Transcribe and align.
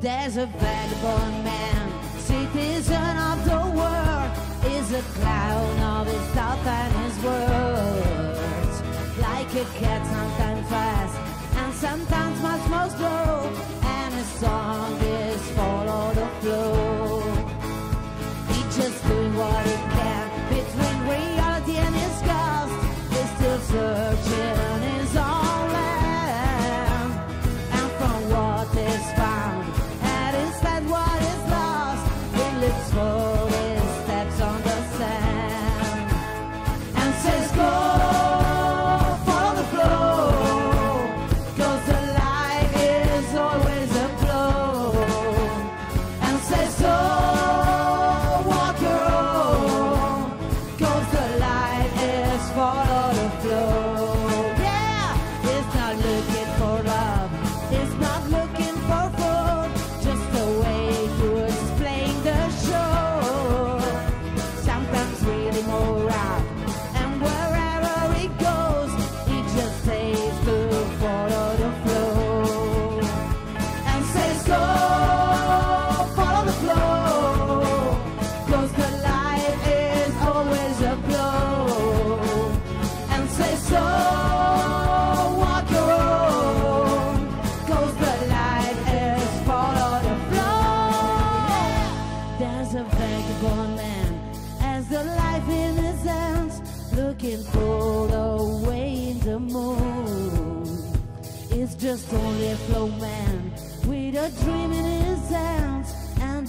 There's 0.00 0.36
a 0.36 0.46
vagabond 0.46 1.42
man, 1.42 2.20
citizen 2.20 3.16
of 3.16 3.44
the 3.44 3.62
world, 3.76 4.30
is 4.72 4.92
a 4.92 5.02
clown 5.18 5.78
of 5.80 6.06
his 6.06 6.22
thoughts 6.34 6.66
and 6.66 6.92
his 7.02 7.24
words. 7.24 8.82
Like 9.18 9.52
a 9.56 9.64
cat, 9.80 10.06
sometimes 10.06 10.68
fast 10.68 11.18
and 11.56 11.74
sometimes 11.74 12.40
much 12.40 12.68
more 12.70 12.90
slow, 12.90 13.52
and 13.82 14.14
his 14.14 14.28
song 14.38 15.00
is 15.00 15.50
follow 15.50 16.14
the 16.14 16.26
flow. 16.40 16.97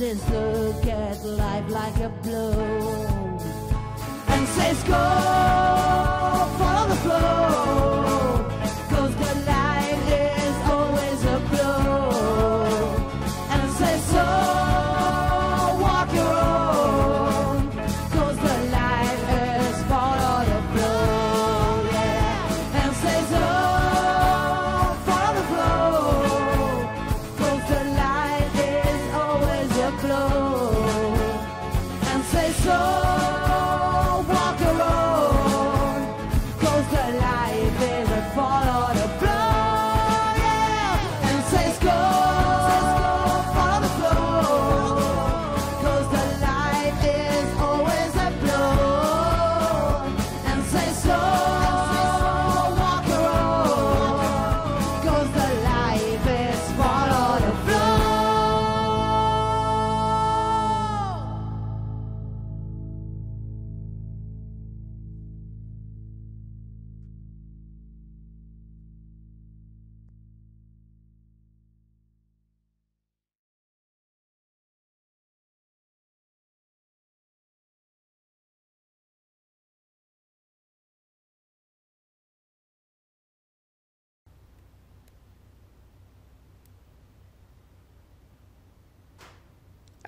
His 0.10 0.30
look 0.32 0.86
at 0.88 1.24
life 1.24 1.70
like 1.70 1.98
a 2.00 2.10
blow. 2.24 3.38
And 4.28 4.48
says, 4.48 4.82
Go, 4.84 5.04
follow 6.58 6.90
the 6.90 6.96
flow, 6.96 7.59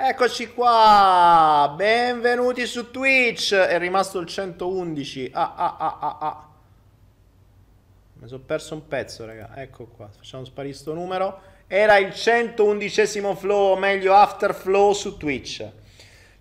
Eccoci 0.03 0.47
qua, 0.47 1.71
benvenuti 1.77 2.65
su 2.65 2.89
Twitch. 2.89 3.53
È 3.53 3.77
rimasto 3.77 4.17
il 4.17 4.25
111. 4.25 5.29
Ah, 5.31 5.53
ah, 5.55 5.75
ah, 5.77 5.97
ah, 5.99 6.17
ah. 6.19 6.49
Mi 8.13 8.27
sono 8.27 8.41
perso 8.43 8.73
un 8.73 8.87
pezzo, 8.87 9.27
raga. 9.27 9.51
Ecco 9.57 9.85
qua, 9.85 10.09
facciamo 10.09 10.43
sparire 10.43 10.73
sto 10.73 10.95
numero. 10.95 11.39
Era 11.67 11.97
il 11.97 12.15
111 12.15 13.05
flow, 13.35 13.73
o 13.73 13.77
meglio 13.77 14.15
after 14.15 14.55
flow 14.55 14.93
su 14.93 15.17
Twitch. 15.17 15.69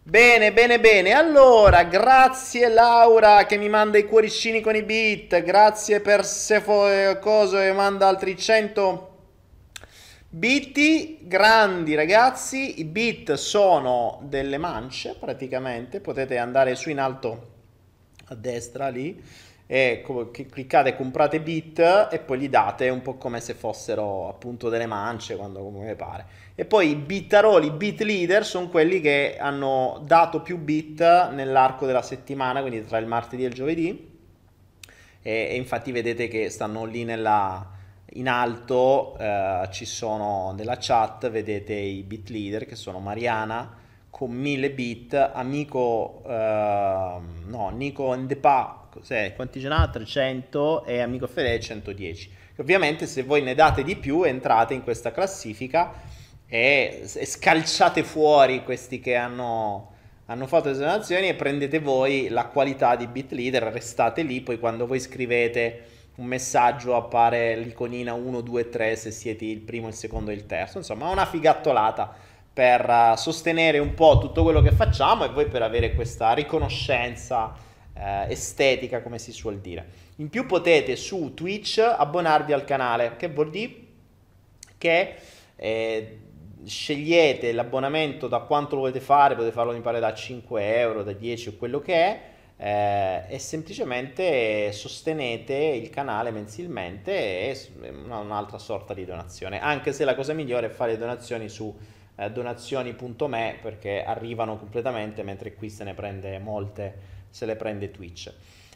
Bene, 0.03 0.54
bene, 0.54 0.81
bene. 0.81 1.12
Allora, 1.12 1.84
grazie 1.84 2.66
Laura 2.71 3.44
che 3.44 3.59
mi 3.59 3.69
manda 3.69 3.98
i 3.98 4.06
cuoricini 4.06 4.62
con 4.62 4.75
i 4.75 4.82
beat. 4.82 5.42
Grazie 5.42 6.00
per 6.00 6.25
Sefo 6.25 6.88
e 6.88 7.19
coso 7.21 7.60
e 7.60 7.72
manda 7.72 8.09
altri 8.09 8.38
100 8.38 9.09
Beat 10.32 11.26
grandi 11.26 11.96
ragazzi, 11.96 12.78
i 12.78 12.84
beat 12.84 13.32
sono 13.32 14.20
delle 14.22 14.58
mance 14.58 15.16
praticamente, 15.18 15.98
potete 15.98 16.38
andare 16.38 16.76
su 16.76 16.88
in 16.88 17.00
alto 17.00 17.48
a 18.26 18.36
destra 18.36 18.86
lì 18.91 19.20
e 19.66 20.04
cliccate 20.30 20.94
comprate 20.94 21.41
beat 21.41 22.08
e 22.12 22.20
poi 22.20 22.38
gli 22.38 22.48
date 22.48 22.88
un 22.91 23.02
po' 23.02 23.16
come 23.16 23.41
se 23.41 23.54
fossero 23.54 24.28
appunto 24.28 24.68
delle 24.68 24.86
mance 24.86 25.34
quando 25.34 25.64
come 25.64 25.96
pare. 25.96 26.26
E 26.54 26.64
poi 26.64 26.91
i 26.91 26.94
beataroli, 26.94 27.66
i 27.66 27.72
beat 27.72 28.02
leader 28.02 28.47
sono 28.47 28.68
quelli 28.68 29.00
che 29.00 29.36
hanno 29.36 30.00
dato 30.04 30.42
più 30.42 30.58
beat 30.58 31.32
nell'arco 31.32 31.86
della 31.86 32.02
settimana, 32.02 32.60
quindi 32.60 32.86
tra 32.86 32.98
il 32.98 33.06
martedì 33.06 33.42
e 33.42 33.48
il 33.48 33.54
giovedì. 33.54 34.08
E, 35.22 35.48
e 35.50 35.56
infatti 35.56 35.91
vedete 35.91 36.28
che 36.28 36.50
stanno 36.50 36.84
lì 36.84 37.02
nella, 37.02 37.78
in 38.15 38.28
alto, 38.28 39.16
eh, 39.19 39.68
ci 39.71 39.84
sono 39.84 40.53
nella 40.57 40.77
chat, 40.78 41.30
vedete 41.30 41.74
i 41.74 42.03
beat 42.03 42.28
leader 42.30 42.66
che 42.66 42.77
sono 42.77 42.98
Mariana 42.98 43.78
con 44.10 44.33
1000 44.33 44.71
bit, 44.72 45.15
amico, 45.15 46.22
ehm, 46.27 47.45
no, 47.47 47.71
Nico 47.71 48.15
Ndepa, 48.15 48.89
cos'è? 48.91 49.34
Quanti 49.34 49.60
ce 49.60 49.68
n'ha? 49.68 49.89
300 49.91 50.84
e 50.84 51.01
amico 51.01 51.27
Fede 51.27 51.59
110. 51.59 52.30
Ovviamente 52.57 53.07
se 53.07 53.22
voi 53.22 53.41
ne 53.42 53.54
date 53.54 53.83
di 53.83 53.97
più 53.97 54.24
entrate 54.24 54.74
in 54.74 54.83
questa 54.83 55.12
classifica 55.12 55.92
e, 56.47 57.09
e 57.15 57.27
scalciate 57.27 58.03
fuori 58.03 58.62
questi 58.65 59.01
che 59.01 59.15
hanno, 59.15 59.92
hanno 60.27 60.47
fatto 60.47 60.68
le 60.68 60.77
donazioni 60.77 61.28
e 61.28 61.34
prendete 61.34 61.78
voi 61.78 62.28
la 62.28 62.47
qualità 62.47 62.97
di 62.97 63.07
bit 63.07 63.33
leader, 63.33 63.62
restate 63.72 64.22
lì, 64.22 64.42
poi 64.42 64.59
quando 64.59 64.86
voi 64.86 65.01
scrivete 65.01 65.90
un 66.21 66.27
messaggio 66.27 66.97
appare 66.97 67.57
l'iconina 67.57 68.13
1, 68.13 68.43
2, 68.43 68.69
3 68.69 68.95
se 68.95 69.11
siete 69.11 69.47
il 69.47 69.61
primo, 69.61 69.89
il 69.89 69.95
secondo 69.95 70.31
e 70.31 70.34
il 70.34 70.45
terzo, 70.45 70.77
insomma 70.77 71.09
una 71.09 71.25
figattolata 71.25 72.15
per 72.53 72.87
uh, 72.87 73.17
sostenere 73.17 73.78
un 73.78 73.95
po' 73.95 74.19
tutto 74.21 74.43
quello 74.43 74.61
che 74.61 74.71
facciamo 74.71 75.25
e 75.25 75.31
voi 75.31 75.47
per 75.47 75.63
avere 75.63 75.95
questa 75.95 76.33
riconoscenza 76.34 77.55
uh, 77.95 78.01
estetica, 78.28 79.01
come 79.01 79.19
si 79.19 79.33
suol 79.33 79.61
dire. 79.61 80.09
In 80.17 80.28
più 80.28 80.45
potete 80.45 80.95
su 80.95 81.33
Twitch 81.33 81.78
abbonarvi 81.78 82.53
al 82.53 82.65
canale, 82.65 83.17
che 83.17 83.28
vuol 83.28 83.49
dire 83.49 83.75
che 84.77 85.15
eh, 85.57 86.19
scegliete 86.65 87.53
l'abbonamento 87.53 88.28
da 88.28 88.41
quanto 88.41 88.75
lo 88.75 88.83
volete 88.83 89.01
fare, 89.01 89.34
potete 89.34 89.55
farlo 89.55 89.72
mi 89.72 89.81
pare 89.81 90.01
da 90.01 90.13
5 90.13 90.78
euro, 90.78 91.03
da 91.03 91.13
10 91.13 91.49
o 91.49 91.53
quello 91.57 91.81
che 91.81 91.95
è, 91.95 92.21
eh, 92.62 93.24
e 93.27 93.39
semplicemente 93.39 94.71
sostenete 94.72 95.54
il 95.54 95.89
canale 95.89 96.30
mensilmente 96.30 97.10
e 97.10 97.59
una, 98.04 98.18
un'altra 98.18 98.59
sorta 98.59 98.92
di 98.92 99.07
donazione, 99.07 99.62
anche 99.62 99.95
se 99.95 100.04
la 100.04 100.15
cosa 100.15 100.34
migliore 100.34 100.66
è 100.66 100.71
fare 100.71 100.98
donazioni 100.98 101.48
su 101.48 101.74
eh, 102.16 102.30
donazioni.me 102.30 103.59
perché 103.62 104.04
arrivano 104.04 104.59
completamente, 104.59 105.22
mentre 105.22 105.54
qui 105.54 105.71
se 105.71 105.84
ne 105.84 105.95
prende 105.95 106.39
molte, 106.39 106.98
se 107.30 107.47
le 107.47 107.57
prende 107.57 107.91
Twitch. 107.91 108.30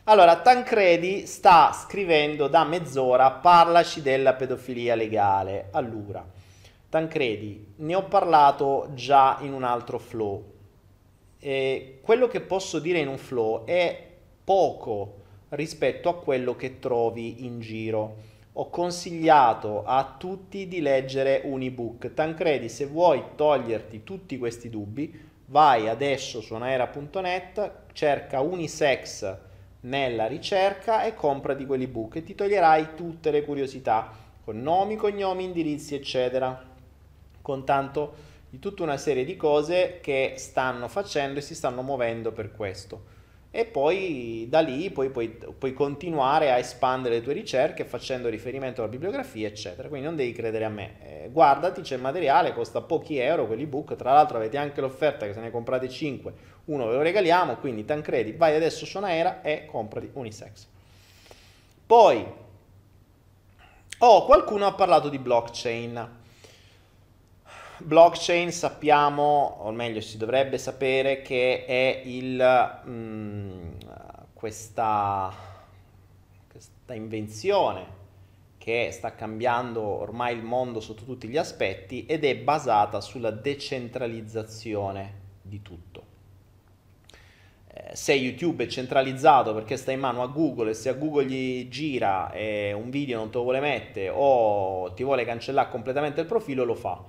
Allora, 0.05 0.41
Tancredi 0.41 1.27
sta 1.27 1.73
scrivendo 1.73 2.49
da 2.49 2.65
mezz'ora, 2.65 3.31
parlaci 3.33 4.01
della 4.01 4.33
pedofilia 4.33 4.95
legale. 4.95 5.69
Allora, 5.73 6.25
Tancredi, 6.89 7.75
ne 7.77 7.95
ho 7.95 8.05
parlato 8.05 8.89
già 8.95 9.37
in 9.41 9.53
un 9.53 9.63
altro 9.63 9.99
flow. 9.99 10.53
E 11.47 11.99
quello 12.01 12.27
che 12.27 12.41
posso 12.41 12.79
dire 12.79 13.01
in 13.01 13.09
un 13.09 13.19
flow 13.19 13.67
è 13.67 14.03
poco 14.43 15.17
rispetto 15.51 16.09
a 16.09 16.17
quello 16.17 16.57
che 16.57 16.79
trovi 16.79 17.45
in 17.45 17.61
giro. 17.61 18.17
Ho 18.55 18.71
consigliato 18.71 19.85
a 19.85 20.17
tutti 20.19 20.67
di 20.67 20.81
leggere 20.81 21.43
un 21.45 21.61
ebook. 21.61 22.15
Tancredi, 22.15 22.71
se 22.71 22.87
vuoi 22.87 23.23
toglierti 23.35 24.05
tutti 24.05 24.39
questi 24.39 24.71
dubbi, 24.71 25.15
vai 25.49 25.87
adesso 25.87 26.41
su 26.41 26.55
anaera.net, 26.55 27.73
cerca 27.93 28.41
unisex 28.41 29.37
nella 29.81 30.27
ricerca 30.27 31.05
e 31.05 31.15
compra 31.15 31.53
di 31.53 31.67
quell'ebook 31.67 32.17
e 32.17 32.25
ti 32.25 32.35
toglierai 32.35 32.95
tutte 32.95 33.31
le 33.31 33.45
curiosità 33.45 34.11
con 34.43 34.63
nomi, 34.63 34.97
cognomi, 34.97 35.45
indirizzi, 35.45 35.95
eccetera, 35.95 36.65
con 37.43 37.67
tanto 37.67 38.33
di 38.55 38.61
tutta 38.61 38.85
una 38.85 38.97
serie 38.97 39.25
di 39.25 39.37
cose 39.37 39.99
che 40.01 40.35
stanno 40.37 40.87
facendo 40.87 41.41
e 41.41 41.43
si 41.43 41.57
stanno 41.57 41.83
muovendo 41.83 42.31
per 42.31 42.53
questo. 42.53 43.13
E 43.51 43.65
poi 43.65 44.47
da 44.49 44.61
lì 44.61 44.91
puoi, 44.91 45.11
puoi, 45.11 45.29
puoi 45.29 45.73
continuare 45.73 46.53
a 46.53 46.59
espandere 46.59 47.17
le 47.17 47.23
tue 47.23 47.33
ricerche 47.33 47.85
facendo 47.85 48.29
riferimento 48.29 48.81
alla 48.81 48.91
bibliografia, 48.91 49.49
eccetera. 49.49 49.89
Quindi 49.89 50.07
non 50.07 50.15
devi 50.17 50.33
credere 50.33 50.65
a 50.65 50.69
me. 50.69 50.95
Eh, 51.03 51.31
guardati, 51.31 51.81
c'è 51.81 51.97
il 51.97 52.01
materiale, 52.01 52.53
costa 52.53 52.81
pochi 52.81 53.19
euro 53.19 53.47
quell'ebook. 53.47 53.97
Tra 53.97 54.13
l'altro 54.13 54.37
avete 54.37 54.57
anche 54.57 54.81
l'offerta 54.81 55.27
che 55.27 55.33
se 55.33 55.41
ne 55.41 55.51
comprate 55.51 55.89
5 55.89 56.53
uno 56.67 56.87
ve 56.87 56.95
lo 56.95 57.03
regaliamo, 57.03 57.57
quindi 57.57 57.85
Tancredi, 57.85 58.33
vai 58.33 58.55
adesso 58.55 58.87
su 58.87 58.99
Naera 58.99 59.43
e 59.43 59.67
comprati 59.67 60.11
Unisex. 60.13 60.67
Poi, 61.87 62.25
oh, 63.99 64.25
qualcuno 64.25 64.67
ha 64.67 64.73
parlato 64.73 65.09
di 65.09 65.19
blockchain. 65.19 66.23
Blockchain 67.79 68.53
sappiamo, 68.53 69.59
o 69.61 69.71
meglio 69.73 70.01
si 70.01 70.17
dovrebbe 70.17 70.59
sapere, 70.59 71.23
che 71.23 71.65
è 71.65 72.03
il, 72.05 72.81
mh, 72.85 72.91
mm, 72.91 73.71
questa, 74.33 75.33
questa 76.49 76.95
invenzione 76.95 78.03
che 78.59 78.91
sta 78.93 79.15
cambiando 79.15 79.83
ormai 79.83 80.35
il 80.35 80.43
mondo 80.43 80.81
sotto 80.81 81.05
tutti 81.05 81.29
gli 81.29 81.37
aspetti 81.37 82.07
ed 82.07 82.25
è 82.25 82.37
basata 82.37 83.01
sulla 83.03 83.31
decentralizzazione 83.31 85.21
di 85.43 85.61
tutto. 85.61 86.03
Eh, 87.69 87.95
se 87.95 88.15
YouTube 88.15 88.65
è 88.65 88.67
centralizzato 88.69 89.53
perché 89.53 89.77
sta 89.77 89.91
in 89.93 90.01
mano 90.01 90.23
a 90.23 90.29
Google 90.29 90.71
e 90.71 90.75
se 90.75 90.89
a 90.89 90.95
Google 90.95 91.27
gli 91.27 91.69
gira 91.69 92.33
e 92.33 92.73
un 92.73 92.89
video 92.89 93.19
non 93.19 93.31
te 93.31 93.37
lo 93.37 93.43
vuole 93.43 93.61
mettere 93.61 94.11
o 94.11 94.93
ti 94.95 95.03
vuole 95.03 95.25
cancellare 95.25 95.69
completamente 95.69 96.21
il 96.21 96.27
profilo, 96.27 96.65
lo 96.65 96.75
fa. 96.75 97.03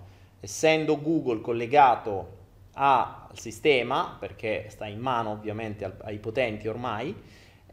Essendo 0.46 1.02
Google 1.02 1.42
collegato 1.42 2.38
al 2.74 3.32
sistema, 3.34 4.16
perché 4.20 4.68
sta 4.70 4.86
in 4.86 5.00
mano 5.00 5.32
ovviamente 5.32 5.98
ai 6.04 6.20
potenti 6.20 6.68
ormai, 6.68 7.16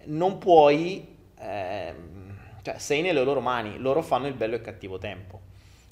non 0.04 0.38
puoi, 0.38 1.06
eh, 1.38 1.94
cioè 2.62 2.78
sei 2.78 3.02
nelle 3.02 3.22
loro 3.24 3.40
mani, 3.40 3.76
loro 3.76 4.00
fanno 4.00 4.26
il 4.26 4.32
bello 4.32 4.54
e 4.54 4.62
cattivo 4.62 4.96
tempo. 4.96 5.40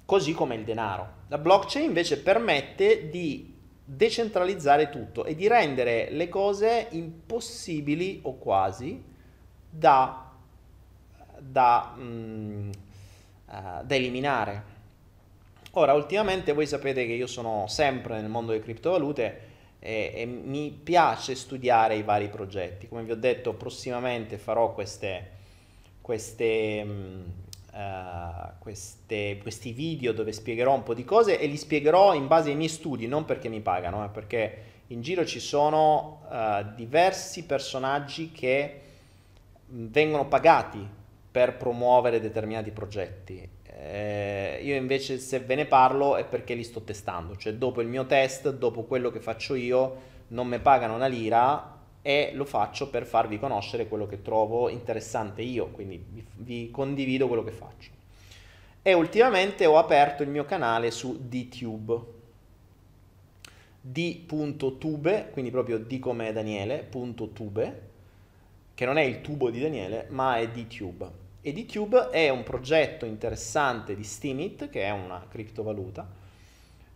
Così 0.06 0.32
come 0.32 0.54
il 0.54 0.64
denaro. 0.64 1.06
La 1.28 1.36
blockchain 1.36 1.84
invece 1.84 2.18
permette 2.18 3.10
di 3.10 3.54
decentralizzare 3.84 4.88
tutto 4.88 5.26
e 5.26 5.34
di 5.34 5.48
rendere 5.48 6.08
le 6.10 6.30
cose 6.30 6.86
impossibili 6.92 8.20
o 8.22 8.38
quasi 8.38 9.04
da, 9.68 10.30
da, 11.38 11.94
mm, 11.94 12.70
uh, 12.70 12.72
da 13.84 13.94
eliminare. 13.94 14.78
Ora, 15.72 15.94
ultimamente 15.94 16.52
voi 16.52 16.66
sapete 16.66 17.06
che 17.06 17.12
io 17.12 17.26
sono 17.26 17.66
sempre 17.68 18.20
nel 18.20 18.28
mondo 18.28 18.50
delle 18.52 18.62
criptovalute 18.62 19.40
e, 19.78 20.12
e, 20.14 20.26
mi 20.26 20.70
piace 20.70 21.34
studiare 21.34 21.94
i 21.94 22.02
vari 22.02 22.28
progetti. 22.28 22.88
Come 22.88 23.04
vi 23.04 23.12
ho 23.12 23.16
detto, 23.16 23.54
prossimamente 23.54 24.36
farò 24.36 24.72
queste, 24.72 25.30
queste 26.00 26.84
uh, 27.72 28.58
queste, 28.58 29.38
questi 29.40 29.72
video 29.72 30.12
dove 30.12 30.32
spiegherò 30.32 30.74
un 30.74 30.82
po' 30.82 30.94
di 30.94 31.04
cose 31.04 31.38
e 31.38 31.46
li 31.46 31.56
spiegherò 31.56 32.14
in 32.14 32.26
base 32.26 32.50
ai 32.50 32.56
miei 32.56 32.68
studi, 32.68 33.06
non 33.06 33.24
perché 33.24 33.48
mi 33.48 33.60
pagano, 33.60 34.04
eh, 34.04 34.08
perché 34.08 34.62
in 34.88 35.02
giro 35.02 35.24
ci 35.24 35.40
sono 35.40 36.22
uh, 36.28 36.74
diversi 36.74 37.44
personaggi 37.44 38.32
che 38.32 38.80
vengono 39.66 40.26
pagati 40.26 40.84
per 41.30 41.56
promuovere 41.56 42.20
determinati 42.20 42.70
progetti. 42.72 43.48
Eh, 43.72 44.60
io 44.62 44.74
invece 44.74 45.18
se 45.18 45.38
ve 45.40 45.54
ne 45.54 45.64
parlo 45.64 46.16
è 46.16 46.24
perché 46.24 46.54
li 46.54 46.64
sto 46.64 46.80
testando, 46.82 47.36
cioè 47.36 47.54
dopo 47.54 47.80
il 47.80 47.88
mio 47.88 48.04
test, 48.06 48.52
dopo 48.52 48.82
quello 48.82 49.10
che 49.10 49.20
faccio 49.20 49.54
io, 49.54 50.08
non 50.28 50.48
mi 50.48 50.58
pagano 50.58 50.94
una 50.94 51.06
lira, 51.06 51.78
e 52.02 52.30
lo 52.34 52.44
faccio 52.44 52.88
per 52.88 53.04
farvi 53.04 53.38
conoscere 53.38 53.86
quello 53.86 54.06
che 54.06 54.22
trovo 54.22 54.68
interessante 54.68 55.42
io, 55.42 55.66
quindi 55.68 56.02
vi, 56.08 56.24
vi 56.36 56.70
condivido 56.70 57.26
quello 57.26 57.44
che 57.44 57.50
faccio. 57.50 57.90
E 58.82 58.94
ultimamente 58.94 59.66
ho 59.66 59.76
aperto 59.78 60.22
il 60.22 60.30
mio 60.30 60.44
canale 60.44 60.90
su 60.90 61.28
DTube, 61.28 62.18
d.tube, 63.82 65.28
quindi 65.32 65.50
proprio 65.50 65.78
d 65.78 65.98
come 65.98 66.32
Daniele, 66.32 66.88
che 68.74 68.84
non 68.86 68.96
è 68.96 69.02
il 69.02 69.20
tubo 69.20 69.50
di 69.50 69.60
Daniele, 69.60 70.06
ma 70.08 70.38
è 70.38 70.48
DTube. 70.48 71.19
E 71.42 71.54
DTube 71.54 72.10
è 72.10 72.28
un 72.28 72.42
progetto 72.42 73.06
interessante 73.06 73.96
di 73.96 74.04
Steemit, 74.04 74.68
che 74.68 74.82
è 74.82 74.90
una 74.90 75.24
criptovaluta, 75.26 76.06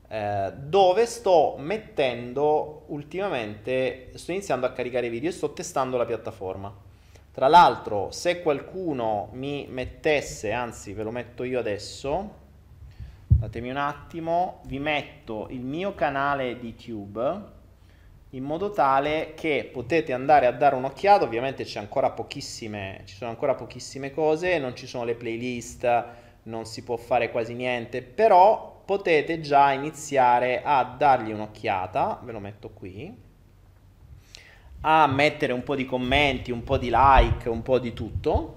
eh, 0.07 0.53
dove 0.55 1.07
sto 1.07 1.57
mettendo 1.59 2.85
ultimamente, 2.89 4.11
sto 4.15 4.33
iniziando 4.33 4.67
a 4.67 4.73
caricare 4.73 5.09
video 5.09 5.31
e 5.31 5.33
sto 5.33 5.55
testando 5.55 5.97
la 5.97 6.05
piattaforma. 6.05 6.71
Tra 7.33 7.49
l'altro, 7.49 8.11
se 8.11 8.43
qualcuno 8.43 9.31
mi 9.33 9.67
mettesse, 9.71 10.53
anzi 10.53 10.93
ve 10.93 11.05
lo 11.05 11.11
metto 11.11 11.43
io 11.43 11.59
adesso, 11.59 12.43
datemi 13.27 13.71
un 13.71 13.79
attimo, 13.79 14.61
vi 14.67 14.79
metto 14.79 15.47
il 15.49 15.63
mio 15.63 15.95
canale 15.95 16.59
di 16.59 16.75
YouTube 16.85 17.54
in 18.35 18.43
modo 18.43 18.73
tale 18.73 19.33
che 19.37 19.69
potete 19.73 20.13
andare 20.13 20.47
a 20.47 20.53
dare 20.53 20.75
un'occhiata, 20.75 21.25
ovviamente 21.25 21.65
c'è 21.65 21.79
ancora 21.79 22.11
pochissime, 22.11 23.03
ci 23.05 23.15
sono 23.15 23.31
ancora 23.31 23.55
pochissime 23.55 24.13
cose, 24.13 24.59
non 24.59 24.75
ci 24.75 24.87
sono 24.87 25.05
le 25.05 25.15
playlist, 25.15 26.05
non 26.45 26.67
si 26.67 26.83
può 26.83 26.97
fare 26.97 27.31
quasi 27.31 27.55
niente, 27.55 28.03
però 28.03 28.83
potete 28.85 29.41
già 29.41 29.71
iniziare 29.71 30.63
a 30.65 30.83
dargli 30.99 31.31
un'occhiata, 31.31 32.21
ve 32.25 32.33
lo 32.33 32.41
metto 32.41 32.71
qui, 32.71 33.23
a 34.81 35.07
mettere 35.07 35.53
un 35.53 35.63
po' 35.63 35.77
di 35.77 35.87
commenti, 35.87 36.51
un 36.51 36.65
po' 36.65 36.77
di 36.77 36.91
like, 36.93 37.49
un 37.49 37.63
po' 37.63 37.79
di 37.79 37.93
tutto, 37.93 38.57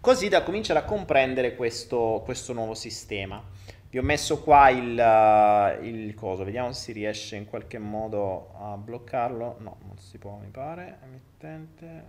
così 0.00 0.28
da 0.28 0.44
cominciare 0.44 0.78
a 0.78 0.84
comprendere 0.84 1.56
questo, 1.56 2.22
questo 2.24 2.52
nuovo 2.52 2.74
sistema. 2.74 3.49
Vi 3.90 3.98
ho 3.98 4.02
messo 4.02 4.40
qua 4.40 4.70
il, 4.70 4.96
uh, 4.96 5.84
il 5.84 6.14
coso, 6.14 6.44
vediamo 6.44 6.70
se 6.72 6.80
si 6.80 6.92
riesce 6.92 7.34
in 7.36 7.46
qualche 7.46 7.78
modo 7.78 8.54
a 8.58 8.76
bloccarlo. 8.76 9.56
No, 9.58 9.78
non 9.84 9.98
si 9.98 10.16
può, 10.18 10.38
mi 10.40 10.48
pare. 10.48 10.98
Emittente. 11.04 12.04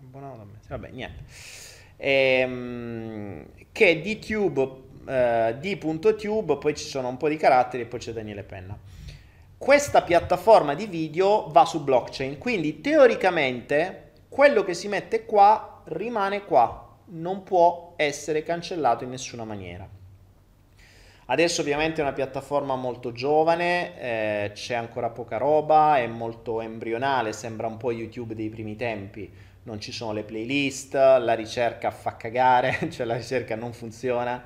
Abbonato 0.00 0.36
da 0.36 0.44
me. 0.44 0.58
Vabbè, 0.68 0.90
niente. 0.90 1.24
Ehm, 1.96 3.46
che 3.72 4.00
di 4.00 4.18
Tube 4.18 4.90
eh, 5.06 5.56
d.tube, 5.58 6.58
poi 6.58 6.74
ci 6.76 6.84
sono 6.84 7.08
un 7.08 7.16
po' 7.16 7.28
di 7.28 7.36
caratteri 7.36 7.82
e 7.82 7.86
poi 7.86 7.98
c'è 7.98 8.12
Daniele 8.12 8.42
Penna. 8.42 8.78
Questa 9.56 10.02
piattaforma 10.02 10.74
di 10.74 10.86
video 10.86 11.48
va 11.50 11.64
su 11.64 11.82
blockchain, 11.82 12.38
quindi 12.38 12.80
teoricamente 12.80 14.10
quello 14.28 14.64
che 14.64 14.74
si 14.74 14.88
mette 14.88 15.24
qua 15.24 15.82
rimane 15.84 16.44
qua, 16.44 16.91
non 17.12 17.42
può 17.42 17.94
essere 17.96 18.42
cancellato 18.42 19.04
in 19.04 19.10
nessuna 19.10 19.44
maniera. 19.44 19.88
Adesso 21.26 21.60
ovviamente 21.60 22.00
è 22.00 22.04
una 22.04 22.12
piattaforma 22.12 22.74
molto 22.74 23.12
giovane, 23.12 23.98
eh, 24.00 24.50
c'è 24.52 24.74
ancora 24.74 25.08
poca 25.08 25.38
roba, 25.38 25.96
è 25.96 26.06
molto 26.06 26.60
embrionale, 26.60 27.32
sembra 27.32 27.66
un 27.66 27.76
po' 27.76 27.92
YouTube 27.92 28.34
dei 28.34 28.48
primi 28.48 28.76
tempi, 28.76 29.32
non 29.62 29.80
ci 29.80 29.92
sono 29.92 30.12
le 30.12 30.24
playlist, 30.24 30.94
la 30.94 31.34
ricerca 31.34 31.90
fa 31.90 32.16
cagare, 32.16 32.78
cioè 32.90 33.06
la 33.06 33.16
ricerca 33.16 33.56
non 33.56 33.72
funziona. 33.72 34.42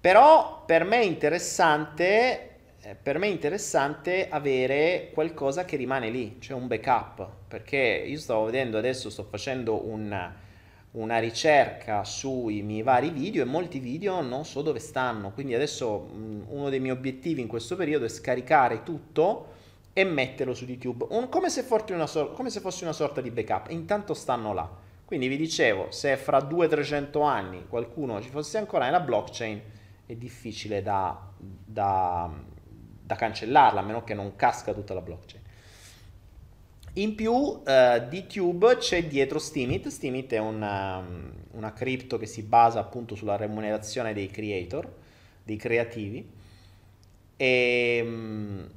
Però 0.00 0.62
per 0.64 0.84
me 0.84 1.04
interessante 1.04 2.52
eh, 2.86 2.94
per 2.94 3.18
me 3.18 3.26
è 3.26 3.30
interessante 3.30 4.28
avere 4.28 5.10
qualcosa 5.12 5.64
che 5.64 5.76
rimane 5.76 6.08
lì, 6.08 6.36
cioè 6.38 6.56
un 6.56 6.68
backup, 6.68 7.28
perché 7.48 8.04
io 8.06 8.18
stavo 8.18 8.44
vedendo 8.44 8.78
adesso, 8.78 9.10
sto 9.10 9.24
facendo 9.24 9.88
un, 9.88 10.32
una 10.96 11.18
ricerca 11.18 12.04
sui 12.04 12.62
miei 12.62 12.82
vari 12.82 13.10
video 13.10 13.42
e 13.42 13.46
molti 13.46 13.78
video 13.78 14.20
non 14.20 14.44
so 14.44 14.62
dove 14.62 14.78
stanno, 14.78 15.32
quindi 15.32 15.54
adesso 15.54 16.08
uno 16.48 16.68
dei 16.68 16.80
miei 16.80 16.94
obiettivi 16.94 17.40
in 17.40 17.46
questo 17.46 17.76
periodo 17.76 18.04
è 18.04 18.08
scaricare 18.08 18.82
tutto 18.82 19.54
e 19.92 20.04
metterlo 20.04 20.54
su 20.54 20.64
YouTube, 20.64 21.06
un, 21.10 21.28
come, 21.28 21.48
se 21.48 21.66
una, 21.90 22.06
come 22.06 22.50
se 22.50 22.60
fosse 22.60 22.84
una 22.84 22.92
sorta 22.92 23.20
di 23.20 23.30
backup, 23.30 23.70
intanto 23.70 24.14
stanno 24.14 24.52
là. 24.52 24.70
Quindi 25.04 25.28
vi 25.28 25.36
dicevo, 25.36 25.90
se 25.90 26.16
fra 26.16 26.38
200-300 26.38 27.24
anni 27.24 27.66
qualcuno 27.68 28.20
ci 28.20 28.28
fosse 28.28 28.58
ancora 28.58 28.86
nella 28.86 29.00
blockchain, 29.00 29.60
è 30.04 30.14
difficile 30.14 30.82
da, 30.82 31.18
da 31.38 32.30
da 33.06 33.14
cancellarla, 33.14 33.80
a 33.80 33.84
meno 33.84 34.02
che 34.02 34.14
non 34.14 34.34
casca 34.34 34.72
tutta 34.74 34.92
la 34.92 35.00
blockchain. 35.00 35.42
In 36.98 37.14
più 37.14 37.60
eh, 37.66 38.06
di 38.08 38.26
Tube 38.26 38.78
c'è 38.78 39.04
dietro 39.04 39.38
Steemit, 39.38 39.88
Steemit 39.88 40.32
è 40.32 40.38
una, 40.38 41.04
una 41.50 41.72
cripto 41.74 42.16
che 42.16 42.24
si 42.24 42.42
basa 42.42 42.80
appunto 42.80 43.14
sulla 43.14 43.36
remunerazione 43.36 44.14
dei 44.14 44.28
creator, 44.28 44.90
dei 45.42 45.56
creativi, 45.56 46.26
e, 47.36 47.96
ehm, 47.98 48.70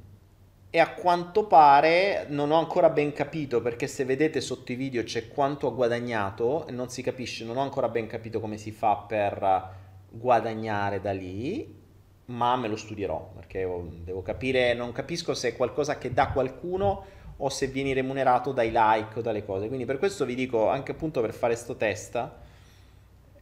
e 0.68 0.78
a 0.78 0.92
quanto 0.92 1.46
pare 1.46 2.26
non 2.28 2.50
ho 2.50 2.58
ancora 2.58 2.90
ben 2.90 3.14
capito 3.14 3.62
perché 3.62 3.86
se 3.86 4.04
vedete 4.04 4.42
sotto 4.42 4.70
i 4.70 4.74
video 4.74 5.02
c'è 5.02 5.28
quanto 5.28 5.66
ha 5.66 5.70
guadagnato 5.70 6.66
e 6.66 6.72
non 6.72 6.90
si 6.90 7.00
capisce, 7.00 7.46
non 7.46 7.56
ho 7.56 7.62
ancora 7.62 7.88
ben 7.88 8.06
capito 8.06 8.38
come 8.38 8.58
si 8.58 8.70
fa 8.70 8.96
per 8.96 9.78
guadagnare 10.10 11.00
da 11.00 11.12
lì 11.12 11.78
ma 12.26 12.54
me 12.56 12.68
lo 12.68 12.76
studierò 12.76 13.32
perché 13.34 13.66
devo 14.04 14.22
capire, 14.22 14.74
non 14.74 14.92
capisco 14.92 15.34
se 15.34 15.48
è 15.48 15.56
qualcosa 15.56 15.96
che 15.98 16.12
dà 16.12 16.28
qualcuno 16.28 17.18
o 17.40 17.48
se 17.48 17.66
vieni 17.66 17.92
remunerato 17.92 18.52
dai 18.52 18.70
like 18.72 19.18
o 19.18 19.22
dalle 19.22 19.44
cose. 19.44 19.66
Quindi 19.66 19.84
per 19.84 19.98
questo 19.98 20.24
vi 20.24 20.34
dico 20.34 20.68
anche 20.68 20.92
appunto 20.92 21.20
per 21.20 21.32
fare 21.32 21.56
sto 21.56 21.76
test 21.76 22.28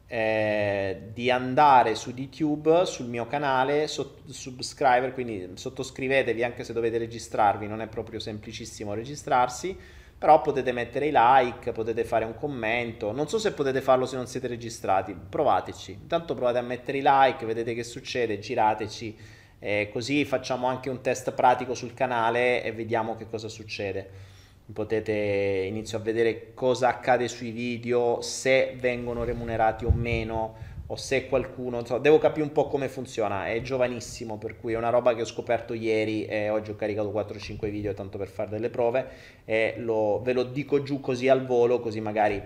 eh, 0.06 1.10
di 1.12 1.30
andare 1.30 1.94
su 1.94 2.12
YouTube, 2.14 2.86
sul 2.86 3.06
mio 3.06 3.26
canale, 3.26 3.86
so- 3.86 4.16
subscriber, 4.26 5.12
quindi 5.12 5.50
sottoscrivetevi 5.54 6.42
anche 6.42 6.64
se 6.64 6.72
dovete 6.72 6.98
registrarvi, 6.98 7.66
non 7.66 7.80
è 7.80 7.86
proprio 7.86 8.18
semplicissimo 8.18 8.94
registrarsi 8.94 9.76
però 10.18 10.40
potete 10.40 10.72
mettere 10.72 11.06
i 11.06 11.12
like, 11.14 11.70
potete 11.70 12.04
fare 12.04 12.24
un 12.24 12.34
commento, 12.34 13.12
non 13.12 13.28
so 13.28 13.38
se 13.38 13.52
potete 13.52 13.80
farlo 13.80 14.04
se 14.04 14.16
non 14.16 14.26
siete 14.26 14.48
registrati, 14.48 15.14
provateci, 15.14 15.92
intanto 15.92 16.34
provate 16.34 16.58
a 16.58 16.62
mettere 16.62 16.98
i 16.98 17.02
like, 17.04 17.46
vedete 17.46 17.72
che 17.72 17.84
succede, 17.84 18.40
girateci, 18.40 19.16
eh, 19.58 19.88
così 19.92 20.24
facciamo 20.24 20.66
anche 20.66 20.90
un 20.90 21.00
test 21.00 21.32
pratico 21.32 21.74
sul 21.74 21.94
canale 21.94 22.62
e 22.62 22.72
vediamo 22.72 23.16
che 23.16 23.28
cosa 23.28 23.48
succede. 23.48 24.26
Potete 24.72 25.12
iniziare 25.12 26.02
a 26.02 26.06
vedere 26.06 26.52
cosa 26.54 26.88
accade 26.88 27.26
sui 27.26 27.50
video, 27.50 28.20
se 28.20 28.76
vengono 28.78 29.24
remunerati 29.24 29.86
o 29.86 29.90
meno, 29.90 30.76
o 30.90 30.96
se 30.96 31.26
qualcuno, 31.26 31.84
so, 31.84 31.98
devo 31.98 32.18
capire 32.18 32.42
un 32.42 32.52
po' 32.52 32.66
come 32.66 32.88
funziona, 32.88 33.48
è 33.48 33.60
giovanissimo, 33.60 34.38
per 34.38 34.58
cui 34.58 34.72
è 34.72 34.76
una 34.76 34.88
roba 34.88 35.14
che 35.14 35.22
ho 35.22 35.26
scoperto 35.26 35.74
ieri 35.74 36.24
e 36.24 36.48
oggi 36.48 36.70
ho 36.70 36.76
caricato 36.76 37.10
4-5 37.10 37.68
video 37.70 37.92
tanto 37.92 38.16
per 38.16 38.28
fare 38.28 38.48
delle 38.50 38.70
prove 38.70 39.06
e 39.44 39.74
lo, 39.78 40.20
ve 40.22 40.32
lo 40.32 40.44
dico 40.44 40.82
giù 40.82 41.00
così 41.00 41.28
al 41.28 41.44
volo, 41.44 41.80
così 41.80 42.00
magari 42.00 42.42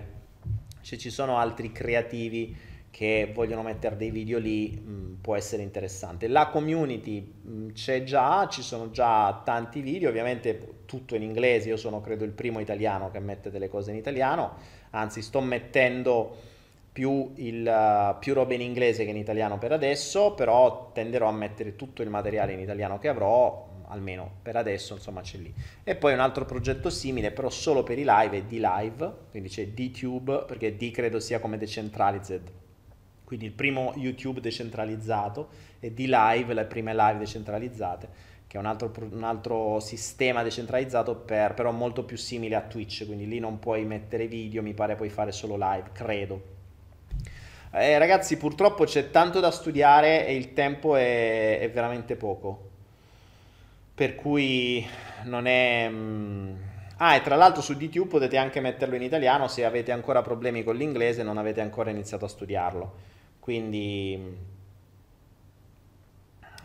se 0.81 0.97
ci 0.97 1.09
sono 1.09 1.37
altri 1.37 1.71
creativi 1.71 2.53
che 2.93 3.31
vogliono 3.33 3.63
mettere 3.63 3.97
dei 3.97 4.11
video 4.11 4.37
lì 4.37 4.69
mh, 4.69 5.21
può 5.21 5.35
essere 5.35 5.63
interessante. 5.63 6.27
La 6.27 6.49
community 6.49 7.21
mh, 7.21 7.71
c'è 7.71 8.03
già, 8.03 8.47
ci 8.47 8.61
sono 8.61 8.91
già 8.91 9.41
tanti 9.43 9.81
video, 9.81 10.09
ovviamente 10.09 10.83
tutto 10.85 11.15
in 11.15 11.23
inglese, 11.23 11.69
io 11.69 11.75
sono 11.75 12.01
credo 12.01 12.23
il 12.23 12.29
primo 12.29 12.59
italiano 12.59 13.09
che 13.09 13.17
mette 13.17 13.49
delle 13.49 13.67
cose 13.67 13.89
in 13.89 13.97
italiano, 13.97 14.57
anzi 14.91 15.23
sto 15.23 15.41
mettendo 15.41 16.37
più, 16.91 17.31
il, 17.37 18.15
più 18.19 18.35
roba 18.35 18.53
in 18.53 18.61
inglese 18.61 19.05
che 19.05 19.09
in 19.09 19.17
italiano 19.17 19.57
per 19.57 19.71
adesso, 19.71 20.33
però 20.35 20.91
tenderò 20.93 21.27
a 21.27 21.31
mettere 21.31 21.75
tutto 21.75 22.03
il 22.03 22.11
materiale 22.11 22.53
in 22.53 22.59
italiano 22.59 22.99
che 22.99 23.07
avrò, 23.07 23.71
almeno 23.87 24.29
per 24.43 24.55
adesso, 24.55 24.93
insomma 24.93 25.21
c'è 25.21 25.39
lì. 25.39 25.51
E 25.83 25.95
poi 25.95 26.13
un 26.13 26.19
altro 26.19 26.45
progetto 26.45 26.91
simile, 26.91 27.31
però 27.31 27.49
solo 27.49 27.81
per 27.81 27.97
i 27.97 28.05
live, 28.05 28.37
è 28.37 28.43
D-Live, 28.43 29.13
quindi 29.31 29.49
c'è 29.49 29.69
D-Tube, 29.69 30.43
perché 30.45 30.77
D 30.77 30.91
credo 30.91 31.19
sia 31.19 31.39
come 31.39 31.57
decentralized, 31.57 32.61
quindi 33.35 33.45
il 33.45 33.51
primo 33.51 33.93
YouTube 33.95 34.39
decentralizzato, 34.39 35.49
e 35.79 35.91
D-Live, 35.91 36.53
le 36.53 36.65
prime 36.65 36.93
live 36.93 37.17
decentralizzate 37.17 38.31
che 38.53 38.59
è 38.59 38.61
un 38.61 38.67
altro, 38.67 38.93
un 39.09 39.23
altro, 39.23 39.79
sistema 39.79 40.43
decentralizzato 40.43 41.15
per, 41.15 41.55
però 41.55 41.71
molto 41.71 42.03
più 42.03 42.17
simile 42.17 42.53
a 42.53 42.61
Twitch, 42.61 43.03
quindi 43.07 43.27
lì 43.27 43.39
non 43.39 43.57
puoi 43.57 43.83
mettere 43.83 44.27
video, 44.27 44.61
mi 44.61 44.75
pare 44.75 44.95
puoi 44.95 45.09
fare 45.09 45.31
solo 45.31 45.55
live, 45.57 45.89
credo. 45.91 46.41
Eh, 47.71 47.97
ragazzi, 47.97 48.37
purtroppo 48.37 48.83
c'è 48.83 49.09
tanto 49.09 49.39
da 49.39 49.49
studiare 49.49 50.27
e 50.27 50.35
il 50.35 50.53
tempo 50.53 50.95
è, 50.95 51.57
è 51.61 51.71
veramente 51.71 52.15
poco. 52.15 52.69
Per 53.95 54.13
cui 54.13 54.85
non 55.23 55.47
è... 55.47 55.89
Mm... 55.89 56.53
Ah, 56.97 57.15
e 57.15 57.21
tra 57.21 57.35
l'altro 57.35 57.63
su 57.63 57.73
DTU 57.73 58.07
potete 58.07 58.37
anche 58.37 58.59
metterlo 58.59 58.93
in 58.95 59.01
italiano 59.01 59.47
se 59.47 59.65
avete 59.65 59.91
ancora 59.91 60.21
problemi 60.21 60.63
con 60.63 60.75
l'inglese 60.75 61.21
e 61.21 61.23
non 61.23 61.39
avete 61.39 61.59
ancora 61.59 61.89
iniziato 61.89 62.25
a 62.25 62.27
studiarlo. 62.29 62.93
Quindi... 63.43 64.37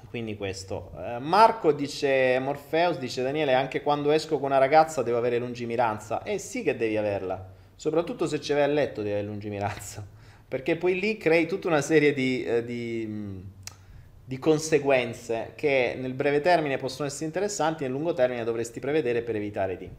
Quindi 0.08 0.36
questo. 0.36 0.92
Eh, 0.96 1.18
Marco 1.18 1.72
dice, 1.72 2.38
Morpheus 2.38 2.98
dice, 2.98 3.24
Daniele, 3.24 3.54
anche 3.54 3.82
quando 3.82 4.12
esco 4.12 4.38
con 4.38 4.50
una 4.50 4.58
ragazza 4.58 5.02
devo 5.02 5.18
avere 5.18 5.38
lungimiranza. 5.38 6.22
Eh 6.22 6.38
sì 6.38 6.62
che 6.62 6.76
devi 6.76 6.96
averla. 6.96 7.44
Soprattutto 7.74 8.28
se 8.28 8.40
ci 8.40 8.52
vai 8.52 8.62
a 8.62 8.68
letto 8.68 9.02
devi 9.02 9.14
avere 9.14 9.26
lungimiranza 9.26 10.06
perché 10.46 10.76
poi 10.76 11.00
lì 11.00 11.16
crei 11.16 11.48
tutta 11.48 11.66
una 11.66 11.80
serie 11.80 12.14
di, 12.14 12.44
eh, 12.44 12.64
di, 12.64 13.42
di, 14.24 14.38
conseguenze 14.38 15.54
che 15.56 15.96
nel 15.98 16.14
breve 16.14 16.40
termine 16.40 16.76
possono 16.78 17.08
essere 17.08 17.26
interessanti, 17.26 17.82
nel 17.82 17.90
lungo 17.90 18.14
termine 18.14 18.44
dovresti 18.44 18.78
prevedere 18.78 19.22
per 19.22 19.34
evitare 19.34 19.76
di. 19.76 19.90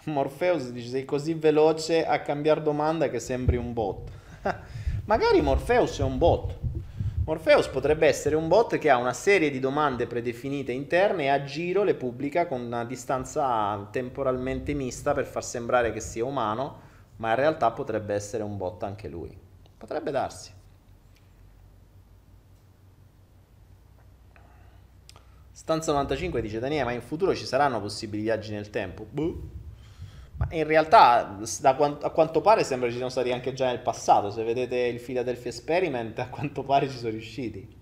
Morpheus 0.04 0.70
dice 0.70 0.88
sei 0.88 1.04
così 1.04 1.34
veloce 1.34 2.06
a 2.06 2.20
cambiare 2.20 2.62
domanda 2.62 3.08
che 3.08 3.20
sembri 3.20 3.56
un 3.56 3.72
bot. 3.72 4.10
Magari 5.04 5.40
Morpheus 5.40 5.98
è 5.98 6.02
un 6.02 6.18
bot. 6.18 6.58
Morpheus 7.24 7.68
potrebbe 7.68 8.06
essere 8.06 8.34
un 8.34 8.48
bot 8.48 8.78
che 8.78 8.90
ha 8.90 8.96
una 8.96 9.12
serie 9.12 9.50
di 9.50 9.60
domande 9.60 10.06
predefinite 10.06 10.72
interne 10.72 11.24
e 11.24 11.28
a 11.28 11.44
giro 11.44 11.84
le 11.84 11.94
pubblica 11.94 12.46
con 12.46 12.60
una 12.60 12.84
distanza 12.84 13.88
temporalmente 13.90 14.72
mista 14.72 15.12
per 15.12 15.26
far 15.26 15.44
sembrare 15.44 15.92
che 15.92 16.00
sia 16.00 16.24
umano, 16.24 16.88
ma 17.16 17.30
in 17.30 17.36
realtà 17.36 17.70
potrebbe 17.70 18.14
essere 18.14 18.42
un 18.42 18.56
bot 18.56 18.82
anche 18.82 19.08
lui. 19.08 19.36
Potrebbe 19.76 20.10
darsi. 20.10 20.50
Stanza 25.52 25.92
95 25.92 26.40
dice 26.40 26.58
Daniele, 26.58 26.84
ma 26.84 26.92
in 26.92 27.02
futuro 27.02 27.34
ci 27.34 27.44
saranno 27.44 27.80
possibili 27.80 28.22
viaggi 28.22 28.50
nel 28.50 28.70
tempo? 28.70 29.06
Buh. 29.08 29.59
Ma 30.40 30.46
in 30.52 30.64
realtà, 30.64 31.36
quanto, 31.76 32.06
a 32.06 32.10
quanto 32.10 32.40
pare, 32.40 32.64
sembra 32.64 32.88
ci 32.88 32.94
siano 32.94 33.10
stati 33.10 33.30
anche 33.30 33.52
già 33.52 33.66
nel 33.66 33.80
passato. 33.80 34.30
Se 34.30 34.42
vedete 34.42 34.76
il 34.76 34.98
Philadelphia 34.98 35.50
Experiment, 35.50 36.18
a 36.18 36.28
quanto 36.30 36.62
pare 36.62 36.88
ci 36.88 36.96
sono 36.96 37.10
riusciti. 37.10 37.76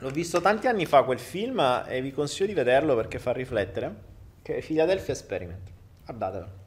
L'ho 0.00 0.10
visto 0.10 0.42
tanti 0.42 0.66
anni 0.66 0.84
fa 0.84 1.04
quel 1.04 1.18
film 1.18 1.84
e 1.86 2.02
vi 2.02 2.12
consiglio 2.12 2.48
di 2.48 2.54
vederlo 2.54 2.94
perché 2.94 3.18
fa 3.18 3.32
riflettere. 3.32 4.08
Che 4.42 4.56
è 4.56 4.62
Philadelphia 4.62 5.14
Experiment. 5.14 5.70
Guardatelo. 6.04 6.59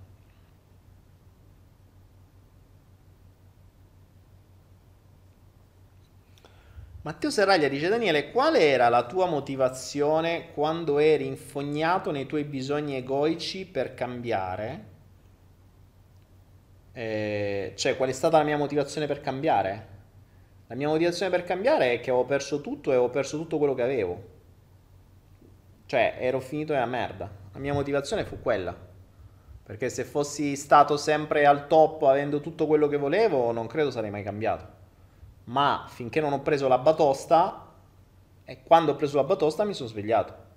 Matteo 7.03 7.29
Serraglia 7.29 7.67
dice 7.67 7.89
Daniele, 7.89 8.31
qual 8.31 8.55
era 8.55 8.87
la 8.87 9.05
tua 9.05 9.25
motivazione 9.25 10.53
quando 10.53 10.99
eri 10.99 11.25
infognato 11.25 12.11
nei 12.11 12.25
tuoi 12.25 12.45
bisogni 12.45 12.95
egoici 12.95 13.65
per 13.65 13.93
cambiare? 13.93 14.85
Eh, 16.93 17.73
cioè, 17.75 17.97
qual 17.97 18.07
è 18.07 18.13
stata 18.13 18.37
la 18.37 18.45
mia 18.45 18.55
motivazione 18.55 19.05
per 19.05 19.19
cambiare? 19.19 19.87
La 20.67 20.75
mia 20.75 20.87
motivazione 20.87 21.29
per 21.29 21.43
cambiare 21.43 21.91
è 21.91 21.99
che 21.99 22.09
avevo 22.09 22.23
perso 22.23 22.61
tutto 22.61 22.91
e 22.91 22.93
avevo 22.93 23.09
perso 23.09 23.35
tutto 23.35 23.57
quello 23.57 23.73
che 23.73 23.81
avevo. 23.81 24.23
Cioè, 25.85 26.15
ero 26.19 26.39
finito 26.39 26.71
nella 26.71 26.85
merda. 26.85 27.29
La 27.51 27.59
mia 27.59 27.73
motivazione 27.73 28.23
fu 28.23 28.41
quella. 28.41 28.73
Perché 29.61 29.89
se 29.89 30.05
fossi 30.05 30.55
stato 30.55 30.95
sempre 30.95 31.45
al 31.45 31.67
top 31.67 32.03
avendo 32.03 32.39
tutto 32.39 32.65
quello 32.65 32.87
che 32.87 32.95
volevo, 32.95 33.51
non 33.51 33.67
credo 33.67 33.91
sarei 33.91 34.09
mai 34.09 34.23
cambiato 34.23 34.72
ma 35.45 35.85
finché 35.89 36.21
non 36.21 36.33
ho 36.33 36.41
preso 36.41 36.67
la 36.67 36.77
batosta, 36.77 37.71
e 38.45 38.63
quando 38.63 38.91
ho 38.91 38.95
preso 38.95 39.17
la 39.17 39.23
batosta 39.23 39.63
mi 39.63 39.73
sono 39.73 39.89
svegliato. 39.89 40.51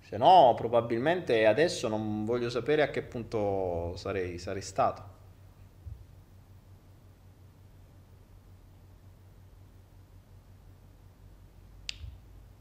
Se 0.00 0.16
no, 0.16 0.54
probabilmente 0.56 1.46
adesso 1.46 1.88
non 1.88 2.24
voglio 2.24 2.48
sapere 2.48 2.82
a 2.82 2.88
che 2.88 3.02
punto 3.02 3.94
sarei, 3.96 4.38
sarei 4.38 4.62
stato. 4.62 5.16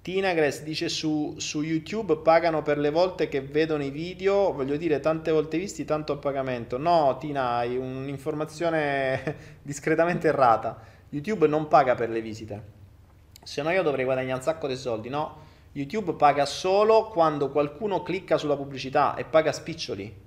Tinagres 0.07 0.63
dice 0.63 0.88
su, 0.88 1.36
su, 1.38 1.62
YouTube 1.62 2.19
pagano 2.19 2.62
per 2.62 2.77
le 2.77 2.91
volte 2.91 3.27
che 3.27 3.41
vedono 3.41 3.83
i 3.83 3.89
video, 3.89 4.53
voglio 4.53 4.77
dire 4.77 5.01
tante 5.01 5.31
volte 5.31 5.57
visti, 5.57 5.83
tanto 5.83 6.13
a 6.13 6.17
pagamento. 6.17 6.77
No, 6.77 7.17
Tina, 7.19 7.55
hai 7.55 7.75
un'informazione 7.75 9.36
discretamente 9.62 10.29
errata. 10.29 10.81
YouTube 11.09 11.47
non 11.47 11.67
paga 11.67 11.95
per 11.95 12.09
le 12.09 12.21
visite. 12.21 12.75
Se 13.43 13.61
no 13.61 13.71
io 13.71 13.81
dovrei 13.81 14.03
guadagnare 14.03 14.37
un 14.37 14.43
sacco 14.43 14.67
di 14.67 14.75
soldi, 14.75 15.09
no? 15.09 15.45
YouTube 15.71 16.13
paga 16.13 16.45
solo 16.45 17.07
quando 17.07 17.49
qualcuno 17.49 18.01
clicca 18.03 18.37
sulla 18.37 18.55
pubblicità 18.55 19.15
e 19.15 19.23
paga 19.23 19.51
spiccioli. 19.51 20.25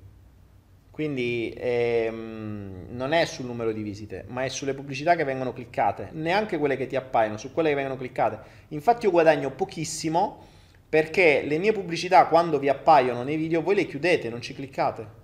Quindi 0.90 1.52
ehm, 1.56 2.86
non 2.90 3.12
è 3.12 3.24
sul 3.24 3.46
numero 3.46 3.72
di 3.72 3.82
visite, 3.82 4.24
ma 4.28 4.44
è 4.44 4.48
sulle 4.48 4.74
pubblicità 4.74 5.16
che 5.16 5.24
vengono 5.24 5.52
cliccate, 5.52 6.10
neanche 6.12 6.58
quelle 6.58 6.76
che 6.76 6.86
ti 6.86 6.96
appaiono, 6.96 7.36
su 7.36 7.52
quelle 7.52 7.70
che 7.70 7.74
vengono 7.74 7.96
cliccate. 7.96 8.38
Infatti 8.68 9.06
io 9.06 9.10
guadagno 9.10 9.50
pochissimo 9.50 10.46
perché 10.88 11.42
le 11.46 11.58
mie 11.58 11.72
pubblicità 11.72 12.26
quando 12.26 12.58
vi 12.58 12.68
appaiono 12.68 13.22
nei 13.22 13.36
video 13.36 13.62
voi 13.62 13.76
le 13.76 13.86
chiudete, 13.86 14.28
non 14.28 14.40
ci 14.40 14.54
cliccate. 14.54 15.18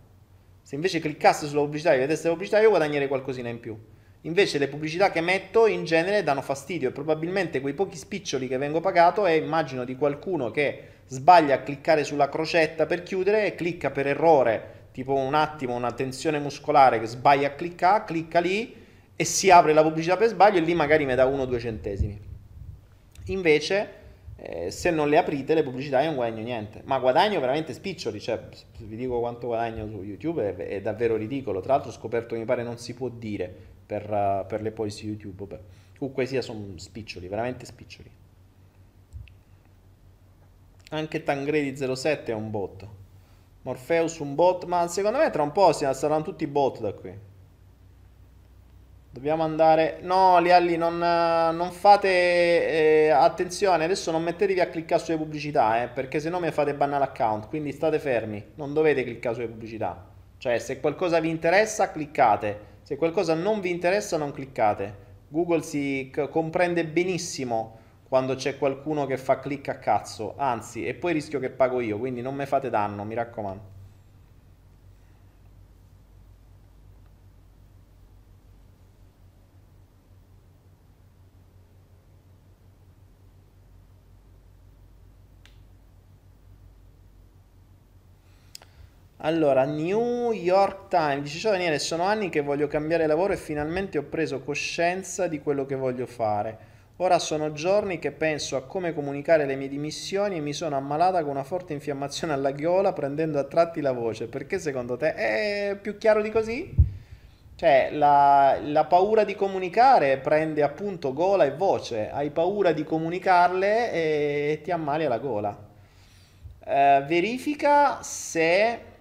Se 0.62 0.74
invece 0.74 1.00
cliccaste 1.00 1.46
sulla 1.46 1.62
pubblicità 1.62 1.92
e 1.92 1.98
vedeste 1.98 2.26
la 2.26 2.32
pubblicità 2.32 2.60
io 2.60 2.70
guadagnerei 2.70 3.08
qualcosina 3.08 3.48
in 3.48 3.60
più. 3.60 3.76
Invece 4.26 4.58
le 4.58 4.66
pubblicità 4.66 5.10
che 5.12 5.20
metto 5.20 5.66
in 5.66 5.84
genere 5.84 6.24
danno 6.24 6.42
fastidio. 6.42 6.88
E 6.88 6.92
probabilmente 6.92 7.60
quei 7.60 7.74
pochi 7.74 7.96
spiccioli 7.96 8.48
che 8.48 8.58
vengo 8.58 8.80
pagato 8.80 9.24
è 9.24 9.32
immagino 9.32 9.84
di 9.84 9.96
qualcuno 9.96 10.50
che 10.50 10.94
sbaglia 11.06 11.54
a 11.54 11.62
cliccare 11.62 12.02
sulla 12.02 12.28
crocetta 12.28 12.86
per 12.86 13.04
chiudere 13.04 13.46
e 13.46 13.54
clicca 13.54 13.90
per 13.90 14.08
errore 14.08 14.74
tipo 14.90 15.12
un 15.12 15.34
attimo, 15.34 15.74
una 15.74 15.92
tensione 15.92 16.38
muscolare 16.38 16.98
che 16.98 17.06
sbaglia 17.06 17.48
a 17.48 17.50
cliccare, 17.50 18.04
clicca 18.04 18.40
lì 18.40 18.74
e 19.14 19.24
si 19.24 19.50
apre 19.50 19.72
la 19.72 19.82
pubblicità 19.82 20.16
per 20.16 20.28
sbaglio 20.28 20.58
e 20.58 20.62
lì 20.62 20.74
magari 20.74 21.04
mi 21.04 21.14
dà 21.14 21.26
1-2 21.26 21.58
centesimi. 21.58 22.18
Invece, 23.26 23.88
eh, 24.36 24.70
se 24.70 24.90
non 24.90 25.10
le 25.10 25.18
aprite 25.18 25.52
le 25.52 25.62
pubblicità 25.62 26.00
io 26.00 26.06
non 26.06 26.14
guadagno 26.16 26.42
niente, 26.42 26.80
ma 26.84 26.98
guadagno 26.98 27.38
veramente 27.40 27.74
spiccioli, 27.74 28.18
cioè 28.18 28.40
vi 28.78 28.96
dico 28.96 29.20
quanto 29.20 29.48
guadagno 29.48 29.86
su 29.86 30.02
YouTube 30.02 30.56
è, 30.56 30.68
è 30.76 30.80
davvero 30.80 31.16
ridicolo, 31.16 31.60
tra 31.60 31.74
l'altro 31.74 31.90
ho 31.90 31.94
scoperto 31.94 32.32
che 32.34 32.40
mi 32.40 32.46
pare 32.46 32.62
non 32.62 32.78
si 32.78 32.94
può 32.94 33.08
dire 33.08 33.74
per, 33.86 34.10
uh, 34.10 34.46
per 34.46 34.60
le 34.60 34.72
policy 34.72 35.06
YouTube, 35.06 35.44
Beh, 35.44 35.60
comunque 35.98 36.26
sia 36.26 36.42
sono 36.42 36.76
spiccioli, 36.76 37.28
veramente 37.28 37.64
spiccioli. 37.64 38.10
Anche 40.90 41.22
Tangredi 41.22 41.76
07 41.76 42.32
è 42.32 42.34
un 42.34 42.50
bot. 42.50 42.86
Morpheus 43.62 44.18
un 44.18 44.34
bot, 44.34 44.64
ma 44.64 44.86
secondo 44.86 45.18
me 45.18 45.30
tra 45.30 45.42
un 45.42 45.50
po' 45.50 45.72
saranno 45.72 46.22
tutti 46.22 46.46
bot 46.46 46.80
da 46.80 46.92
qui. 46.92 47.34
Dobbiamo 49.10 49.42
andare... 49.42 49.98
No, 50.02 50.38
Lialli, 50.38 50.76
non, 50.76 50.98
non 50.98 51.70
fate... 51.72 52.08
Eh, 52.08 53.08
attenzione, 53.08 53.84
adesso 53.84 54.10
non 54.10 54.22
mettetevi 54.22 54.60
a 54.60 54.68
cliccare 54.68 55.02
sulle 55.02 55.16
pubblicità, 55.16 55.82
eh, 55.82 55.88
perché 55.88 56.20
se 56.20 56.28
no 56.28 56.38
mi 56.38 56.50
fate 56.50 56.74
bannare 56.74 57.06
l'account, 57.06 57.48
quindi 57.48 57.72
state 57.72 57.98
fermi, 57.98 58.52
non 58.56 58.74
dovete 58.74 59.02
cliccare 59.04 59.34
sulle 59.34 59.48
pubblicità. 59.48 60.04
Cioè, 60.36 60.58
se 60.58 60.80
qualcosa 60.80 61.18
vi 61.18 61.30
interessa, 61.30 61.90
cliccate. 61.90 62.74
Se 62.86 62.94
qualcosa 62.94 63.34
non 63.34 63.58
vi 63.58 63.70
interessa, 63.70 64.16
non 64.16 64.30
cliccate. 64.30 64.94
Google 65.26 65.62
si 65.62 66.08
comprende 66.30 66.86
benissimo 66.86 67.78
quando 68.08 68.36
c'è 68.36 68.56
qualcuno 68.58 69.06
che 69.06 69.16
fa 69.16 69.40
clic 69.40 69.70
a 69.70 69.78
cazzo, 69.78 70.34
anzi, 70.36 70.86
e 70.86 70.94
poi 70.94 71.12
rischio 71.12 71.40
che 71.40 71.50
pago 71.50 71.80
io, 71.80 71.98
quindi 71.98 72.22
non 72.22 72.36
mi 72.36 72.46
fate 72.46 72.70
danno, 72.70 73.02
mi 73.02 73.14
raccomando. 73.16 73.75
Allora, 89.26 89.64
New 89.64 90.30
York 90.30 90.86
Times 90.86 91.22
dice: 91.22 91.40
Ciao 91.40 91.50
Daniele, 91.50 91.80
sono 91.80 92.04
anni 92.04 92.28
che 92.28 92.42
voglio 92.42 92.68
cambiare 92.68 93.08
lavoro 93.08 93.32
e 93.32 93.36
finalmente 93.36 93.98
ho 93.98 94.04
preso 94.04 94.38
coscienza 94.38 95.26
di 95.26 95.40
quello 95.40 95.66
che 95.66 95.74
voglio 95.74 96.06
fare. 96.06 96.74
Ora 96.98 97.18
sono 97.18 97.50
giorni 97.50 97.98
che 97.98 98.12
penso 98.12 98.54
a 98.54 98.62
come 98.62 98.94
comunicare 98.94 99.44
le 99.44 99.56
mie 99.56 99.66
dimissioni 99.66 100.36
e 100.36 100.40
mi 100.40 100.52
sono 100.52 100.76
ammalata 100.76 101.22
con 101.22 101.30
una 101.30 101.42
forte 101.42 101.72
infiammazione 101.72 102.34
alla 102.34 102.52
ghiola 102.52 102.92
prendendo 102.92 103.40
a 103.40 103.44
tratti 103.44 103.80
la 103.80 103.90
voce. 103.90 104.28
Perché 104.28 104.60
secondo 104.60 104.96
te 104.96 105.14
è 105.14 105.76
più 105.82 105.98
chiaro 105.98 106.22
di 106.22 106.30
così? 106.30 106.72
Cioè, 107.56 107.88
la, 107.94 108.56
la 108.62 108.84
paura 108.84 109.24
di 109.24 109.34
comunicare 109.34 110.18
prende 110.18 110.62
appunto 110.62 111.12
gola 111.12 111.44
e 111.44 111.50
voce. 111.50 112.10
Hai 112.12 112.30
paura 112.30 112.70
di 112.70 112.84
comunicarle 112.84 113.90
e 113.90 114.60
ti 114.62 114.70
ammali 114.70 115.04
alla 115.04 115.18
gola. 115.18 115.48
Uh, 116.64 117.04
verifica 117.04 118.00
se... 118.02 118.94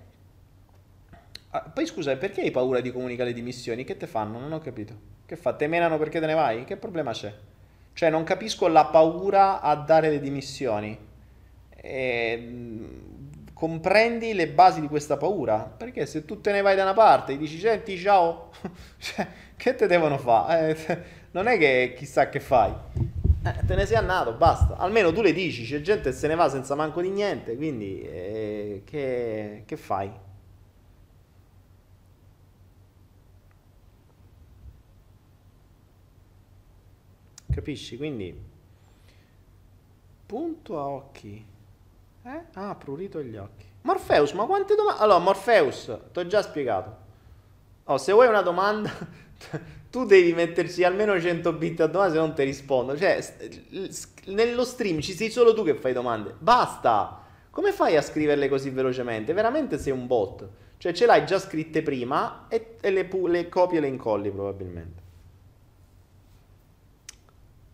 Ah, 1.56 1.62
poi 1.74 1.86
scusa, 1.86 2.18
perché 2.18 2.42
hai 2.42 2.52
paura 2.52 2.82
di 2.82 2.92
comunicare 2.92 3.30
le 3.30 3.36
dimissioni? 3.36 3.86
Che 3.86 3.96
te 3.96 4.08
fanno? 4.08 4.40
Non 4.40 4.52
ho 4.52 4.60
capito. 4.60 4.94
Che 5.26 5.38
fa? 5.38 5.54
Te 5.54 5.68
menano 5.68 5.98
perché 5.98 6.20
te 6.20 6.26
ne 6.26 6.34
vai? 6.34 6.66
Che 6.66 6.76
problema 6.76 7.14
c'è? 7.14 7.34
Cioè 7.94 8.10
non 8.10 8.26
capisco 8.26 8.68
la 8.68 8.84
paura 8.88 9.62
a 9.62 9.74
dare 9.76 10.10
le 10.10 10.20
dimissioni. 10.20 11.00
E, 11.78 12.50
comprendi 13.54 14.34
le 14.34 14.50
basi 14.50 14.82
di 14.82 14.90
questa 14.90 15.16
paura? 15.16 15.60
Perché 15.60 16.06
se 16.06 16.26
tu 16.26 16.42
te 16.42 16.52
ne 16.52 16.60
vai 16.60 16.76
da 16.76 16.82
una 16.82 16.94
parte 16.94 17.32
e 17.32 17.38
dici 17.38 17.58
senti 17.58 17.98
ciao, 17.98 18.52
cioè, 19.00 19.26
che 19.56 19.76
te 19.76 19.88
devono 19.88 20.18
fare? 20.18 20.76
Eh, 20.76 20.98
non 21.32 21.48
è 21.48 21.58
che 21.58 21.94
chissà 21.96 22.28
che 22.28 22.42
fai. 22.42 22.74
Eh, 23.46 23.66
te 23.66 23.76
ne 23.76 23.86
sei 23.86 23.96
andato, 23.96 24.34
basta. 24.34 24.76
Almeno 24.76 25.14
tu 25.14 25.22
le 25.22 25.32
dici, 25.32 25.64
c'è 25.64 25.80
gente 25.80 26.10
che 26.10 26.16
se 26.18 26.28
ne 26.28 26.36
va 26.36 26.50
senza 26.50 26.76
manco 26.76 27.00
di 27.00 27.12
niente, 27.12 27.56
quindi 27.56 28.02
eh, 28.02 28.82
che, 28.84 29.64
che 29.66 29.78
fai? 29.78 30.25
Capisci? 37.56 37.96
Quindi 37.96 38.38
punto 40.26 40.78
a 40.78 40.88
occhi. 40.90 41.46
Eh? 42.22 42.42
Ah, 42.56 42.76
prurito 42.76 43.22
gli 43.22 43.38
occhi. 43.38 43.66
Morpheus, 43.84 44.34
ma 44.34 44.44
quante 44.44 44.76
domande? 44.76 45.02
Allora, 45.02 45.20
Morpheus, 45.20 45.98
ti 46.12 46.20
ho 46.20 46.28
già 46.28 46.42
spiegato. 46.42 46.98
Oh, 47.86 47.98
se 47.98 48.12
vuoi 48.12 48.28
una 48.28 48.42
domanda, 48.42 48.92
tu 49.90 50.04
devi 50.04 50.34
metterci 50.34 50.84
almeno 50.84 51.18
100 51.18 51.54
bit 51.54 51.80
a 51.80 51.88
domanda, 51.88 52.14
se 52.14 52.20
non 52.20 52.34
ti 52.36 52.44
rispondo. 52.44 52.98
Cioè, 52.98 53.24
nello 54.26 54.66
stream 54.66 55.00
ci 55.00 55.14
sei 55.14 55.30
solo 55.30 55.54
tu 55.54 55.64
che 55.64 55.76
fai 55.76 55.94
domande. 55.94 56.36
Basta! 56.38 57.22
Come 57.52 57.72
fai 57.72 57.96
a 57.96 58.02
scriverle 58.02 58.50
così 58.50 58.70
velocemente? 58.70 59.32
Veramente 59.32 59.78
sei 59.78 59.94
un 59.94 60.08
bot. 60.08 60.46
Cioè, 60.76 60.92
ce 60.92 61.06
l'hai 61.06 61.26
già 61.26 61.40
scritte 61.40 61.82
prima 61.84 62.48
e, 62.50 62.76
e 62.82 62.92
le, 62.92 63.10
le 63.28 63.48
copie 63.48 63.78
e 63.78 63.82
le 63.82 63.88
incolli 63.88 64.30
probabilmente. 64.30 65.05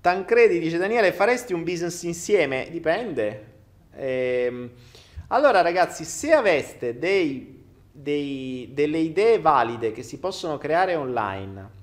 Tancredi 0.01 0.57
dice 0.57 0.79
Daniele 0.79 1.11
faresti 1.11 1.53
un 1.53 1.63
business 1.63 2.01
insieme? 2.03 2.67
Dipende. 2.71 3.49
Ehm, 3.93 4.71
allora 5.27 5.61
ragazzi 5.61 6.03
se 6.05 6.33
aveste 6.33 6.97
dei, 6.97 7.63
dei, 7.91 8.71
delle 8.73 8.97
idee 8.97 9.39
valide 9.39 9.91
che 9.91 10.01
si 10.01 10.19
possono 10.19 10.57
creare 10.57 10.95
online 10.95 11.79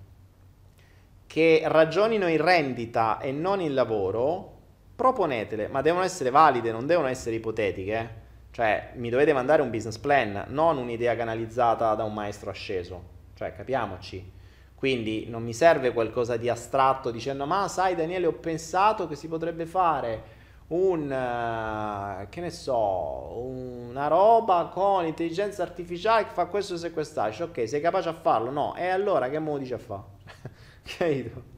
che 1.28 1.62
ragionino 1.64 2.26
in 2.26 2.42
rendita 2.42 3.20
e 3.20 3.30
non 3.30 3.60
in 3.60 3.74
lavoro 3.74 4.56
proponetele 4.96 5.68
ma 5.68 5.82
devono 5.82 6.02
essere 6.02 6.30
valide 6.30 6.72
non 6.72 6.86
devono 6.86 7.06
essere 7.06 7.36
ipotetiche 7.36 8.26
cioè 8.50 8.92
mi 8.94 9.10
dovete 9.10 9.32
mandare 9.32 9.62
un 9.62 9.70
business 9.70 9.98
plan 9.98 10.46
non 10.48 10.78
un'idea 10.78 11.14
canalizzata 11.14 11.94
da 11.94 12.04
un 12.04 12.14
maestro 12.14 12.50
asceso 12.50 13.02
cioè 13.34 13.54
capiamoci 13.54 14.36
quindi 14.78 15.26
non 15.28 15.42
mi 15.42 15.52
serve 15.52 15.92
qualcosa 15.92 16.36
di 16.36 16.48
astratto 16.48 17.10
dicendo 17.10 17.46
ma 17.46 17.66
sai 17.66 17.96
Daniele 17.96 18.26
ho 18.26 18.32
pensato 18.32 19.08
che 19.08 19.16
si 19.16 19.26
potrebbe 19.26 19.66
fare 19.66 20.36
un, 20.68 21.10
uh, 21.10 22.28
che 22.28 22.40
ne 22.40 22.50
so, 22.50 23.38
una 23.38 24.06
roba 24.06 24.70
con 24.72 25.04
intelligenza 25.04 25.62
artificiale 25.62 26.26
che 26.26 26.32
fa 26.32 26.46
questo 26.46 26.74
e 26.84 26.90
quest'altro. 26.90 27.46
Ok, 27.46 27.66
sei 27.68 27.80
capace 27.80 28.08
a 28.08 28.12
farlo? 28.12 28.50
No. 28.50 28.76
E 28.76 28.86
allora 28.86 29.28
che 29.28 29.38
mo 29.38 29.56
dici 29.58 29.72
a? 29.72 30.04
Capito? 30.82 31.56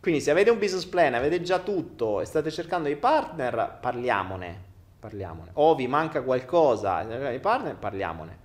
Quindi 0.00 0.20
se 0.20 0.32
avete 0.32 0.50
un 0.50 0.58
business 0.58 0.84
plan, 0.86 1.14
avete 1.14 1.40
già 1.40 1.60
tutto 1.60 2.20
e 2.20 2.24
state 2.24 2.50
cercando 2.50 2.88
dei 2.88 2.96
partner, 2.96 3.78
parliamone. 3.80 4.70
Parliamone. 4.98 5.50
O 5.54 5.74
vi 5.76 5.86
manca 5.86 6.22
qualcosa, 6.22 7.02
i 7.30 7.38
partner, 7.38 7.76
parliamone. 7.76 8.41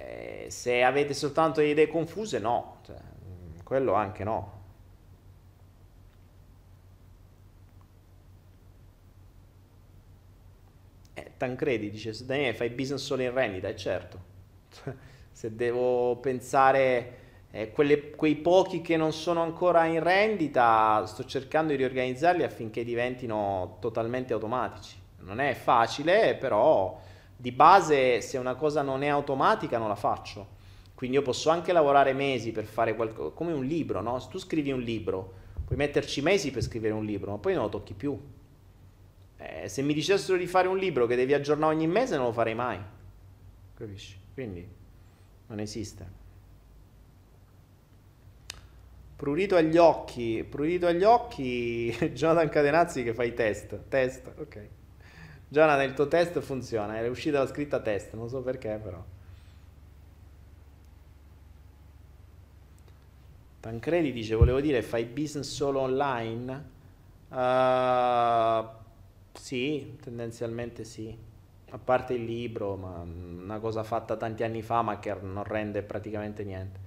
Eh, 0.00 0.46
se 0.50 0.82
avete 0.82 1.12
soltanto 1.14 1.60
idee 1.60 1.86
confuse, 1.88 2.38
no, 2.38 2.78
cioè, 2.86 2.96
mm, 2.96 3.58
quello 3.64 3.92
anche 3.92 4.24
no. 4.24 4.58
Eh, 11.14 11.32
Tancredi 11.36 11.90
dice, 11.90 12.12
Daniele 12.24 12.54
fai 12.54 12.70
business 12.70 13.04
solo 13.04 13.22
in 13.22 13.32
rendita, 13.32 13.68
è 13.68 13.74
certo. 13.74 14.18
Se 15.32 15.54
devo 15.54 16.16
pensare 16.16 17.18
eh, 17.50 17.70
quelle, 17.70 18.10
quei 18.10 18.36
pochi 18.36 18.80
che 18.82 18.96
non 18.96 19.12
sono 19.12 19.42
ancora 19.42 19.84
in 19.86 20.02
rendita, 20.02 21.04
sto 21.06 21.24
cercando 21.24 21.70
di 21.72 21.78
riorganizzarli 21.78 22.42
affinché 22.42 22.84
diventino 22.84 23.76
totalmente 23.80 24.32
automatici. 24.32 24.96
Non 25.20 25.40
è 25.40 25.54
facile, 25.54 26.34
però 26.36 26.98
di 27.40 27.52
base 27.52 28.20
se 28.20 28.36
una 28.36 28.54
cosa 28.54 28.82
non 28.82 29.02
è 29.02 29.06
automatica 29.06 29.78
non 29.78 29.88
la 29.88 29.94
faccio. 29.94 30.58
Quindi 30.94 31.16
io 31.16 31.22
posso 31.22 31.48
anche 31.48 31.72
lavorare 31.72 32.12
mesi 32.12 32.52
per 32.52 32.64
fare 32.64 32.94
qualcosa, 32.94 33.34
come 33.34 33.52
un 33.52 33.64
libro, 33.64 34.02
no? 34.02 34.18
Se 34.18 34.28
tu 34.28 34.38
scrivi 34.38 34.70
un 34.70 34.80
libro, 34.80 35.32
puoi 35.64 35.78
metterci 35.78 36.20
mesi 36.20 36.50
per 36.50 36.62
scrivere 36.62 36.92
un 36.92 37.06
libro, 37.06 37.30
ma 37.30 37.38
poi 37.38 37.54
non 37.54 37.62
lo 37.64 37.68
tocchi 37.70 37.94
più. 37.94 38.20
Eh, 39.38 39.66
se 39.66 39.80
mi 39.80 39.94
dicessero 39.94 40.36
di 40.36 40.46
fare 40.46 40.68
un 40.68 40.76
libro 40.76 41.06
che 41.06 41.16
devi 41.16 41.32
aggiornare 41.32 41.74
ogni 41.74 41.86
mese, 41.86 42.16
non 42.16 42.26
lo 42.26 42.32
farei 42.32 42.54
mai. 42.54 42.78
Capisci? 43.74 44.18
Quindi 44.34 44.68
non 45.46 45.60
esiste. 45.60 46.18
Prurito 49.16 49.56
agli 49.56 49.78
occhi, 49.78 50.44
prurito 50.46 50.86
agli 50.86 51.04
occhi, 51.04 51.90
Jonathan 52.12 52.50
Cadenazzi 52.50 53.02
che 53.02 53.14
fa 53.14 53.24
i 53.24 53.32
test. 53.32 53.88
Test, 53.88 54.30
ok. 54.36 54.68
Jonathan, 55.52 55.84
il 55.84 55.94
tuo 55.94 56.06
test 56.06 56.38
funziona, 56.38 56.96
è 56.96 57.08
uscita 57.08 57.40
la 57.40 57.46
scritta 57.48 57.80
test, 57.80 58.14
non 58.14 58.28
so 58.28 58.40
perché 58.40 58.78
però. 58.80 59.02
Tancredi 63.58 64.12
dice, 64.12 64.36
volevo 64.36 64.60
dire, 64.60 64.80
fai 64.80 65.04
business 65.04 65.50
solo 65.52 65.80
online? 65.80 66.64
Uh, 67.30 68.64
sì, 69.32 69.96
tendenzialmente 70.00 70.84
sì. 70.84 71.16
A 71.70 71.78
parte 71.78 72.14
il 72.14 72.24
libro, 72.24 72.76
ma 72.76 73.00
una 73.00 73.58
cosa 73.58 73.82
fatta 73.82 74.16
tanti 74.16 74.44
anni 74.44 74.62
fa, 74.62 74.82
ma 74.82 75.00
che 75.00 75.12
non 75.20 75.42
rende 75.42 75.82
praticamente 75.82 76.44
niente. 76.44 76.78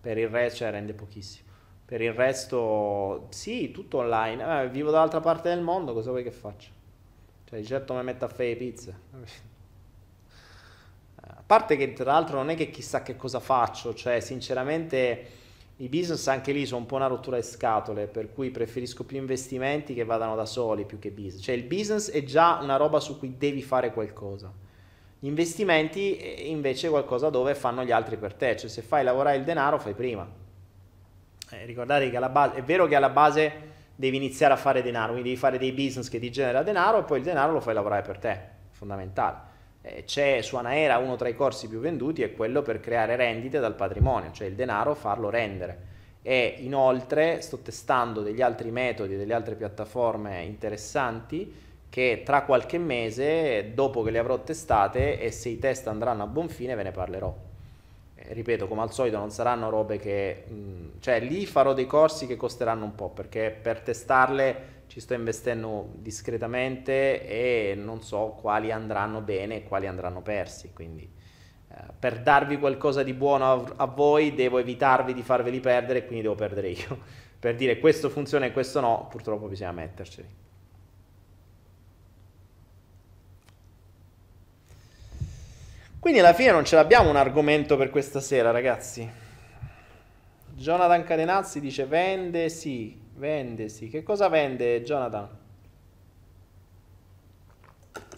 Per 0.00 0.16
il 0.18 0.28
resto, 0.28 0.58
cioè, 0.58 0.70
rende 0.70 0.94
pochissimo. 0.94 1.48
Per 1.84 2.00
il 2.00 2.12
resto, 2.12 3.26
sì, 3.30 3.72
tutto 3.72 3.98
online. 3.98 4.62
Eh, 4.62 4.68
vivo 4.70 4.92
dall'altra 4.92 5.20
parte 5.20 5.48
del 5.48 5.62
mondo, 5.62 5.92
cosa 5.92 6.10
vuoi 6.10 6.22
che 6.22 6.30
faccia? 6.30 6.70
Cioè, 7.54 7.62
di 7.62 7.68
certo 7.68 7.94
mi 7.94 8.02
metto 8.02 8.24
a 8.24 8.28
fare 8.28 8.56
pizza. 8.56 8.92
A 11.20 11.42
parte 11.46 11.76
che, 11.76 11.92
tra 11.92 12.10
l'altro, 12.10 12.38
non 12.38 12.50
è 12.50 12.56
che 12.56 12.68
chissà 12.68 13.04
che 13.04 13.14
cosa 13.14 13.38
faccio, 13.38 13.94
cioè, 13.94 14.18
sinceramente, 14.18 15.26
i 15.76 15.88
business 15.88 16.26
anche 16.26 16.50
lì 16.50 16.66
sono 16.66 16.80
un 16.80 16.86
po' 16.86 16.96
una 16.96 17.06
rottura 17.06 17.36
di 17.36 17.44
scatole, 17.44 18.08
per 18.08 18.32
cui 18.32 18.50
preferisco 18.50 19.04
più 19.04 19.18
investimenti 19.18 19.94
che 19.94 20.02
vadano 20.02 20.34
da 20.34 20.46
soli 20.46 20.84
più 20.84 20.98
che 20.98 21.12
business. 21.12 21.44
Cioè, 21.44 21.54
il 21.54 21.62
business 21.62 22.10
è 22.10 22.24
già 22.24 22.58
una 22.60 22.74
roba 22.74 22.98
su 22.98 23.20
cui 23.20 23.36
devi 23.38 23.62
fare 23.62 23.92
qualcosa. 23.92 24.52
Gli 25.20 25.28
investimenti, 25.28 26.16
eh, 26.16 26.48
invece, 26.48 26.88
è 26.88 26.90
qualcosa 26.90 27.30
dove 27.30 27.54
fanno 27.54 27.84
gli 27.84 27.92
altri 27.92 28.16
per 28.16 28.34
te. 28.34 28.56
Cioè, 28.56 28.68
se 28.68 28.82
fai 28.82 29.04
lavorare 29.04 29.36
il 29.36 29.44
denaro, 29.44 29.78
fai 29.78 29.94
prima 29.94 30.28
eh, 31.50 31.64
ricordate 31.66 32.10
che 32.10 32.16
alla 32.16 32.30
base, 32.30 32.56
è 32.56 32.62
vero 32.64 32.86
che 32.86 32.96
alla 32.96 33.10
base 33.10 33.72
devi 33.94 34.16
iniziare 34.16 34.52
a 34.54 34.56
fare 34.56 34.82
denaro, 34.82 35.12
quindi 35.12 35.30
devi 35.30 35.40
fare 35.40 35.58
dei 35.58 35.72
business 35.72 36.08
che 36.08 36.18
ti 36.18 36.30
genera 36.30 36.62
denaro 36.62 36.98
e 36.98 37.02
poi 37.04 37.18
il 37.18 37.24
denaro 37.24 37.52
lo 37.52 37.60
fai 37.60 37.74
lavorare 37.74 38.02
per 38.02 38.18
te, 38.18 38.38
fondamentale. 38.70 39.52
Eh, 39.82 40.04
c'è 40.04 40.40
su 40.42 40.56
Anaera 40.56 40.98
uno 40.98 41.16
tra 41.16 41.28
i 41.28 41.34
corsi 41.34 41.68
più 41.68 41.78
venduti, 41.78 42.22
è 42.22 42.32
quello 42.32 42.62
per 42.62 42.80
creare 42.80 43.16
rendite 43.16 43.60
dal 43.60 43.74
patrimonio, 43.74 44.30
cioè 44.32 44.48
il 44.48 44.54
denaro 44.54 44.94
farlo 44.94 45.30
rendere. 45.30 45.92
E 46.22 46.56
inoltre 46.60 47.40
sto 47.42 47.58
testando 47.58 48.22
degli 48.22 48.40
altri 48.40 48.70
metodi, 48.70 49.16
delle 49.16 49.34
altre 49.34 49.56
piattaforme 49.56 50.42
interessanti 50.42 51.62
che 51.90 52.22
tra 52.24 52.42
qualche 52.42 52.78
mese, 52.78 53.72
dopo 53.74 54.02
che 54.02 54.10
le 54.10 54.18
avrò 54.18 54.42
testate 54.42 55.20
e 55.20 55.30
se 55.30 55.50
i 55.50 55.58
test 55.58 55.86
andranno 55.86 56.22
a 56.22 56.26
buon 56.26 56.48
fine, 56.48 56.74
ve 56.74 56.82
ne 56.82 56.90
parlerò 56.90 57.43
ripeto, 58.28 58.66
come 58.66 58.82
al 58.82 58.92
solito 58.92 59.18
non 59.18 59.30
saranno 59.30 59.70
robe 59.70 59.98
che... 59.98 60.44
Mh, 60.46 61.00
cioè 61.00 61.20
lì 61.20 61.46
farò 61.46 61.74
dei 61.74 61.86
corsi 61.86 62.26
che 62.26 62.36
costeranno 62.36 62.84
un 62.84 62.94
po' 62.94 63.10
perché 63.10 63.56
per 63.60 63.80
testarle 63.80 64.72
ci 64.86 65.00
sto 65.00 65.14
investendo 65.14 65.90
discretamente 65.96 67.26
e 67.26 67.74
non 67.74 68.02
so 68.02 68.36
quali 68.40 68.70
andranno 68.70 69.20
bene 69.20 69.56
e 69.56 69.62
quali 69.64 69.86
andranno 69.86 70.22
persi, 70.22 70.72
quindi 70.72 71.10
eh, 71.68 71.76
per 71.98 72.20
darvi 72.20 72.58
qualcosa 72.58 73.02
di 73.02 73.12
buono 73.12 73.44
a, 73.50 73.72
a, 73.76 73.86
voi 73.86 74.34
devo 74.34 74.58
evitarvi 74.58 75.12
di 75.12 75.22
farveli 75.22 75.60
perdere 75.60 76.00
e 76.00 76.06
quindi 76.06 76.22
devo 76.22 76.34
perdere 76.34 76.68
io. 76.68 76.98
per 77.38 77.56
dire 77.56 77.78
questo 77.78 78.08
funziona 78.08 78.46
e 78.46 78.52
questo 78.52 78.80
no, 78.80 79.06
purtroppo 79.10 79.48
bisogna 79.48 79.72
metterceli. 79.72 80.28
Quindi 86.04 86.20
alla 86.20 86.34
fine 86.34 86.50
non 86.50 86.66
ce 86.66 86.76
l'abbiamo 86.76 87.08
un 87.08 87.16
argomento 87.16 87.78
per 87.78 87.88
questa 87.88 88.20
sera, 88.20 88.50
ragazzi. 88.50 89.10
Jonathan 90.52 91.02
Cadenazzi 91.02 91.60
dice 91.60 91.86
vende 91.86 92.50
sì, 92.50 92.94
vende 93.14 93.70
sì. 93.70 93.88
Che 93.88 94.02
cosa 94.02 94.28
vende 94.28 94.82
Jonathan? 94.82 95.26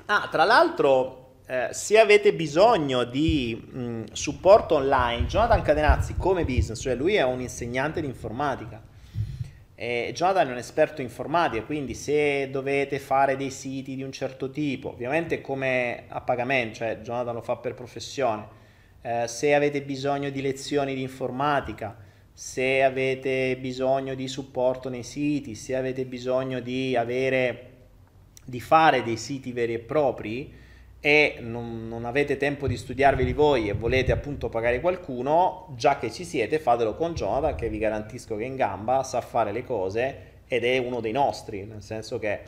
Ah, 0.07 0.29
tra 0.29 0.42
l'altro, 0.42 1.35
eh, 1.46 1.68
se 1.70 2.01
avete 2.01 2.35
bisogno 2.35 3.05
di 3.05 3.55
mh, 3.55 4.03
supporto 4.11 4.75
online, 4.75 5.27
Jonathan 5.27 5.62
Cadenazzi 5.62 6.16
come 6.16 6.44
business, 6.44 6.83
cioè 6.83 6.96
lui 6.96 7.14
è 7.14 7.22
un 7.22 7.40
insegnante 7.40 8.01
di 8.01 8.09
informatica 8.09 8.83
e 9.79 10.11
Jonathan 10.15 10.49
è 10.49 10.53
un 10.53 10.57
esperto 10.57 11.03
in 11.03 11.09
informatica, 11.09 11.62
quindi 11.62 11.93
se 11.93 12.49
dovete 12.51 12.99
fare 12.99 13.37
dei 13.37 13.51
siti 13.51 13.95
di 13.95 14.03
un 14.03 14.11
certo 14.11 14.51
tipo, 14.51 14.89
ovviamente 14.89 15.43
come 15.43 16.05
a 16.09 16.23
pagamento, 16.23 16.77
cioè 16.77 17.01
Jonathan 17.03 17.35
lo 17.35 17.43
fa 17.43 17.57
per 17.57 17.75
professione, 17.75 18.49
eh, 19.03 19.29
se 19.29 19.55
avete 19.55 19.83
bisogno 19.83 20.31
di 20.31 20.41
lezioni 20.41 20.95
di 20.95 21.03
informatica, 21.03 21.95
se 22.33 22.83
avete 22.83 23.59
bisogno 23.61 24.15
di 24.15 24.27
supporto 24.29 24.89
nei 24.89 25.03
siti, 25.03 25.55
se 25.55 25.77
avete 25.77 26.07
bisogno 26.07 26.61
di 26.61 26.97
avere 26.97 27.73
di 28.47 28.61
fare 28.61 29.03
dei 29.03 29.19
siti 29.19 29.53
veri 29.53 29.75
e 29.75 29.79
propri, 29.81 30.55
e 31.07 31.37
non, 31.38 31.87
non, 31.87 32.05
avete 32.05 32.37
tempo 32.37 32.66
di 32.66 32.77
studiarveli 32.77 33.33
voi 33.33 33.69
e 33.69 33.75
volete 33.75 34.11
appunto 34.11 34.49
pagare 34.49 34.81
qualcuno, 34.81 35.69
già 35.77 35.99
che 35.99 36.11
ci 36.11 36.25
siete, 36.25 36.59
fatelo 36.59 36.97
con 36.97 37.14
Jonathan 37.14 37.55
che 37.55 37.69
vi 37.69 37.79
garantisco 37.79 38.35
che 38.35 38.42
in 38.42 38.57
gamba 38.57 39.05
sa 39.05 39.21
fare 39.21 39.53
le 39.53 39.62
cose 39.62 40.40
ed 40.49 40.64
è 40.64 40.79
uno 40.79 40.99
dei 40.99 41.12
nostri, 41.12 41.64
nel 41.64 41.83
senso 41.83 42.19
che 42.19 42.33
eh, 42.33 42.40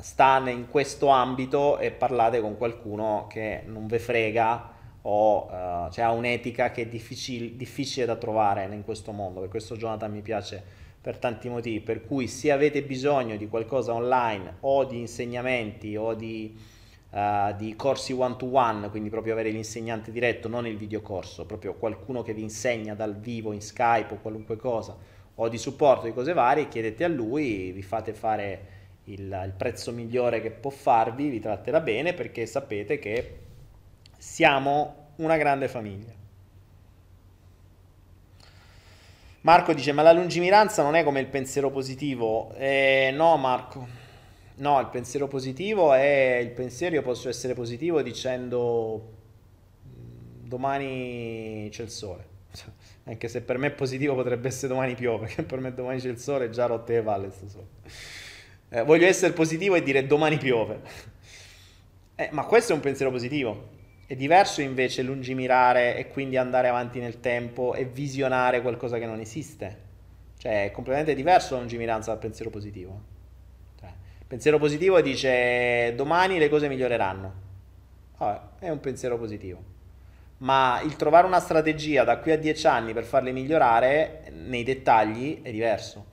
sta 0.00 0.42
in 0.50 0.66
questo 0.68 1.08
ambito 1.08 1.78
e 1.78 1.92
parlate 1.92 2.42
con 2.42 2.58
qualcuno 2.58 3.26
che 3.26 3.62
non 3.64 3.86
ve 3.86 3.98
frega 3.98 4.72
o 5.00 5.44
uh, 5.44 5.90
cioè 5.90 6.04
ha 6.04 6.10
un'etica 6.10 6.72
che 6.72 6.82
è 6.82 6.86
difficile, 6.86 7.56
difficile 7.56 8.04
da 8.04 8.16
trovare 8.16 8.68
in 8.70 8.84
questo 8.84 9.12
mondo. 9.12 9.40
Per 9.40 9.48
questo 9.48 9.76
Jonathan 9.76 10.12
mi 10.12 10.20
piace 10.20 10.62
per 11.00 11.16
tanti 11.16 11.48
motivi, 11.48 11.80
per 11.80 12.04
cui 12.04 12.28
se 12.28 12.52
avete 12.52 12.82
bisogno 12.82 13.36
di 13.36 13.48
qualcosa 13.48 13.94
online 13.94 14.56
o 14.60 14.84
di 14.84 14.98
insegnamenti 14.98 15.96
o 15.96 16.12
di 16.12 16.72
uh, 17.14 17.54
di 17.56 17.76
corsi 17.76 18.12
one 18.12 18.36
to 18.36 18.46
one, 18.52 18.90
quindi 18.90 19.08
proprio 19.08 19.32
avere 19.32 19.50
l'insegnante 19.50 20.10
diretto, 20.10 20.48
non 20.48 20.66
il 20.66 20.76
videocorso, 20.76 21.46
proprio 21.46 21.74
qualcuno 21.74 22.22
che 22.22 22.34
vi 22.34 22.42
insegna 22.42 22.94
dal 22.94 23.16
vivo 23.16 23.52
in 23.52 23.62
Skype 23.62 24.14
o 24.14 24.18
qualunque 24.20 24.56
cosa, 24.56 24.96
o 25.36 25.48
di 25.48 25.58
supporto 25.58 26.06
di 26.06 26.12
cose 26.12 26.32
varie, 26.32 26.68
chiedete 26.68 27.04
a 27.04 27.08
lui, 27.08 27.70
vi 27.70 27.82
fate 27.82 28.12
fare 28.12 28.72
il, 29.04 29.20
il 29.22 29.54
prezzo 29.56 29.92
migliore 29.92 30.40
che 30.40 30.50
può 30.50 30.70
farvi, 30.70 31.28
vi 31.28 31.40
tratterà 31.40 31.80
bene 31.80 32.14
perché 32.14 32.46
sapete 32.46 32.98
che 32.98 33.38
siamo 34.18 35.12
una 35.16 35.36
grande 35.36 35.68
famiglia. 35.68 36.12
Marco 39.42 39.74
dice: 39.74 39.92
Ma 39.92 40.00
la 40.00 40.12
lungimiranza 40.12 40.82
non 40.82 40.94
è 40.94 41.04
come 41.04 41.20
il 41.20 41.26
pensiero 41.26 41.70
positivo? 41.70 42.54
Eh, 42.54 43.12
no, 43.12 43.36
Marco, 43.36 43.86
No, 44.56 44.78
il 44.78 44.86
pensiero 44.86 45.26
positivo 45.26 45.92
è 45.94 46.38
il 46.40 46.50
pensiero, 46.50 46.94
io 46.94 47.02
posso 47.02 47.28
essere 47.28 47.54
positivo 47.54 48.02
dicendo 48.02 49.12
mm, 49.88 50.46
domani 50.46 51.68
c'è 51.72 51.82
il 51.82 51.90
sole. 51.90 52.24
Anche 53.04 53.28
se 53.28 53.42
per 53.42 53.58
me 53.58 53.70
positivo 53.72 54.14
potrebbe 54.14 54.48
essere 54.48 54.68
domani 54.68 54.94
piove, 54.94 55.26
perché 55.26 55.42
per 55.42 55.58
me 55.58 55.74
domani 55.74 55.98
c'è 55.98 56.08
il 56.08 56.18
sole, 56.18 56.50
già 56.50 56.66
rotte 56.66 56.94
le 56.94 57.02
palle 57.02 57.30
sto 57.30 57.48
sole. 57.48 57.66
Eh, 58.68 58.84
voglio 58.84 59.06
essere 59.06 59.32
positivo 59.32 59.74
e 59.74 59.82
dire 59.82 60.06
domani 60.06 60.38
piove. 60.38 61.12
Eh, 62.16 62.28
ma 62.30 62.44
questo 62.44 62.70
è 62.70 62.76
un 62.76 62.80
pensiero 62.80 63.10
positivo. 63.10 63.70
È 64.06 64.14
diverso 64.14 64.60
invece 64.60 65.02
lungimirare 65.02 65.96
e 65.96 66.06
quindi 66.06 66.36
andare 66.36 66.68
avanti 66.68 67.00
nel 67.00 67.18
tempo 67.18 67.74
e 67.74 67.86
visionare 67.86 68.62
qualcosa 68.62 68.98
che 68.98 69.06
non 69.06 69.18
esiste. 69.18 69.78
Cioè 70.38 70.66
è 70.66 70.70
completamente 70.70 71.16
diverso 71.16 71.54
la 71.54 71.58
lungimiranza 71.58 72.12
dal 72.12 72.20
pensiero 72.20 72.50
positivo. 72.50 73.13
Pensiero 74.34 74.58
positivo 74.58 75.00
dice 75.00 75.92
domani 75.94 76.40
le 76.40 76.48
cose 76.48 76.66
miglioreranno. 76.66 77.32
Vabbè, 78.18 78.66
è 78.66 78.68
un 78.68 78.80
pensiero 78.80 79.16
positivo. 79.16 79.62
Ma 80.38 80.80
il 80.82 80.96
trovare 80.96 81.24
una 81.24 81.38
strategia 81.38 82.02
da 82.02 82.18
qui 82.18 82.32
a 82.32 82.36
dieci 82.36 82.66
anni 82.66 82.92
per 82.92 83.04
farle 83.04 83.30
migliorare 83.30 84.32
nei 84.32 84.64
dettagli 84.64 85.40
è 85.40 85.52
diverso. 85.52 86.06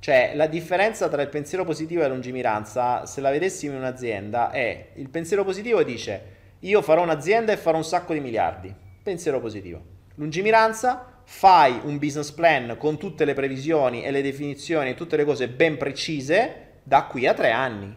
Cioè, 0.00 0.32
la 0.34 0.48
differenza 0.48 1.08
tra 1.08 1.22
il 1.22 1.30
pensiero 1.30 1.64
positivo 1.64 2.02
e 2.02 2.08
la 2.08 2.12
lungimiranza, 2.12 3.06
se 3.06 3.22
la 3.22 3.30
vedessimo 3.30 3.72
in 3.72 3.78
un'azienda, 3.78 4.50
è 4.50 4.88
il 4.96 5.08
pensiero 5.08 5.42
positivo 5.42 5.82
dice 5.82 6.24
io 6.58 6.82
farò 6.82 7.00
un'azienda 7.00 7.52
e 7.52 7.56
farò 7.56 7.78
un 7.78 7.84
sacco 7.84 8.12
di 8.12 8.20
miliardi. 8.20 8.74
Pensiero 9.02 9.40
positivo. 9.40 9.82
Lungimiranza, 10.16 11.22
fai 11.24 11.80
un 11.84 11.96
business 11.96 12.32
plan 12.32 12.76
con 12.76 12.98
tutte 12.98 13.24
le 13.24 13.32
previsioni 13.32 14.04
e 14.04 14.10
le 14.10 14.20
definizioni 14.20 14.90
e 14.90 14.94
tutte 14.94 15.16
le 15.16 15.24
cose 15.24 15.48
ben 15.48 15.78
precise 15.78 16.66
da 16.82 17.04
qui 17.04 17.26
a 17.26 17.34
tre 17.34 17.50
anni. 17.50 17.94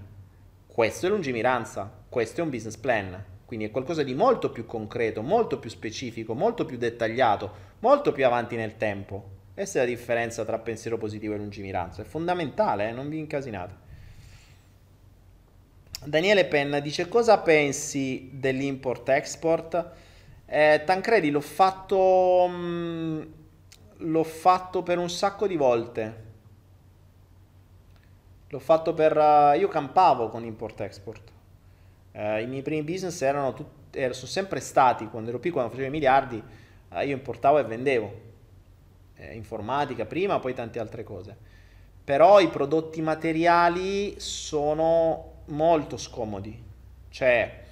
Questo 0.67 1.05
è 1.05 1.09
lungimiranza, 1.09 1.91
questo 2.07 2.41
è 2.41 2.43
un 2.43 2.49
business 2.49 2.77
plan. 2.77 3.23
Quindi 3.45 3.65
è 3.65 3.71
qualcosa 3.71 4.03
di 4.03 4.13
molto 4.13 4.51
più 4.51 4.65
concreto, 4.65 5.21
molto 5.21 5.59
più 5.59 5.69
specifico, 5.69 6.33
molto 6.33 6.65
più 6.65 6.77
dettagliato, 6.77 7.73
molto 7.79 8.11
più 8.11 8.25
avanti 8.25 8.55
nel 8.55 8.77
tempo. 8.77 9.33
Questa 9.53 9.79
è 9.79 9.81
la 9.83 9.87
differenza 9.87 10.43
tra 10.43 10.59
pensiero 10.59 10.97
positivo 10.97 11.33
e 11.33 11.37
lungimiranza. 11.37 12.01
È 12.01 12.05
fondamentale, 12.05 12.89
eh? 12.89 12.91
non 12.91 13.07
vi 13.07 13.19
incasinate. 13.19 13.83
Daniele 16.03 16.45
Penna 16.45 16.79
dice 16.79 17.07
cosa 17.07 17.37
pensi 17.39 18.29
dell'import-export? 18.33 19.91
Eh, 20.45 20.81
Tancredi 20.85 21.29
l'ho 21.31 21.41
fatto, 21.41 22.47
mh, 22.47 22.55
mm, 22.55 23.21
l'ho 23.97 24.23
fatto 24.23 24.83
per 24.83 24.97
un 24.97 25.09
sacco 25.09 25.47
di 25.47 25.55
volte. 25.55 26.24
L'ho 28.49 28.59
fatto 28.59 28.93
per... 28.93 29.17
Uh, 29.17 29.57
io 29.57 29.67
campavo 29.67 30.29
con 30.29 30.43
import-export. 30.43 31.31
Uh, 32.11 32.39
I 32.39 32.45
miei 32.47 32.61
primi 32.61 32.83
business 32.83 33.21
erano, 33.21 33.53
tut- 33.53 33.95
erano 33.95 34.13
sono 34.13 34.27
sempre 34.27 34.59
stati, 34.59 35.07
quando 35.07 35.29
ero 35.29 35.39
piccolo, 35.39 35.67
quando 35.67 35.71
facevo 35.71 35.93
i 35.93 35.97
miliardi, 35.99 36.41
uh, 36.89 36.99
io 36.99 37.13
importavo 37.13 37.57
e 37.57 37.63
vendevo 37.63 38.25
eh, 39.17 39.35
informatica 39.35 40.05
prima, 40.05 40.39
poi 40.39 40.53
tante 40.53 40.79
altre 40.79 41.03
cose. 41.03 41.35
Però 42.03 42.39
i 42.39 42.49
prodotti 42.49 43.01
materiali 43.01 44.15
sono 44.19 45.43
molto 45.45 45.97
scomodi. 45.97 46.63
Cioè, 47.09 47.63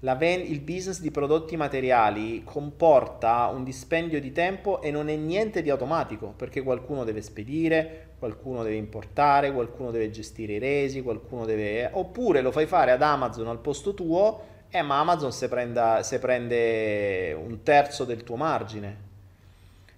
ven- 0.00 0.40
il 0.40 0.60
business 0.60 1.00
di 1.00 1.10
prodotti 1.10 1.56
materiali 1.56 2.42
comporta 2.44 3.46
un 3.46 3.64
dispendio 3.64 4.20
di 4.20 4.32
tempo 4.32 4.82
e 4.82 4.90
non 4.90 5.08
è 5.08 5.16
niente 5.16 5.62
di 5.62 5.70
automatico, 5.70 6.34
perché 6.36 6.62
qualcuno 6.62 7.04
deve 7.04 7.22
spedire, 7.22 8.07
qualcuno 8.18 8.62
deve 8.62 8.76
importare, 8.76 9.52
qualcuno 9.52 9.90
deve 9.90 10.10
gestire 10.10 10.54
i 10.54 10.58
resi, 10.58 11.02
qualcuno 11.02 11.44
deve... 11.44 11.88
oppure 11.92 12.40
lo 12.40 12.50
fai 12.50 12.66
fare 12.66 12.90
ad 12.90 13.02
Amazon 13.02 13.48
al 13.48 13.58
posto 13.58 13.94
tuo, 13.94 14.44
eh, 14.70 14.82
ma 14.82 14.98
Amazon 14.98 15.32
se, 15.32 15.48
prenda, 15.48 16.02
se 16.02 16.18
prende 16.18 17.36
un 17.38 17.62
terzo 17.62 18.04
del 18.04 18.24
tuo 18.24 18.36
margine. 18.36 19.06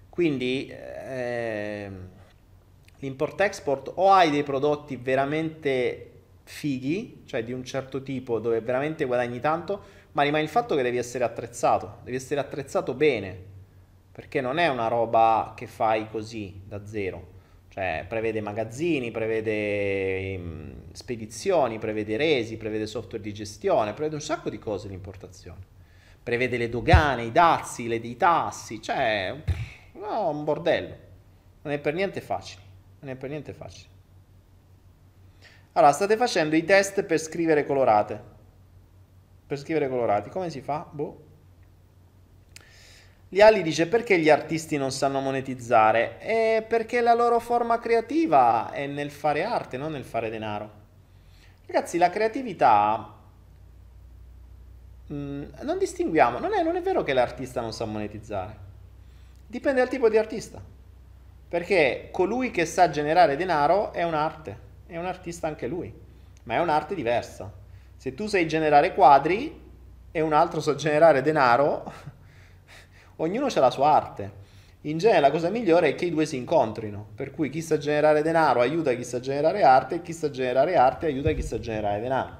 Quindi 0.09 0.67
eh, 0.69 1.89
l'import-export 2.99 3.93
o 3.95 4.11
hai 4.11 4.29
dei 4.29 4.43
prodotti 4.43 4.95
veramente 4.97 6.07
fighi, 6.43 7.23
cioè 7.25 7.43
di 7.43 7.53
un 7.53 7.63
certo 7.63 8.03
tipo 8.03 8.39
dove 8.39 8.61
veramente 8.61 9.05
guadagni 9.05 9.39
tanto, 9.39 9.99
ma 10.11 10.23
rimane 10.23 10.43
il 10.43 10.49
fatto 10.49 10.75
che 10.75 10.83
devi 10.83 10.97
essere 10.97 11.23
attrezzato, 11.23 11.99
devi 12.03 12.17
essere 12.17 12.39
attrezzato 12.39 12.93
bene, 12.93 13.49
perché 14.11 14.41
non 14.41 14.57
è 14.57 14.67
una 14.67 14.87
roba 14.87 15.53
che 15.55 15.67
fai 15.67 16.09
così 16.09 16.61
da 16.65 16.85
zero. 16.85 17.30
Cioè, 17.71 18.05
prevede 18.05 18.41
magazzini, 18.41 19.11
prevede 19.11 20.35
um, 20.37 20.73
spedizioni, 20.91 21.79
prevede 21.79 22.17
resi, 22.17 22.57
prevede 22.57 22.85
software 22.85 23.23
di 23.23 23.33
gestione, 23.33 23.93
prevede 23.93 24.15
un 24.15 24.21
sacco 24.21 24.49
di 24.49 24.59
cose 24.59 24.89
l'importazione. 24.89 25.79
Prevede 26.21 26.57
le 26.57 26.67
dogane, 26.67 27.23
i 27.23 27.31
dazi, 27.31 27.87
le, 27.87 27.95
i 27.95 28.17
tassi, 28.17 28.81
cioè 28.81 29.41
No, 30.01 30.29
un 30.29 30.43
bordello. 30.43 30.95
Non 31.61 31.73
è 31.73 31.79
per 31.79 31.93
niente 31.93 32.21
facile. 32.21 32.61
Non 32.99 33.11
è 33.11 33.15
per 33.15 33.29
niente 33.29 33.53
facile. 33.53 33.89
Allora, 35.73 35.93
state 35.93 36.17
facendo 36.17 36.55
i 36.55 36.65
test 36.65 37.03
per 37.03 37.19
scrivere 37.19 37.65
colorate. 37.65 38.21
Per 39.47 39.57
scrivere 39.57 39.87
colorati. 39.87 40.29
Come 40.29 40.49
si 40.49 40.61
fa? 40.61 40.87
Boh. 40.89 41.29
Liali 43.33 43.61
dice 43.61 43.87
perché 43.87 44.19
gli 44.19 44.29
artisti 44.29 44.75
non 44.75 44.91
sanno 44.91 45.21
monetizzare? 45.21 46.17
È 46.17 46.65
perché 46.67 46.99
la 46.99 47.13
loro 47.13 47.39
forma 47.39 47.79
creativa 47.79 48.71
è 48.71 48.87
nel 48.87 49.09
fare 49.09 49.45
arte, 49.45 49.77
non 49.77 49.93
nel 49.93 50.03
fare 50.03 50.29
denaro. 50.29 50.69
Ragazzi, 51.65 51.97
la 51.97 52.09
creatività... 52.09 53.13
Mh, 55.07 55.13
mm, 55.13 55.43
non 55.61 55.77
distinguiamo. 55.77 56.39
Non 56.39 56.53
è, 56.53 56.61
non 56.61 56.75
è 56.75 56.81
vero 56.81 57.03
che 57.03 57.13
l'artista 57.13 57.61
non 57.61 57.71
sa 57.71 57.85
monetizzare. 57.85 58.57
Dipende 59.47 59.79
dal 59.79 59.89
tipo 59.89 60.09
di 60.09 60.17
artista. 60.17 60.61
Perché 61.47 62.09
colui 62.11 62.51
che 62.51 62.65
sa 62.65 62.89
generare 62.89 63.37
denaro 63.37 63.93
è 63.93 64.03
un'arte, 64.03 64.57
è 64.87 64.97
un 64.97 65.05
artista 65.05 65.47
anche 65.47 65.67
lui, 65.67 65.93
ma 66.43 66.55
è 66.55 66.59
un'arte 66.59 66.95
diversa. 66.95 67.49
Se 67.95 68.13
tu 68.13 68.27
sai 68.27 68.45
generare 68.45 68.93
quadri 68.93 69.57
e 70.11 70.19
un 70.19 70.33
altro 70.33 70.59
sa 70.59 70.75
generare 70.75 71.21
denaro, 71.21 72.19
ognuno 73.17 73.45
ha 73.45 73.59
la 73.59 73.69
sua 73.69 73.93
arte. 73.93 74.39
In 74.81 74.97
genere 74.97 75.21
la 75.21 75.31
cosa 75.31 75.49
migliore 75.49 75.89
è 75.89 75.95
che 75.95 76.05
i 76.05 76.09
due 76.09 76.25
si 76.25 76.37
incontrino, 76.37 77.07
per 77.15 77.31
cui 77.31 77.49
chi 77.49 77.61
sa 77.61 77.77
generare 77.77 78.21
denaro 78.21 78.61
aiuta 78.61 78.93
chi 78.93 79.03
sa 79.03 79.19
generare 79.19 79.63
arte 79.63 79.95
e 79.95 80.01
chi 80.01 80.13
sa 80.13 80.29
generare 80.29 80.75
arte 80.75 81.05
aiuta 81.05 81.31
chi 81.31 81.43
sa 81.43 81.59
generare 81.59 82.01
denaro. 82.01 82.37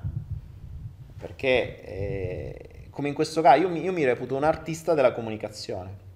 Perché, 1.19 1.83
eh, 1.83 2.87
come 2.89 3.09
in 3.09 3.13
questo 3.13 3.41
caso, 3.41 3.61
io 3.61 3.69
mi, 3.69 3.83
io 3.83 3.91
mi 3.91 4.03
reputo 4.03 4.35
un 4.35 4.43
artista 4.43 4.93
della 4.93 5.11
comunicazione 5.11 6.09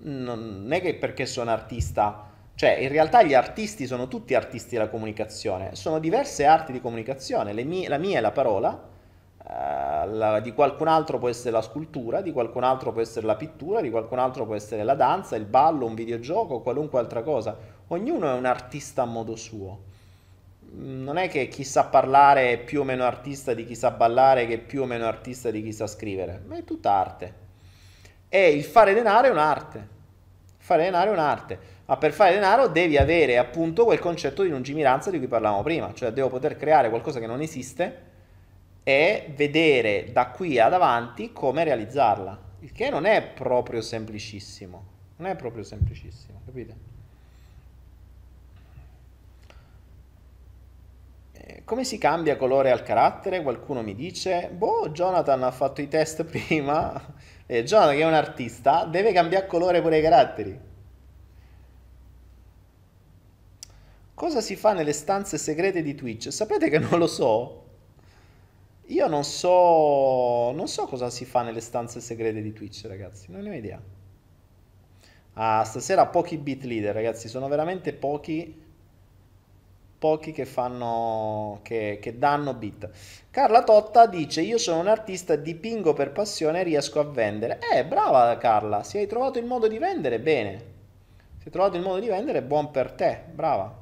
non 0.00 0.68
è 0.70 0.80
che 0.80 0.94
perché 0.94 1.26
sono 1.26 1.50
artista, 1.50 2.30
cioè 2.54 2.70
in 2.78 2.88
realtà 2.88 3.22
gli 3.22 3.34
artisti 3.34 3.86
sono 3.86 4.06
tutti 4.08 4.34
artisti 4.34 4.76
della 4.76 4.88
comunicazione, 4.88 5.74
sono 5.74 5.98
diverse 5.98 6.44
arti 6.44 6.72
di 6.72 6.80
comunicazione, 6.80 7.52
mie, 7.64 7.88
la 7.88 7.98
mia 7.98 8.18
è 8.18 8.20
la 8.20 8.30
parola, 8.30 8.96
la, 9.50 10.40
di 10.40 10.52
qualcun 10.52 10.88
altro 10.88 11.18
può 11.18 11.28
essere 11.28 11.52
la 11.52 11.62
scultura, 11.62 12.20
di 12.20 12.32
qualcun 12.32 12.64
altro 12.64 12.92
può 12.92 13.00
essere 13.00 13.24
la 13.26 13.36
pittura, 13.36 13.80
di 13.80 13.90
qualcun 13.90 14.18
altro 14.18 14.44
può 14.44 14.54
essere 14.54 14.84
la 14.84 14.94
danza, 14.94 15.36
il 15.36 15.46
ballo, 15.46 15.86
un 15.86 15.94
videogioco, 15.94 16.60
qualunque 16.60 16.98
altra 16.98 17.22
cosa. 17.22 17.56
Ognuno 17.88 18.28
è 18.30 18.34
un 18.34 18.44
artista 18.44 19.02
a 19.02 19.06
modo 19.06 19.36
suo. 19.36 19.86
Non 20.70 21.16
è 21.16 21.28
che 21.28 21.48
chi 21.48 21.64
sa 21.64 21.84
parlare 21.84 22.52
è 22.52 22.58
più 22.58 22.80
o 22.80 22.84
meno 22.84 23.04
artista 23.04 23.54
di 23.54 23.64
chi 23.64 23.74
sa 23.74 23.90
ballare, 23.90 24.46
che 24.46 24.54
è 24.54 24.58
più 24.58 24.82
o 24.82 24.84
meno 24.84 25.06
artista 25.06 25.50
di 25.50 25.62
chi 25.62 25.72
sa 25.72 25.86
scrivere, 25.86 26.42
ma 26.46 26.58
è 26.58 26.64
tutta 26.64 26.92
arte. 26.92 27.46
E 28.28 28.50
il 28.50 28.64
fare 28.64 28.92
denaro 28.92 29.28
è 29.28 29.30
un'arte. 29.30 29.96
Fare 30.58 30.82
denaro 30.82 31.10
è 31.10 31.14
un'arte. 31.14 31.58
Ma 31.86 31.96
per 31.96 32.12
fare 32.12 32.34
denaro 32.34 32.66
devi 32.68 32.98
avere 32.98 33.38
appunto 33.38 33.86
quel 33.86 33.98
concetto 33.98 34.42
di 34.42 34.50
lungimiranza 34.50 35.10
di 35.10 35.16
cui 35.16 35.26
parlavamo 35.26 35.62
prima, 35.62 35.90
cioè 35.94 36.10
devo 36.10 36.28
poter 36.28 36.58
creare 36.58 36.90
qualcosa 36.90 37.18
che 37.18 37.26
non 37.26 37.40
esiste 37.40 38.07
e 38.88 39.34
vedere 39.36 40.12
da 40.12 40.28
qui 40.28 40.58
ad 40.58 40.72
avanti 40.72 41.30
come 41.30 41.62
realizzarla. 41.62 42.40
Il 42.60 42.72
che 42.72 42.88
non 42.88 43.04
è 43.04 43.22
proprio 43.22 43.82
semplicissimo. 43.82 44.82
Non 45.16 45.28
è 45.28 45.36
proprio 45.36 45.62
semplicissimo, 45.62 46.40
capite? 46.46 46.74
Eh, 51.32 51.64
come 51.64 51.84
si 51.84 51.98
cambia 51.98 52.38
colore 52.38 52.70
al 52.70 52.82
carattere? 52.82 53.42
Qualcuno 53.42 53.82
mi 53.82 53.94
dice, 53.94 54.48
boh, 54.50 54.88
Jonathan 54.88 55.42
ha 55.42 55.50
fatto 55.50 55.82
i 55.82 55.88
test 55.88 56.24
prima 56.48 57.14
eh, 57.44 57.64
Jonathan, 57.64 57.94
che 57.94 58.00
è 58.00 58.06
un 58.06 58.14
artista, 58.14 58.86
deve 58.86 59.12
cambiare 59.12 59.46
colore 59.46 59.82
pure 59.82 59.98
i 59.98 60.02
caratteri. 60.02 60.60
Cosa 64.14 64.40
si 64.40 64.56
fa 64.56 64.72
nelle 64.72 64.94
stanze 64.94 65.36
segrete 65.36 65.82
di 65.82 65.94
Twitch? 65.94 66.32
Sapete 66.32 66.70
che 66.70 66.78
non 66.78 66.98
lo 66.98 67.06
so? 67.06 67.66
Io 68.88 69.06
non 69.06 69.24
so, 69.24 70.50
non 70.52 70.66
so 70.66 70.86
cosa 70.86 71.10
si 71.10 71.24
fa 71.24 71.42
nelle 71.42 71.60
stanze 71.60 72.00
segrete 72.00 72.40
di 72.40 72.52
Twitch, 72.52 72.86
ragazzi, 72.86 73.30
non 73.30 73.42
ne 73.42 73.50
ho 73.50 73.54
idea. 73.54 73.80
Ah, 75.34 75.62
stasera 75.64 76.06
pochi 76.06 76.36
beat 76.38 76.62
leader, 76.64 76.94
ragazzi, 76.94 77.28
sono 77.28 77.48
veramente 77.48 77.92
pochi 77.92 78.66
pochi 79.98 80.30
che 80.32 80.46
fanno 80.46 81.58
che, 81.62 81.98
che, 82.00 82.18
danno 82.18 82.54
beat. 82.54 82.88
Carla 83.30 83.62
Totta 83.64 84.06
dice: 84.06 84.40
Io 84.40 84.58
sono 84.58 84.80
un 84.80 84.88
artista, 84.88 85.36
dipingo 85.36 85.92
per 85.92 86.12
passione 86.12 86.60
e 86.60 86.64
riesco 86.64 87.00
a 87.00 87.04
vendere. 87.04 87.58
Eh, 87.72 87.84
brava 87.84 88.36
Carla, 88.38 88.82
se 88.84 88.98
hai 88.98 89.06
trovato 89.06 89.38
il 89.38 89.44
modo 89.44 89.68
di 89.68 89.78
vendere, 89.78 90.20
bene. 90.20 90.58
Se 91.38 91.44
hai 91.44 91.50
trovato 91.50 91.76
il 91.76 91.82
modo 91.82 92.00
di 92.00 92.08
vendere, 92.08 92.42
buon 92.42 92.70
per 92.70 92.92
te, 92.92 93.24
brava. 93.32 93.77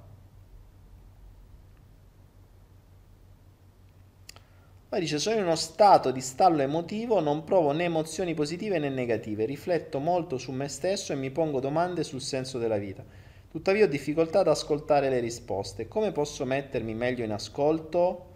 Poi 4.88 5.00
dice: 5.00 5.18
Sono 5.18 5.36
in 5.36 5.42
uno 5.42 5.56
stato 5.56 6.12
di 6.12 6.20
stallo 6.20 6.62
emotivo, 6.62 7.18
non 7.20 7.42
provo 7.42 7.72
né 7.72 7.84
emozioni 7.84 8.34
positive 8.34 8.78
né 8.78 8.88
negative. 8.88 9.44
Rifletto 9.44 9.98
molto 9.98 10.38
su 10.38 10.52
me 10.52 10.68
stesso 10.68 11.12
e 11.12 11.16
mi 11.16 11.30
pongo 11.30 11.58
domande 11.58 12.04
sul 12.04 12.20
senso 12.20 12.58
della 12.58 12.78
vita. 12.78 13.04
Tuttavia 13.50 13.84
ho 13.84 13.88
difficoltà 13.88 14.40
ad 14.40 14.48
ascoltare 14.48 15.08
le 15.08 15.18
risposte. 15.18 15.88
Come 15.88 16.12
posso 16.12 16.44
mettermi 16.44 16.94
meglio 16.94 17.24
in 17.24 17.32
ascolto? 17.32 18.34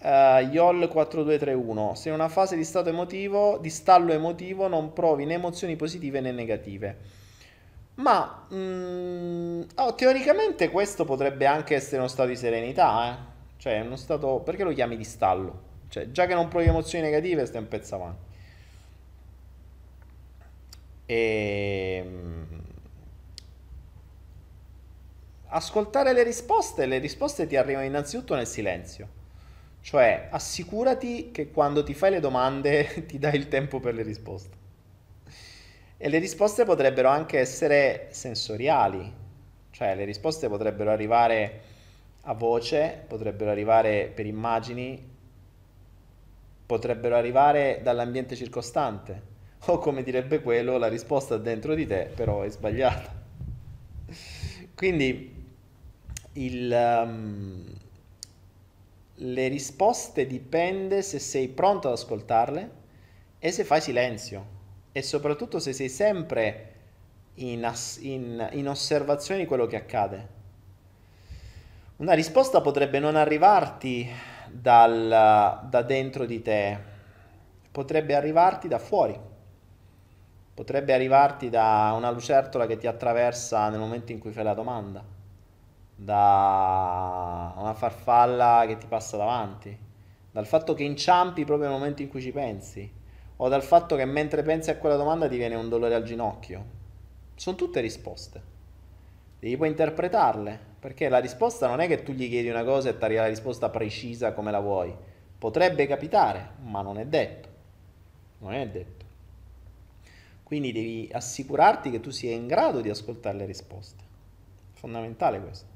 Uh, 0.00 0.40
YOL 0.50 0.88
4231. 0.88 1.94
Se 1.94 2.08
in 2.08 2.14
una 2.14 2.28
fase 2.28 2.56
di, 2.56 2.64
stato 2.64 2.88
emotivo, 2.88 3.58
di 3.58 3.70
stallo 3.70 4.12
emotivo 4.12 4.66
non 4.66 4.92
provi 4.92 5.24
né 5.24 5.34
emozioni 5.34 5.76
positive 5.76 6.20
né 6.20 6.32
negative. 6.32 6.96
Ma 7.94 8.46
mm, 8.52 9.62
oh, 9.76 9.94
teoricamente 9.94 10.70
questo 10.70 11.04
potrebbe 11.04 11.46
anche 11.46 11.76
essere 11.76 11.98
uno 11.98 12.08
stato 12.08 12.30
di 12.30 12.36
serenità, 12.36 13.08
eh? 13.08 13.31
Cioè, 13.62 13.78
uno 13.78 13.94
stato... 13.94 14.40
Perché 14.40 14.64
lo 14.64 14.72
chiami 14.72 14.96
di 14.96 15.04
stallo? 15.04 15.62
Cioè, 15.86 16.10
già 16.10 16.26
che 16.26 16.34
non 16.34 16.48
provi 16.48 16.66
emozioni 16.66 17.04
negative, 17.04 17.46
stai 17.46 17.60
un 17.60 17.68
pezzo 17.68 17.94
avanti. 17.94 18.24
E... 21.06 22.02
Ehm, 22.04 22.46
ascoltare 25.46 26.12
le 26.12 26.24
risposte, 26.24 26.86
le 26.86 26.98
risposte 26.98 27.46
ti 27.46 27.54
arrivano 27.54 27.86
innanzitutto 27.86 28.34
nel 28.34 28.48
silenzio. 28.48 29.08
Cioè, 29.80 30.26
assicurati 30.32 31.30
che 31.30 31.52
quando 31.52 31.84
ti 31.84 31.94
fai 31.94 32.10
le 32.10 32.18
domande 32.18 33.04
ti 33.06 33.20
dai 33.20 33.36
il 33.36 33.46
tempo 33.46 33.78
per 33.78 33.94
le 33.94 34.02
risposte. 34.02 34.56
E 35.98 36.08
le 36.08 36.18
risposte 36.18 36.64
potrebbero 36.64 37.08
anche 37.08 37.38
essere 37.38 38.08
sensoriali, 38.10 39.08
cioè 39.70 39.94
le 39.94 40.04
risposte 40.04 40.48
potrebbero 40.48 40.90
arrivare 40.90 41.70
a 42.22 42.34
voce, 42.34 43.04
potrebbero 43.06 43.50
arrivare 43.50 44.10
per 44.14 44.26
immagini, 44.26 45.10
potrebbero 46.66 47.16
arrivare 47.16 47.80
dall'ambiente 47.82 48.36
circostante. 48.36 49.30
O 49.66 49.78
come 49.78 50.02
direbbe 50.02 50.40
quello, 50.40 50.76
la 50.76 50.88
risposta 50.88 51.36
dentro 51.36 51.76
di 51.76 51.86
te 51.86 52.10
però 52.12 52.42
è 52.42 52.50
sbagliata. 52.50 53.14
Quindi 54.74 55.32
il, 56.32 57.00
um, 57.04 57.64
le 59.14 59.48
risposte 59.48 60.26
dipende 60.26 61.02
se 61.02 61.20
sei 61.20 61.46
pronto 61.46 61.86
ad 61.86 61.94
ascoltarle 61.94 62.70
e 63.38 63.52
se 63.52 63.62
fai 63.62 63.80
silenzio 63.80 64.46
e 64.90 65.02
soprattutto 65.02 65.60
se 65.60 65.72
sei 65.72 65.88
sempre 65.88 66.72
in, 67.34 67.70
in, 68.00 68.48
in 68.52 68.68
osservazione 68.68 69.42
di 69.42 69.46
quello 69.46 69.66
che 69.66 69.76
accade. 69.76 70.40
Una 72.02 72.14
risposta 72.14 72.60
potrebbe 72.60 72.98
non 72.98 73.14
arrivarti 73.14 74.10
dal, 74.50 75.60
da 75.68 75.82
dentro 75.82 76.26
di 76.26 76.42
te, 76.42 76.76
potrebbe 77.70 78.16
arrivarti 78.16 78.66
da 78.66 78.80
fuori, 78.80 79.16
potrebbe 80.52 80.94
arrivarti 80.94 81.48
da 81.48 81.94
una 81.96 82.10
lucertola 82.10 82.66
che 82.66 82.76
ti 82.76 82.88
attraversa 82.88 83.68
nel 83.68 83.78
momento 83.78 84.10
in 84.10 84.18
cui 84.18 84.32
fai 84.32 84.42
la 84.42 84.52
domanda, 84.52 85.04
da 85.94 87.54
una 87.56 87.74
farfalla 87.74 88.64
che 88.66 88.78
ti 88.78 88.88
passa 88.88 89.16
davanti, 89.16 89.78
dal 90.32 90.46
fatto 90.46 90.74
che 90.74 90.82
inciampi 90.82 91.44
proprio 91.44 91.68
nel 91.68 91.78
momento 91.78 92.02
in 92.02 92.08
cui 92.08 92.20
ci 92.20 92.32
pensi 92.32 92.92
o 93.36 93.48
dal 93.48 93.62
fatto 93.62 93.94
che 93.94 94.06
mentre 94.06 94.42
pensi 94.42 94.70
a 94.70 94.76
quella 94.76 94.96
domanda 94.96 95.28
ti 95.28 95.36
viene 95.36 95.54
un 95.54 95.68
dolore 95.68 95.94
al 95.94 96.02
ginocchio. 96.02 96.64
Sono 97.36 97.54
tutte 97.54 97.80
risposte. 97.80 98.42
Devi 99.38 99.56
poi 99.56 99.68
interpretarle, 99.68 100.70
perché 100.82 101.08
la 101.08 101.20
risposta 101.20 101.68
non 101.68 101.78
è 101.78 101.86
che 101.86 102.02
tu 102.02 102.10
gli 102.10 102.28
chiedi 102.28 102.48
una 102.48 102.64
cosa 102.64 102.88
e 102.88 102.98
ti 102.98 103.04
arriva 103.04 103.22
la 103.22 103.28
risposta 103.28 103.68
precisa 103.68 104.32
come 104.32 104.50
la 104.50 104.58
vuoi. 104.58 104.92
Potrebbe 105.38 105.86
capitare, 105.86 106.54
ma 106.64 106.82
non 106.82 106.98
è 106.98 107.06
detto. 107.06 107.48
Non 108.38 108.52
è 108.52 108.68
detto. 108.68 109.04
Quindi 110.42 110.72
devi 110.72 111.08
assicurarti 111.12 111.88
che 111.88 112.00
tu 112.00 112.10
sia 112.10 112.32
in 112.32 112.48
grado 112.48 112.80
di 112.80 112.90
ascoltare 112.90 113.38
le 113.38 113.46
risposte. 113.46 114.02
Fondamentale 114.72 115.40
questo. 115.40 115.70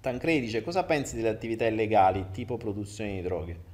Tancredi 0.00 0.40
dice 0.40 0.62
cosa 0.62 0.84
pensi 0.84 1.16
delle 1.16 1.30
attività 1.30 1.64
illegali 1.64 2.26
tipo 2.30 2.58
produzione 2.58 3.14
di 3.14 3.22
droghe? 3.22 3.72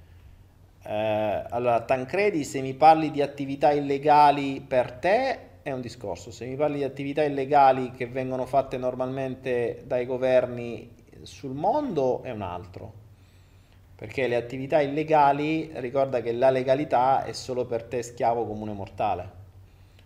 Eh, 0.82 1.44
allora, 1.50 1.82
Tancredi, 1.82 2.44
se 2.44 2.60
mi 2.60 2.74
parli 2.74 3.10
di 3.10 3.20
attività 3.20 3.72
illegali 3.72 4.60
per 4.66 4.92
te 4.92 5.38
è 5.62 5.72
un 5.72 5.80
discorso, 5.80 6.30
se 6.30 6.46
mi 6.46 6.56
parli 6.56 6.78
di 6.78 6.84
attività 6.84 7.22
illegali 7.22 7.90
che 7.90 8.06
vengono 8.06 8.46
fatte 8.46 8.78
normalmente 8.78 9.82
dai 9.86 10.06
governi 10.06 10.90
sul 11.22 11.52
mondo 11.52 12.22
è 12.22 12.30
un 12.30 12.42
altro. 12.42 12.98
Perché 13.94 14.26
le 14.26 14.36
attività 14.36 14.80
illegali, 14.80 15.70
ricorda 15.74 16.22
che 16.22 16.32
la 16.32 16.48
legalità 16.48 17.24
è 17.24 17.32
solo 17.32 17.66
per 17.66 17.84
te 17.84 18.02
schiavo 18.02 18.46
comune 18.46 18.72
mortale. 18.72 19.38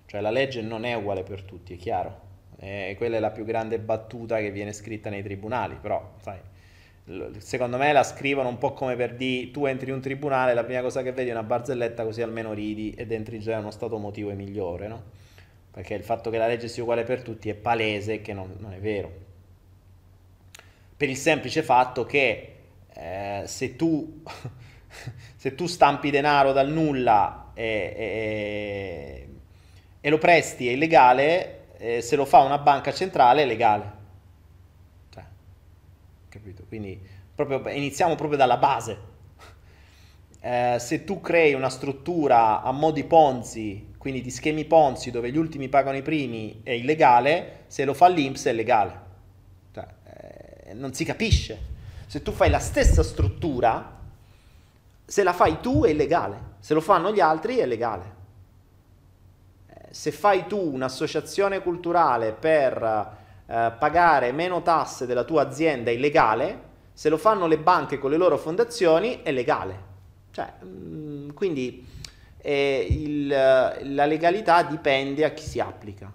Cioè 0.06 0.20
la 0.20 0.30
legge 0.30 0.60
non 0.62 0.84
è 0.84 0.94
uguale 0.94 1.22
per 1.22 1.42
tutti, 1.42 1.74
è 1.74 1.76
chiaro. 1.76 2.22
E 2.58 2.94
quella 2.96 3.16
è 3.16 3.20
la 3.20 3.30
più 3.30 3.44
grande 3.44 3.78
battuta 3.78 4.38
che 4.38 4.50
viene 4.50 4.72
scritta 4.72 5.10
nei 5.10 5.22
tribunali, 5.22 5.76
però 5.80 6.14
sai, 6.20 6.38
secondo 7.38 7.76
me 7.76 7.92
la 7.92 8.02
scrivono 8.02 8.48
un 8.48 8.56
po' 8.56 8.72
come 8.72 8.96
per 8.96 9.14
dire 9.14 9.50
tu 9.50 9.66
entri 9.66 9.88
in 9.88 9.94
un 9.94 10.00
tribunale, 10.00 10.54
la 10.54 10.64
prima 10.64 10.80
cosa 10.80 11.02
che 11.02 11.12
vedi 11.12 11.28
è 11.28 11.32
una 11.32 11.42
barzelletta 11.42 12.02
così 12.02 12.22
almeno 12.22 12.54
ridi 12.54 12.94
ed 12.96 13.12
entri 13.12 13.40
già 13.40 13.52
in 13.52 13.58
uno 13.58 13.70
stato 13.70 13.98
motivo 13.98 14.30
migliore, 14.32 14.88
no? 14.88 15.02
Perché 15.70 15.94
il 15.94 16.04
fatto 16.04 16.30
che 16.30 16.38
la 16.38 16.46
legge 16.46 16.68
sia 16.68 16.82
uguale 16.82 17.02
per 17.02 17.22
tutti 17.22 17.50
è 17.50 17.54
palese 17.54 18.22
che 18.22 18.32
non, 18.32 18.54
non 18.58 18.72
è 18.72 18.78
vero. 18.78 19.22
Per 20.96 21.08
il 21.08 21.16
semplice 21.16 21.62
fatto 21.62 22.06
che 22.06 22.54
eh, 22.94 23.42
se, 23.44 23.76
tu, 23.76 24.22
se 25.36 25.54
tu 25.54 25.66
stampi 25.66 26.10
denaro 26.10 26.52
dal 26.52 26.70
nulla 26.70 27.50
e, 27.52 27.94
e, 27.96 29.28
e 30.00 30.10
lo 30.10 30.18
presti 30.18 30.68
è 30.68 30.72
illegale, 30.72 31.66
eh, 31.76 32.00
se 32.00 32.16
lo 32.16 32.24
fa 32.24 32.38
una 32.38 32.58
banca 32.58 32.92
centrale 32.92 33.42
è 33.42 33.46
legale. 33.46 33.93
Capito? 36.34 36.64
Quindi 36.66 37.00
proprio, 37.32 37.62
iniziamo 37.70 38.16
proprio 38.16 38.36
dalla 38.36 38.56
base. 38.56 39.12
Eh, 40.44 40.76
se 40.78 41.04
tu 41.04 41.22
crei 41.22 41.54
una 41.54 41.70
struttura 41.70 42.60
a 42.60 42.70
mo' 42.70 42.90
di 42.90 43.04
Ponzi, 43.04 43.94
quindi 43.96 44.20
di 44.20 44.30
schemi 44.30 44.66
Ponzi 44.66 45.10
dove 45.10 45.32
gli 45.32 45.38
ultimi 45.38 45.70
pagano 45.70 45.96
i 45.96 46.02
primi, 46.02 46.60
è 46.62 46.72
illegale, 46.72 47.60
se 47.68 47.86
lo 47.86 47.94
fa 47.94 48.08
l'Inps 48.08 48.44
è 48.44 48.52
legale. 48.52 49.00
Cioè, 49.72 49.86
eh, 50.66 50.74
non 50.74 50.92
si 50.92 51.06
capisce. 51.06 51.58
Se 52.04 52.20
tu 52.20 52.30
fai 52.30 52.50
la 52.50 52.58
stessa 52.58 53.02
struttura, 53.02 54.00
se 55.06 55.22
la 55.22 55.32
fai 55.32 55.60
tu 55.60 55.84
è 55.84 55.88
illegale, 55.88 56.56
se 56.58 56.74
lo 56.74 56.82
fanno 56.82 57.10
gli 57.10 57.20
altri 57.20 57.56
è 57.56 57.64
legale 57.64 58.12
se 59.90 60.10
fai 60.10 60.46
tu 60.48 60.58
un'associazione 60.58 61.62
culturale 61.62 62.32
per 62.32 63.22
eh, 63.46 63.72
pagare 63.78 64.32
meno 64.32 64.62
tasse 64.62 65.06
della 65.06 65.24
tua 65.24 65.42
azienda 65.42 65.90
illegale, 65.90 66.72
se 66.92 67.08
lo 67.08 67.16
fanno 67.16 67.46
le 67.46 67.58
banche 67.58 67.98
con 67.98 68.10
le 68.10 68.16
loro 68.16 68.38
fondazioni 68.38 69.22
è 69.22 69.32
legale. 69.32 69.92
Cioè, 70.30 70.52
mh, 70.60 70.66
mm, 70.66 71.30
quindi 71.30 71.86
eh, 72.38 72.86
il, 72.88 73.26
la 73.26 74.06
legalità 74.06 74.62
dipende 74.62 75.24
a 75.24 75.30
chi 75.30 75.44
si 75.44 75.60
applica. 75.60 76.12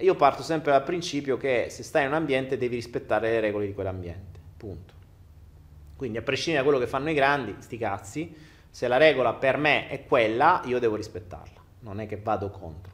Io 0.00 0.14
parto 0.14 0.42
sempre 0.42 0.70
dal 0.70 0.84
principio 0.84 1.36
che 1.36 1.66
se 1.70 1.82
stai 1.82 2.02
in 2.02 2.08
un 2.08 2.14
ambiente 2.14 2.56
devi 2.56 2.76
rispettare 2.76 3.30
le 3.30 3.40
regole 3.40 3.66
di 3.66 3.74
quell'ambiente, 3.74 4.38
punto. 4.56 4.94
Quindi 5.96 6.18
a 6.18 6.22
prescindere 6.22 6.64
da 6.64 6.70
quello 6.70 6.84
che 6.84 6.90
fanno 6.90 7.10
i 7.10 7.14
grandi, 7.14 7.56
sti 7.58 7.76
cazzi, 7.76 8.36
se 8.70 8.86
la 8.86 8.96
regola 8.96 9.34
per 9.34 9.56
me 9.56 9.88
è 9.88 10.04
quella, 10.06 10.62
io 10.66 10.78
devo 10.78 10.94
rispettarla 10.94 11.58
non 11.80 12.00
è 12.00 12.06
che 12.06 12.16
vado 12.16 12.50
contro. 12.50 12.92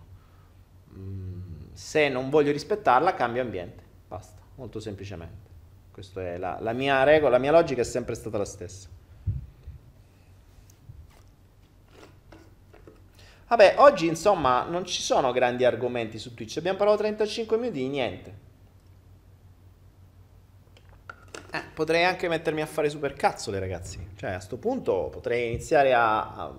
Mm, 0.96 1.33
se 1.74 2.08
non 2.08 2.30
voglio 2.30 2.52
rispettarla, 2.52 3.14
cambio 3.14 3.42
ambiente, 3.42 3.82
basta, 4.08 4.40
molto 4.54 4.80
semplicemente. 4.80 5.52
Questa 5.92 6.22
è 6.22 6.38
la, 6.38 6.56
la 6.60 6.72
mia 6.72 7.02
regola, 7.02 7.32
la 7.32 7.38
mia 7.38 7.52
logica 7.52 7.82
è 7.82 7.84
sempre 7.84 8.14
stata 8.14 8.38
la 8.38 8.46
stessa. 8.46 8.88
Vabbè, 13.46 13.74
oggi 13.78 14.06
insomma 14.06 14.64
non 14.64 14.86
ci 14.86 15.02
sono 15.02 15.30
grandi 15.30 15.64
argomenti 15.64 16.18
su 16.18 16.34
Twitch, 16.34 16.56
abbiamo 16.56 16.78
parlato 16.78 17.00
35 17.02 17.56
minuti 17.58 17.78
di 17.78 17.88
niente. 17.88 18.42
Eh, 21.52 21.62
potrei 21.74 22.04
anche 22.04 22.26
mettermi 22.26 22.62
a 22.62 22.66
fare 22.66 22.88
supercazzole 22.88 23.60
ragazzi, 23.60 24.08
cioè 24.16 24.30
a 24.30 24.36
questo 24.36 24.56
punto 24.56 25.08
potrei 25.12 25.48
iniziare 25.50 25.94
a, 25.94 26.34
a 26.34 26.54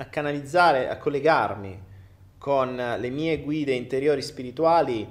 a 0.00 0.06
canalizzare, 0.06 0.88
a 0.88 0.96
collegarmi 0.96 1.88
con 2.40 2.74
le 2.74 3.10
mie 3.10 3.42
guide 3.42 3.74
interiori 3.74 4.22
spirituali 4.22 5.06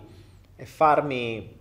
e 0.56 0.66
farmi, 0.66 1.58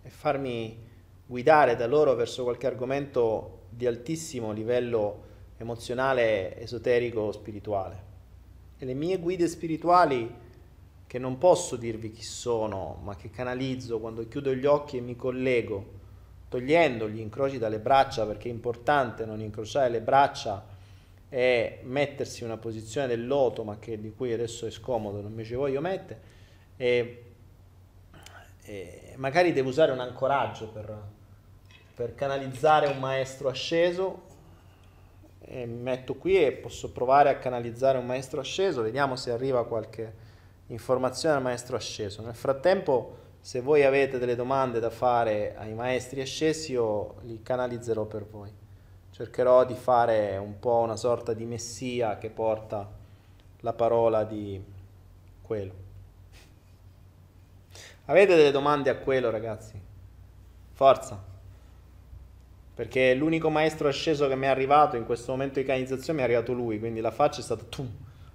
e 0.00 0.08
farmi 0.08 0.78
guidare 1.26 1.74
da 1.74 1.88
loro 1.88 2.14
verso 2.14 2.44
qualche 2.44 2.68
argomento 2.68 3.62
di 3.68 3.84
altissimo 3.84 4.52
livello 4.52 5.24
emozionale, 5.56 6.56
esoterico, 6.60 7.32
spirituale. 7.32 8.04
E 8.78 8.84
le 8.84 8.94
mie 8.94 9.18
guide 9.18 9.48
spirituali, 9.48 10.32
che 11.04 11.18
non 11.18 11.36
posso 11.36 11.74
dirvi 11.74 12.12
chi 12.12 12.22
sono, 12.22 13.00
ma 13.02 13.16
che 13.16 13.28
canalizzo 13.28 13.98
quando 13.98 14.28
chiudo 14.28 14.54
gli 14.54 14.66
occhi 14.66 14.98
e 14.98 15.00
mi 15.00 15.16
collego, 15.16 15.94
togliendo 16.48 17.08
gli 17.08 17.18
incroci 17.18 17.58
dalle 17.58 17.80
braccia, 17.80 18.24
perché 18.24 18.48
è 18.48 18.52
importante 18.52 19.24
non 19.24 19.40
incrociare 19.40 19.88
le 19.88 20.00
braccia 20.00 20.74
e 21.28 21.80
mettersi 21.82 22.42
in 22.42 22.50
una 22.50 22.58
posizione 22.58 23.06
del 23.06 23.26
loto, 23.26 23.64
ma 23.64 23.78
che, 23.78 24.00
di 24.00 24.12
cui 24.12 24.32
adesso 24.32 24.66
è 24.66 24.70
scomodo, 24.70 25.20
non 25.20 25.32
mi 25.32 25.44
ci 25.44 25.54
voglio 25.54 25.80
mettere, 25.80 26.20
e, 26.76 27.24
e 28.62 29.14
magari 29.16 29.52
devo 29.52 29.68
usare 29.68 29.92
un 29.92 30.00
ancoraggio 30.00 30.68
per, 30.68 31.02
per 31.94 32.14
canalizzare 32.14 32.86
un 32.86 32.98
maestro 32.98 33.48
asceso 33.48 34.22
e 35.48 35.64
mi 35.64 35.80
metto 35.80 36.14
qui 36.14 36.44
e 36.44 36.52
posso 36.52 36.90
provare 36.90 37.28
a 37.28 37.36
canalizzare 37.36 37.98
un 37.98 38.06
maestro 38.06 38.40
asceso, 38.40 38.82
vediamo 38.82 39.14
se 39.14 39.30
arriva 39.30 39.64
qualche 39.64 40.24
informazione 40.68 41.36
al 41.36 41.42
maestro 41.42 41.76
asceso. 41.76 42.22
Nel 42.22 42.34
frattempo, 42.34 43.16
se 43.40 43.60
voi 43.60 43.84
avete 43.84 44.18
delle 44.18 44.34
domande 44.34 44.80
da 44.80 44.90
fare 44.90 45.54
ai 45.56 45.72
maestri 45.72 46.20
ascesi, 46.20 46.72
io 46.72 47.14
li 47.22 47.40
canalizzerò 47.42 48.04
per 48.04 48.26
voi. 48.26 48.52
Cercherò 49.16 49.64
di 49.64 49.72
fare 49.72 50.36
un 50.36 50.58
po' 50.58 50.80
una 50.80 50.94
sorta 50.94 51.32
di 51.32 51.46
messia 51.46 52.18
che 52.18 52.28
porta 52.28 52.86
la 53.60 53.72
parola 53.72 54.24
di 54.24 54.62
quello. 55.40 55.72
Avete 58.04 58.36
delle 58.36 58.50
domande 58.50 58.90
a 58.90 58.96
quello, 58.96 59.30
ragazzi? 59.30 59.80
Forza. 60.70 61.18
Perché 62.74 63.14
l'unico 63.14 63.48
maestro 63.48 63.88
asceso 63.88 64.28
che 64.28 64.36
mi 64.36 64.44
è 64.44 64.48
arrivato 64.48 64.96
in 64.96 65.06
questo 65.06 65.30
momento 65.30 65.60
di 65.60 65.64
canalizzazione 65.64 66.18
mi 66.18 66.20
è 66.20 66.28
arrivato 66.28 66.52
lui, 66.52 66.78
quindi 66.78 67.00
la 67.00 67.10
faccia 67.10 67.40
è 67.40 67.42
stata 67.42 67.64
tu. 67.70 67.88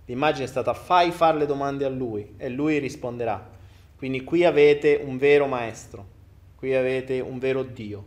L'immagine 0.06 0.46
è 0.46 0.48
stata 0.48 0.74
fai 0.74 1.12
fare 1.12 1.38
le 1.38 1.46
domande 1.46 1.86
a 1.86 1.90
lui 1.90 2.34
e 2.38 2.50
lui 2.50 2.80
risponderà. 2.80 3.52
Quindi 3.96 4.24
qui 4.24 4.46
avete 4.46 5.00
un 5.06 5.20
vero 5.20 5.46
maestro, 5.46 6.08
qui 6.56 6.74
avete 6.74 7.20
un 7.20 7.38
vero 7.38 7.62
Dio. 7.62 8.06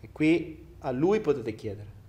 E 0.00 0.08
qui 0.10 0.70
a 0.82 0.90
lui 0.90 1.20
potete 1.20 1.54
chiedere. 1.54 2.00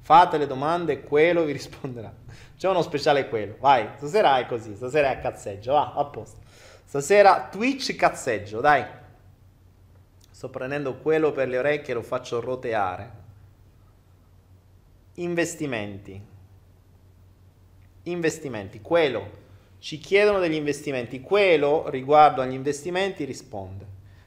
Fate 0.00 0.38
le 0.38 0.46
domande 0.46 0.92
e 0.92 1.00
quello 1.02 1.44
vi 1.44 1.52
risponderà. 1.52 2.12
C'è 2.56 2.68
uno 2.68 2.82
speciale 2.82 3.28
quello. 3.28 3.56
Vai, 3.58 3.88
stasera 3.96 4.38
è 4.38 4.46
così, 4.46 4.74
stasera 4.74 5.10
è 5.10 5.16
a 5.16 5.18
cazzeggio, 5.18 5.72
va, 5.72 5.92
a 5.94 6.04
posto. 6.04 6.38
Stasera 6.84 7.48
Twitch 7.50 7.94
cazzeggio, 7.94 8.60
dai. 8.60 8.84
Sto 10.30 10.48
prendendo 10.48 10.96
quello 10.96 11.32
per 11.32 11.48
le 11.48 11.58
orecchie 11.58 11.92
e 11.92 11.94
lo 11.94 12.02
faccio 12.02 12.40
roteare. 12.40 13.18
Investimenti. 15.14 16.20
Investimenti. 18.04 18.80
Quello. 18.80 19.38
Ci 19.78 19.98
chiedono 19.98 20.38
degli 20.38 20.54
investimenti. 20.54 21.20
Quello 21.20 21.88
riguardo 21.88 22.40
agli 22.42 22.54
investimenti 22.54 23.24
risponde. 23.24 23.86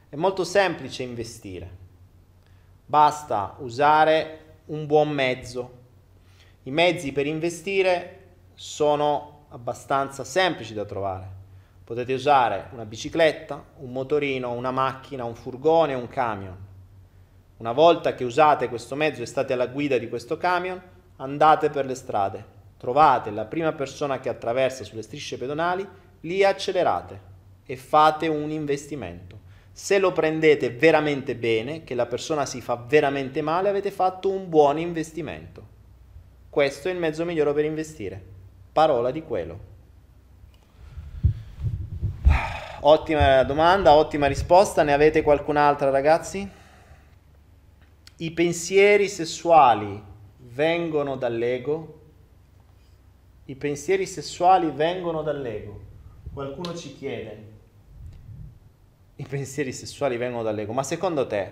È 0.10 0.16
molto 0.16 0.44
semplice 0.44 1.04
investire. 1.04 1.83
Basta 2.86 3.56
usare 3.60 4.58
un 4.66 4.86
buon 4.86 5.10
mezzo. 5.10 5.82
I 6.64 6.72
mezzi 6.72 7.12
per 7.12 7.26
investire 7.26 8.20
sono 8.54 9.46
abbastanza 9.50 10.24
semplici 10.24 10.74
da 10.74 10.86
trovare 10.86 11.42
Potete 11.84 12.14
usare 12.14 12.70
una 12.72 12.86
bicicletta, 12.86 13.62
un 13.80 13.92
motorino, 13.92 14.54
una 14.54 14.72
macchina, 14.72 15.26
un 15.26 15.36
furgone, 15.36 15.94
un 15.94 16.08
camion. 16.08 16.56
Una 17.58 17.74
volta 17.74 18.16
che 18.16 18.24
usate 18.24 18.70
questo 18.70 18.96
mezzo 18.96 19.22
e 19.22 19.26
state 19.26 19.52
alla 19.52 19.68
guida 19.68 19.98
di 19.98 20.08
questo 20.08 20.38
camion, 20.38 20.82
andate 21.18 21.70
per 21.70 21.86
le 21.86 21.96
strade, 21.96 22.46
trovate 22.78 23.32
la 23.32 23.44
prima 23.44 23.74
persona 23.74 24.22
che 24.22 24.30
attraversa 24.30 24.86
sulle 24.86 25.02
strisce 25.02 25.38
pedonali, 25.38 25.86
lì 26.22 26.46
accelerate 26.46 27.20
e 27.66 27.76
fate 27.76 28.28
un 28.28 28.50
investimento. 28.50 29.43
Se 29.76 29.98
lo 29.98 30.12
prendete 30.12 30.70
veramente 30.70 31.36
bene, 31.36 31.84
che 31.84 31.96
la 31.96 32.06
persona 32.06 32.46
si 32.46 32.62
fa 32.62 32.76
veramente 32.76 33.42
male, 33.42 33.70
avete 33.70 33.90
fatto 33.90 34.30
un 34.30 34.48
buon 34.48 34.78
investimento. 34.78 35.68
Questo 36.48 36.90
è 36.90 36.92
il 36.92 37.00
mezzo 37.00 37.26
migliore 37.26 37.54
per 37.54 37.66
investire. 37.66 38.24
Parola 38.72 39.10
di 39.10 39.24
quello. 39.24 39.72
Ottima 42.82 43.42
domanda, 43.44 43.96
ottima 43.96 44.28
risposta. 44.28 44.84
Ne 44.84 44.94
avete 44.94 45.24
qualcun'altra, 45.24 45.90
ragazzi? 45.90 46.48
I 48.18 48.32
pensieri 48.32 49.10
sessuali 49.10 50.02
vengono 50.38 51.16
dall'ego? 51.16 52.02
I 53.46 53.56
pensieri 53.56 54.06
sessuali 54.06 54.70
vengono 54.70 55.24
dall'ego. 55.24 55.82
Qualcuno 56.32 56.76
ci 56.76 56.96
chiede. 56.96 57.53
I 59.24 59.28
pensieri 59.30 59.72
sessuali 59.72 60.18
vengono 60.18 60.44
dall'ego. 60.44 60.74
Ma 60.74 60.84
secondo 60.84 61.26
te, 61.28 61.52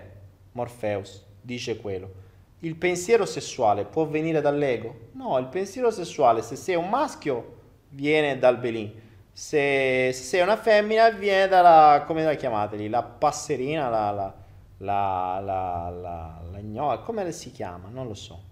Morpheus 0.52 1.24
dice 1.40 1.78
quello, 1.78 2.20
il 2.60 2.76
pensiero 2.76 3.24
sessuale 3.24 3.84
può 3.84 4.06
venire 4.06 4.40
dall'ego? 4.42 5.08
No, 5.12 5.38
il 5.38 5.46
pensiero 5.46 5.90
sessuale, 5.90 6.42
se 6.42 6.56
sei 6.56 6.74
un 6.74 6.88
maschio, 6.90 7.60
viene 7.88 8.38
dal 8.38 8.58
belin 8.58 9.10
se, 9.32 10.10
se 10.12 10.22
sei 10.22 10.42
una 10.42 10.56
femmina 10.56 11.08
viene 11.10 11.48
dalla, 11.48 12.04
come 12.06 12.22
la 12.22 12.34
chiamate 12.34 12.88
la 12.88 13.02
passerina, 13.02 13.88
la, 13.88 14.10
la, 14.10 14.34
la, 14.78 15.40
la, 15.40 15.90
la, 15.90 16.42
la 16.50 16.60
gnocca, 16.60 16.98
come 16.98 17.32
si 17.32 17.50
chiama? 17.50 17.88
Non 17.90 18.06
lo 18.06 18.14
so. 18.14 18.50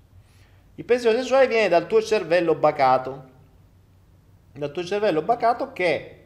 Il 0.77 0.85
pensiero 0.85 1.19
sessuale 1.19 1.47
viene 1.47 1.69
dal 1.69 1.87
tuo 1.87 2.01
cervello 2.01 2.55
bacato, 2.55 3.25
dal 4.53 4.73
tuo 4.73 4.83
cervello 4.83 5.21
bacato 5.21 5.73
che 5.73 6.20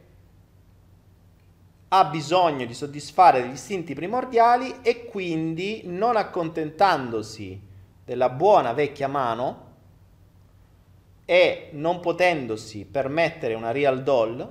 ha 1.89 2.05
bisogno 2.07 2.65
di 2.67 2.75
soddisfare 2.75 3.47
gli 3.47 3.53
istinti 3.53 3.95
primordiali 3.95 4.77
e 4.83 5.05
quindi 5.05 5.83
non 5.85 6.17
accontentandosi 6.17 7.61
della 8.05 8.31
buona 8.31 8.73
vecchia 8.73 9.09
mano, 9.09 9.73
e 11.25 11.69
non 11.73 12.01
potendosi 12.01 12.85
permettere 12.85 13.55
una 13.55 13.71
real 13.71 14.03
doll, 14.03 14.51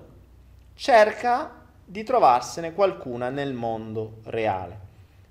cerca 0.73 1.61
di 1.85 2.03
trovarsene 2.03 2.73
qualcuna 2.73 3.29
nel 3.29 3.53
mondo 3.53 4.19
reale, 4.23 4.79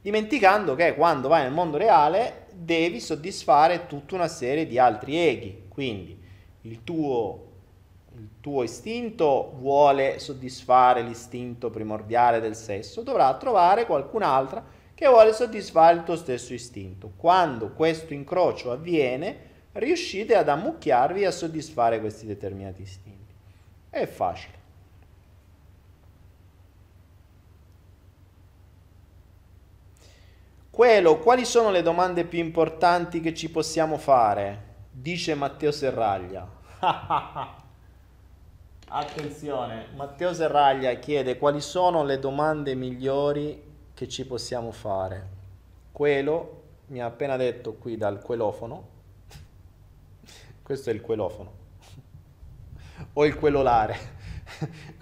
dimenticando 0.01 0.75
che 0.75 0.95
quando 0.95 1.29
vai 1.29 1.43
nel 1.43 1.53
mondo 1.53 1.77
reale 1.77 2.47
devi 2.53 3.01
soddisfare 3.01 3.87
tutta 3.87 4.15
una 4.15 4.29
serie 4.29 4.67
di 4.67 4.79
altri 4.79 5.17
eghi, 5.17 5.65
quindi 5.69 6.17
il 6.63 6.85
tuo, 6.85 7.51
il 8.23 8.29
tuo 8.41 8.63
istinto 8.63 9.53
vuole 9.57 10.21
soddisfare 10.21 11.03
l'istinto 11.03 11.71
primordiale 11.71 12.39
del 12.39 12.55
sesso, 12.55 13.03
dovrà 13.03 13.35
trovare 13.35 13.85
qualcun'altra 13.85 14.65
che 14.95 15.09
vuole 15.09 15.33
soddisfare 15.33 15.97
il 15.97 16.05
tuo 16.05 16.15
stesso 16.15 16.55
istinto. 16.55 17.15
Quando 17.17 17.73
questo 17.73 18.15
incrocio 18.15 18.71
avviene, 18.71 19.51
riuscite 19.73 20.37
ad 20.37 20.49
ammucchiarvi 20.49 21.25
a 21.25 21.33
soddisfare 21.33 21.99
questi 21.99 22.25
determinati 22.25 22.83
istinti. 22.83 23.35
È 23.91 24.07
facile. 24.07 24.61
Quello, 30.71 31.19
quali 31.19 31.45
sono 31.45 31.71
le 31.71 31.83
domande 31.83 32.25
più 32.25 32.39
importanti 32.39 33.21
che 33.21 33.35
ci 33.35 33.51
possiamo 33.51 33.99
fare? 33.99 34.71
Dice 34.93 35.35
Matteo 35.35 35.73
Serraglia. 35.73 36.49
Attenzione, 38.95 39.87
Matteo 39.95 40.35
Serraglia 40.35 40.93
chiede 40.97 41.39
quali 41.39 41.63
sono 41.63 42.05
le 42.05 42.19
domande 42.19 42.75
migliori 42.75 43.63
che 43.95 44.07
ci 44.07 44.27
possiamo 44.27 44.71
fare. 44.71 45.29
Quello 45.91 46.63
mi 46.89 47.01
ha 47.01 47.07
appena 47.07 47.39
detto 47.39 47.73
qui 47.73 47.97
dal 47.97 48.21
quelofono 48.21 48.89
questo 50.63 50.91
è 50.91 50.93
il 50.93 51.01
quelofono. 51.01 51.53
o 53.15 53.25
il 53.25 53.35
quelolare. 53.35 53.97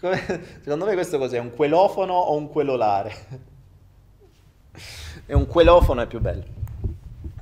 Secondo 0.63 0.85
me 0.85 0.93
questo 0.93 1.19
cos'è? 1.19 1.39
Un 1.39 1.51
quelofono 1.51 2.15
o 2.15 2.37
un 2.37 2.49
quelolare? 2.49 3.15
e 5.27 5.35
un 5.35 5.49
quelofono 5.49 6.03
è 6.03 6.07
più 6.07 6.21
bello. 6.21 6.45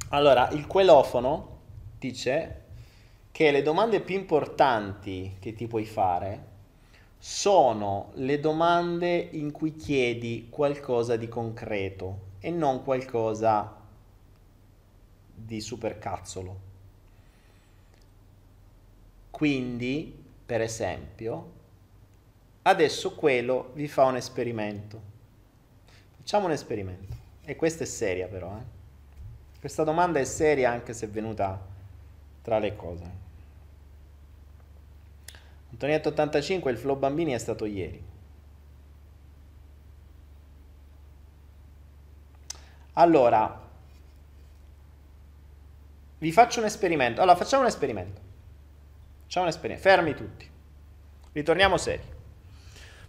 Allora, 0.08 0.48
il 0.52 0.66
quelofono 0.66 1.58
dice 1.98 2.67
che 3.38 3.52
le 3.52 3.62
domande 3.62 4.00
più 4.00 4.16
importanti 4.16 5.36
che 5.38 5.54
ti 5.54 5.68
puoi 5.68 5.84
fare 5.84 6.46
sono 7.18 8.10
le 8.14 8.40
domande 8.40 9.16
in 9.16 9.52
cui 9.52 9.76
chiedi 9.76 10.48
qualcosa 10.50 11.14
di 11.14 11.28
concreto 11.28 12.30
e 12.40 12.50
non 12.50 12.82
qualcosa 12.82 13.76
di 15.32 15.60
supercazzolo. 15.60 16.60
Quindi, 19.30 20.20
per 20.44 20.60
esempio, 20.60 21.52
adesso 22.62 23.14
quello 23.14 23.70
vi 23.74 23.86
fa 23.86 24.06
un 24.06 24.16
esperimento. 24.16 25.00
Facciamo 26.16 26.46
un 26.46 26.50
esperimento. 26.50 27.14
E 27.44 27.54
questa 27.54 27.84
è 27.84 27.86
seria 27.86 28.26
però. 28.26 28.56
Eh? 28.56 29.60
Questa 29.60 29.84
domanda 29.84 30.18
è 30.18 30.24
seria 30.24 30.72
anche 30.72 30.92
se 30.92 31.06
è 31.06 31.08
venuta 31.08 31.64
tra 32.42 32.58
le 32.58 32.74
cose. 32.74 33.26
Antonietto 35.78 36.08
85, 36.08 36.72
il 36.72 36.76
flow 36.76 36.98
bambini 36.98 37.30
è 37.34 37.38
stato 37.38 37.64
ieri. 37.64 38.02
Allora, 42.94 43.62
vi 46.18 46.32
faccio 46.32 46.58
un 46.58 46.66
esperimento. 46.66 47.22
Allora, 47.22 47.36
facciamo 47.36 47.62
un 47.62 47.68
esperimento. 47.68 48.20
Facciamo 49.22 49.44
un 49.44 49.52
esperimento. 49.52 49.88
Fermi 49.88 50.14
tutti. 50.16 50.50
Ritorniamo 51.30 51.76
seri. 51.76 52.02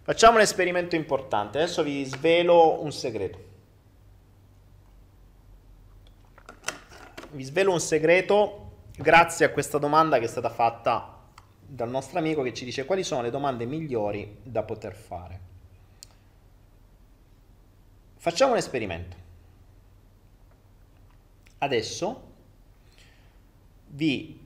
Facciamo 0.02 0.36
un 0.36 0.42
esperimento 0.42 0.94
importante. 0.94 1.58
Adesso 1.58 1.82
vi 1.82 2.04
svelo 2.04 2.84
un 2.84 2.92
segreto. 2.92 3.44
Vi 7.32 7.42
svelo 7.42 7.72
un 7.72 7.80
segreto 7.80 8.70
grazie 8.96 9.44
a 9.44 9.50
questa 9.50 9.78
domanda 9.78 10.20
che 10.20 10.26
è 10.26 10.28
stata 10.28 10.50
fatta 10.50 11.18
dal 11.72 11.88
nostro 11.88 12.18
amico 12.18 12.42
che 12.42 12.52
ci 12.52 12.64
dice 12.64 12.84
quali 12.84 13.04
sono 13.04 13.22
le 13.22 13.30
domande 13.30 13.64
migliori 13.64 14.38
da 14.42 14.64
poter 14.64 14.94
fare. 14.94 15.40
Facciamo 18.16 18.52
un 18.52 18.58
esperimento. 18.58 19.16
Adesso 21.58 22.28
vi 23.86 24.38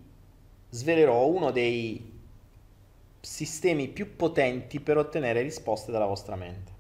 svelerò 0.69 1.27
uno 1.27 1.51
dei 1.51 2.13
sistemi 3.21 3.89
più 3.89 4.17
potenti 4.17 4.79
per 4.81 4.99
ottenere 4.99 5.41
risposte 5.41 5.91
dalla 5.91 6.07
vostra 6.07 6.37
mente. 6.37 6.73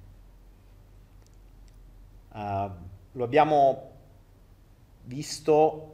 Uh, 2.32 2.70
lo 3.12 3.24
abbiamo 3.24 3.92
visto 5.04 5.92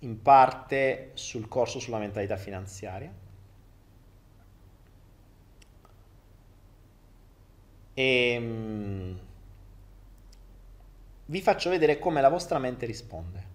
in 0.00 0.22
parte 0.22 1.10
sul 1.14 1.48
corso 1.48 1.80
sulla 1.80 1.98
mentalità 1.98 2.36
finanziaria. 2.36 3.23
E 7.94 8.36
um, 8.38 9.18
vi 11.26 11.40
faccio 11.40 11.70
vedere 11.70 11.98
come 11.98 12.20
la 12.20 12.28
vostra 12.28 12.58
mente 12.58 12.86
risponde. 12.86 13.52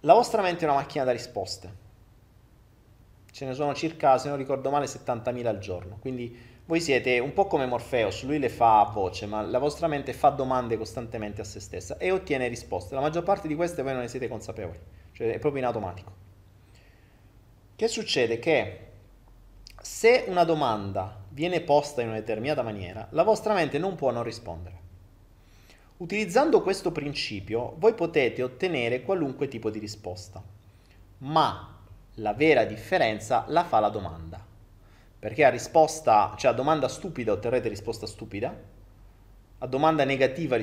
La 0.00 0.14
vostra 0.14 0.42
mente 0.42 0.64
è 0.64 0.68
una 0.68 0.78
macchina 0.78 1.04
da 1.04 1.10
risposte. 1.10 1.86
Ce 3.30 3.44
ne 3.44 3.54
sono 3.54 3.74
circa, 3.74 4.16
se 4.18 4.28
non 4.28 4.38
ricordo 4.38 4.70
male, 4.70 4.86
70.000 4.86 5.46
al 5.46 5.58
giorno. 5.58 5.98
Quindi 6.00 6.56
voi 6.64 6.80
siete 6.80 7.18
un 7.18 7.32
po' 7.32 7.46
come 7.46 7.66
Morpheus, 7.66 8.24
lui 8.24 8.38
le 8.38 8.48
fa 8.48 8.80
a 8.80 8.90
voce, 8.90 9.26
ma 9.26 9.40
la 9.40 9.58
vostra 9.58 9.86
mente 9.86 10.12
fa 10.12 10.28
domande 10.28 10.76
costantemente 10.76 11.40
a 11.40 11.44
se 11.44 11.60
stessa 11.60 11.96
e 11.96 12.10
ottiene 12.10 12.46
risposte. 12.46 12.94
La 12.94 13.00
maggior 13.00 13.22
parte 13.22 13.48
di 13.48 13.54
queste 13.54 13.82
voi 13.82 13.92
non 13.92 14.02
ne 14.02 14.08
siete 14.08 14.28
consapevoli, 14.28 14.78
cioè 15.12 15.32
è 15.32 15.38
proprio 15.38 15.62
in 15.62 15.66
automatico. 15.66 16.12
Che 17.74 17.88
succede? 17.88 18.38
Che 18.38 18.86
se 19.80 20.24
una 20.28 20.44
domanda 20.44 21.17
viene 21.38 21.60
posta 21.60 22.02
in 22.02 22.08
una 22.08 22.16
determinata 22.16 22.62
maniera, 22.62 23.06
la 23.10 23.22
vostra 23.22 23.54
mente 23.54 23.78
non 23.78 23.94
può 23.94 24.10
non 24.10 24.24
rispondere. 24.24 24.80
Utilizzando 25.98 26.62
questo 26.62 26.90
principio 26.90 27.76
voi 27.78 27.94
potete 27.94 28.42
ottenere 28.42 29.02
qualunque 29.02 29.46
tipo 29.46 29.70
di 29.70 29.78
risposta, 29.78 30.42
ma 31.18 31.78
la 32.14 32.34
vera 32.34 32.64
differenza 32.64 33.44
la 33.46 33.62
fa 33.62 33.78
la 33.78 33.88
domanda. 33.88 34.44
Perché 35.16 35.44
a 35.44 35.50
risposta, 35.50 36.34
cioè 36.36 36.50
a 36.50 36.54
domanda 36.54 36.88
stupida 36.88 37.30
otterrete 37.30 37.68
risposta 37.68 38.08
stupida, 38.08 38.52
a 39.58 39.66
domanda 39.68 40.02
negativa 40.02 40.56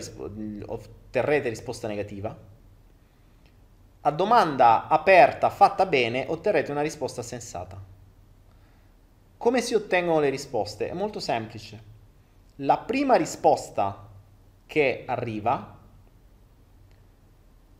otterrete 0.65 1.47
risposta 1.47 1.88
negativa, 1.88 2.38
a 4.01 4.11
domanda 4.11 4.89
aperta 4.89 5.49
fatta 5.49 5.86
bene 5.86 6.26
otterrete 6.28 6.71
una 6.71 6.82
risposta 6.82 7.21
sensata. 7.21 7.95
Come 9.38 9.61
si 9.61 9.73
ottengono 9.73 10.19
le 10.19 10.29
risposte? 10.29 10.89
È 10.89 10.93
molto 10.93 11.19
semplice. 11.19 11.93
La 12.57 12.77
prima 12.77 13.15
risposta 13.15 14.07
che 14.65 15.03
arriva 15.05 15.77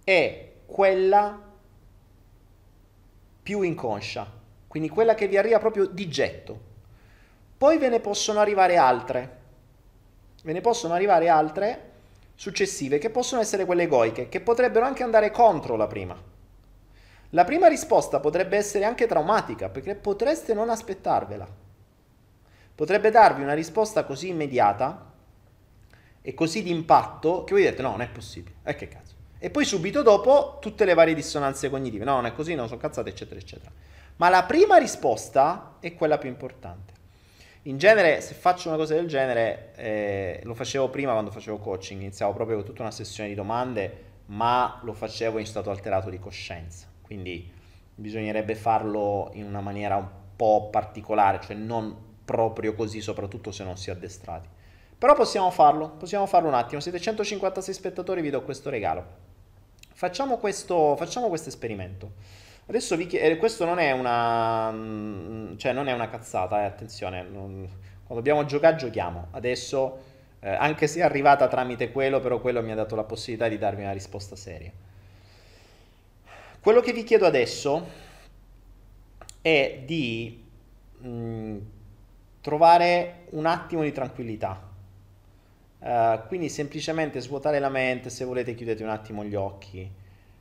è 0.04 0.52
quella 0.66 1.42
più 3.42 3.62
inconscia, 3.62 4.30
quindi 4.68 4.90
quella 4.90 5.16
che 5.16 5.28
vi 5.28 5.38
arriva 5.38 5.60
proprio 5.60 5.86
di 5.86 6.10
getto. 6.10 6.60
Poi 7.58 7.78
ve 7.78 7.90
ne 7.90 8.00
possono 8.00 8.40
arrivare 8.40 8.76
altre, 8.76 9.40
ve 10.44 10.54
ne 10.54 10.62
possono 10.62 10.94
arrivare 10.94 11.30
altre 11.30 11.92
successive 12.36 12.98
che 12.98 13.10
possono 13.10 13.42
essere 13.42 13.66
quelle 13.66 13.84
egoiche, 13.84 14.28
che 14.30 14.42
potrebbero 14.42 14.86
anche 14.86 15.04
andare 15.04 15.32
contro 15.32 15.76
la 15.76 15.88
prima. 15.88 16.34
La 17.32 17.44
prima 17.44 17.68
risposta 17.68 18.20
potrebbe 18.20 18.58
essere 18.58 18.86
anche 18.86 19.08
traumatica, 19.08 19.70
perché 19.70 19.96
potreste 19.96 20.54
non 20.54 20.70
aspettarvela. 20.70 21.48
Potrebbe 22.76 23.10
darvi 23.10 23.42
una 23.42 23.54
risposta 23.54 24.04
così 24.04 24.30
immediata 24.30 25.14
e 26.22 26.34
così 26.34 26.64
di 26.64 26.72
impatto 26.72 27.44
che 27.44 27.54
voi 27.54 27.64
dite 27.64 27.82
no, 27.82 27.92
non 27.92 28.02
è 28.02 28.10
possibile. 28.10 28.56
E 28.64 28.72
eh, 28.72 28.76
che 28.76 28.88
cazzo. 28.88 29.14
E 29.38 29.50
poi 29.50 29.64
subito 29.64 30.02
dopo 30.02 30.58
tutte 30.60 30.86
le 30.86 30.94
varie 30.94 31.14
dissonanze 31.14 31.70
cognitive. 31.70 32.04
No, 32.04 32.16
non 32.16 32.26
è 32.26 32.34
così, 32.34 32.56
non 32.56 32.68
sono 32.68 32.80
cazzate, 32.80 33.10
eccetera, 33.10 33.40
eccetera. 33.40 33.72
Ma 34.18 34.30
la 34.30 34.44
prima 34.44 34.78
risposta 34.78 35.76
è 35.80 35.94
quella 35.94 36.18
più 36.18 36.30
importante. 36.30 36.94
In 37.64 37.78
genere, 37.78 38.22
se 38.22 38.34
faccio 38.34 38.70
una 38.70 38.78
cosa 38.78 38.94
del 38.94 39.08
genere, 39.08 39.72
eh, 39.76 40.40
lo 40.44 40.54
facevo 40.54 40.90
prima 40.90 41.12
quando 41.12 41.32
facevo 41.32 41.58
coaching, 41.58 42.02
iniziavo 42.02 42.34
proprio 42.34 42.58
con 42.58 42.66
tutta 42.66 42.82
una 42.82 42.92
sessione 42.92 43.30
di 43.30 43.36
domande, 43.36 44.04
ma 44.28 44.80
lo 44.84 44.94
facevo 44.94 45.40
in 45.40 45.46
stato 45.46 45.70
alterato 45.70 46.10
di 46.10 46.20
coscienza. 46.20 46.88
Quindi 47.06 47.52
bisognerebbe 47.94 48.56
farlo 48.56 49.30
in 49.34 49.46
una 49.46 49.62
maniera 49.62 49.96
un 49.96 50.08
po' 50.36 50.70
particolare, 50.72 51.40
cioè 51.42 51.56
non 51.56 51.96
proprio 52.26 52.74
così, 52.74 53.00
soprattutto 53.00 53.52
se 53.52 53.64
non 53.64 53.78
si 53.78 53.90
è 53.90 53.94
addestrati. 53.94 54.50
Però 54.98 55.14
possiamo 55.14 55.52
farlo, 55.52 55.92
possiamo 55.92 56.26
farlo 56.26 56.48
un 56.48 56.56
attimo. 56.56 56.82
Siete 56.82 57.00
156 57.00 57.74
spettatori, 57.74 58.22
vi 58.22 58.32
do 58.32 58.42
questo 58.42 58.70
regalo. 58.70 59.06
Facciamo 59.94 60.38
questo, 60.38 60.96
facciamo 60.96 61.28
questo 61.28 61.50
esperimento. 61.50 62.14
Adesso 62.68 62.96
vi 62.96 63.06
chiedo, 63.06 63.38
questo 63.38 63.66
non 63.66 63.78
è 63.78 63.92
una, 63.92 64.72
mm, 64.72 65.58
cioè 65.58 65.74
non 65.74 65.88
è 65.88 65.94
una 65.94 66.10
cazzata, 66.10 66.64
eh, 66.64 66.66
attenzione, 66.66 67.22
non, 67.22 67.70
quando 68.04 68.16
dobbiamo 68.16 68.46
giocare 68.46 68.76
giochiamo. 68.78 69.28
Adesso, 69.32 70.00
eh, 70.40 70.50
anche 70.50 70.88
se 70.88 71.02
è 71.02 71.04
arrivata 71.04 71.48
tramite 71.48 71.92
quello, 71.92 72.20
però 72.20 72.40
quello 72.40 72.64
mi 72.64 72.72
ha 72.72 72.76
dato 72.76 72.96
la 72.96 73.04
possibilità 73.04 73.48
di 73.48 73.60
darvi 73.60 73.84
una 73.84 73.92
risposta 73.92 74.36
seria. 74.36 74.72
Quello 76.66 76.82
che 76.82 76.94
vi 76.94 77.04
chiedo 77.04 77.28
adesso 77.28 77.88
è 79.40 79.84
di 79.86 80.44
mh, 80.98 81.08
mm, 81.08 81.58
trovare 82.42 83.28
un 83.34 83.46
attimo 83.46 83.84
di 83.84 83.92
tranquillità 83.92 84.74
Uh, 85.78 86.26
quindi 86.26 86.50
semplicemente 86.50 87.20
svuotare 87.22 87.60
la 87.60 87.70
mente, 87.70 88.10
se 88.10 88.26
volete 88.26 88.56
chiudete 88.56 88.82
un 88.82 88.90
attimo 88.90 89.24
gli 89.24 89.36
occhi. 89.36 89.88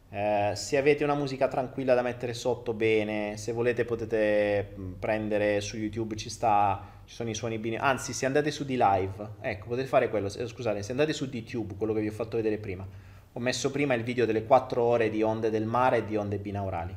Uh, 0.08 0.54
se 0.54 0.78
avete 0.78 1.04
una 1.04 1.14
musica 1.14 1.48
tranquilla 1.48 1.92
da 1.92 2.00
mettere 2.00 2.32
sotto, 2.32 2.72
bene. 2.72 3.36
Se 3.36 3.52
volete 3.52 3.84
potete 3.84 4.72
mm, 4.78 4.92
prendere 4.92 5.60
su 5.60 5.76
YouTube, 5.76 6.16
ci, 6.16 6.30
sta, 6.30 7.02
ci 7.04 7.14
sono 7.14 7.28
i 7.28 7.34
suoni 7.34 7.58
bini. 7.58 7.76
Anzi, 7.76 8.14
se 8.14 8.24
andate 8.24 8.50
su 8.50 8.64
di 8.64 8.78
live, 8.78 9.32
ecco, 9.42 9.66
potete 9.66 9.86
fare 9.86 10.08
quello. 10.08 10.30
Scusate, 10.30 10.82
se 10.82 10.92
andate 10.92 11.12
su 11.12 11.28
YouTube, 11.30 11.74
quello 11.76 11.92
che 11.92 12.00
vi 12.00 12.08
ho 12.08 12.12
fatto 12.12 12.38
vedere 12.38 12.56
prima. 12.56 13.03
Ho 13.34 13.40
messo 13.40 13.70
prima 13.70 13.94
il 13.94 14.02
video 14.02 14.26
delle 14.26 14.44
4 14.44 14.82
ore 14.82 15.10
di 15.10 15.22
onde 15.22 15.50
del 15.50 15.66
mare 15.66 15.98
e 15.98 16.04
di 16.04 16.16
onde 16.16 16.38
binaurali. 16.38 16.96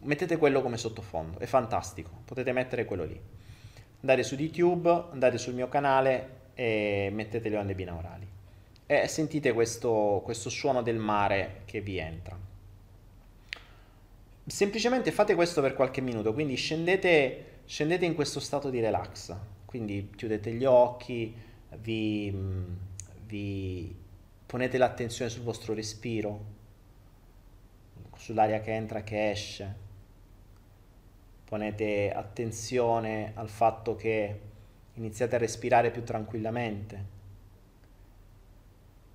Mettete 0.00 0.36
quello 0.36 0.62
come 0.62 0.76
sottofondo, 0.76 1.38
è 1.38 1.46
fantastico. 1.46 2.10
Potete 2.24 2.52
mettere 2.52 2.84
quello 2.84 3.04
lì. 3.04 3.20
Andate 4.00 4.22
su 4.22 4.34
YouTube, 4.34 4.90
andate 5.12 5.38
sul 5.38 5.54
mio 5.54 5.68
canale, 5.68 6.42
e 6.54 7.10
mettete 7.12 7.48
le 7.48 7.56
onde 7.56 7.74
binaurali 7.74 8.26
e 8.86 9.08
sentite 9.08 9.52
questo, 9.52 10.20
questo 10.24 10.50
suono 10.50 10.82
del 10.82 10.96
mare 10.96 11.62
che 11.64 11.80
vi 11.80 11.98
entra. 11.98 12.38
Semplicemente 14.46 15.10
fate 15.10 15.34
questo 15.34 15.62
per 15.62 15.74
qualche 15.74 16.02
minuto, 16.02 16.34
quindi 16.34 16.54
scendete, 16.54 17.60
scendete 17.64 18.04
in 18.04 18.14
questo 18.14 18.40
stato 18.40 18.68
di 18.68 18.80
relax, 18.80 19.34
quindi 19.64 20.10
chiudete 20.14 20.52
gli 20.52 20.66
occhi, 20.66 21.34
vi, 21.78 22.30
vi 23.26 24.02
ponete 24.46 24.78
l'attenzione 24.78 25.30
sul 25.30 25.42
vostro 25.42 25.74
respiro, 25.74 26.52
sull'aria 28.16 28.60
che 28.60 28.72
entra 28.72 29.00
e 29.00 29.04
che 29.04 29.30
esce, 29.30 29.74
ponete 31.44 32.12
attenzione 32.12 33.32
al 33.34 33.48
fatto 33.48 33.94
che 33.96 34.40
iniziate 34.94 35.34
a 35.34 35.38
respirare 35.38 35.90
più 35.90 36.02
tranquillamente 36.02 37.12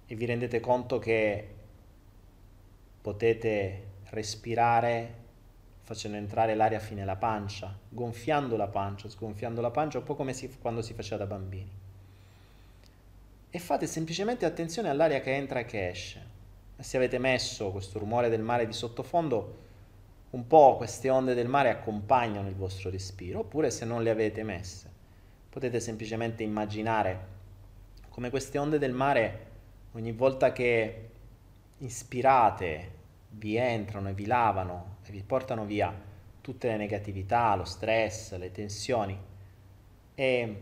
e 0.06 0.16
vi 0.16 0.26
rendete 0.26 0.60
conto 0.60 1.00
che 1.00 1.48
potete 3.02 3.88
respirare 4.10 5.16
facendo 5.82 6.18
entrare 6.18 6.54
l'aria 6.56 6.80
fine 6.80 7.02
alla 7.02 7.16
pancia, 7.16 7.76
gonfiando 7.90 8.56
la 8.56 8.68
pancia, 8.68 9.10
sgonfiando 9.10 9.62
la 9.62 9.72
pancia, 9.72 9.98
un 9.98 10.04
po' 10.04 10.16
come 10.16 10.34
si, 10.34 10.48
quando 10.60 10.82
si 10.82 10.94
faceva 10.94 11.24
da 11.24 11.26
bambini. 11.26 11.79
E 13.50 13.60
fate 13.60 13.88
semplicemente 13.88 14.46
attenzione 14.46 14.90
all'aria 14.90 15.22
che 15.22 15.36
entra 15.36 15.60
e 15.60 15.66
che 15.66 15.90
esce. 15.90 16.28
Se 16.78 16.98
avete 16.98 17.18
messo 17.18 17.72
questo 17.72 18.00
rumore 18.00 18.30
del 18.30 18.42
mare 18.42 18.66
di 18.66 18.74
sottofondo, 18.74 19.68
un 20.30 20.48
po' 20.48 20.78
queste 20.78 21.10
onde 21.10 21.34
del 21.34 21.48
mare 21.48 21.70
accompagnano 21.70 22.48
il 22.48 22.56
vostro 22.56 22.90
respiro, 22.90 23.40
oppure 23.40 23.72
se 23.72 23.86
non 23.86 24.04
le 24.04 24.12
avete 24.12 24.44
messe, 24.44 24.98
Potete 25.50 25.80
semplicemente 25.80 26.44
immaginare 26.44 27.38
come 28.10 28.30
queste 28.30 28.60
onde 28.60 28.78
del 28.78 28.94
mare 28.94 29.48
ogni 29.94 30.12
volta 30.12 30.52
che 30.52 31.10
ispirate 31.80 32.98
vi 33.32 33.56
entrano 33.56 34.10
e 34.10 34.14
vi 34.14 34.28
lavano 34.28 34.98
e 35.04 35.12
vi 35.12 35.24
portano 35.24 35.66
via 35.66 35.92
tutte 36.40 36.68
le 36.68 36.78
negatività, 36.78 37.56
lo 37.56 37.66
stress, 37.66 38.38
le 38.38 38.52
tensioni 38.52 39.20
e 40.14 40.62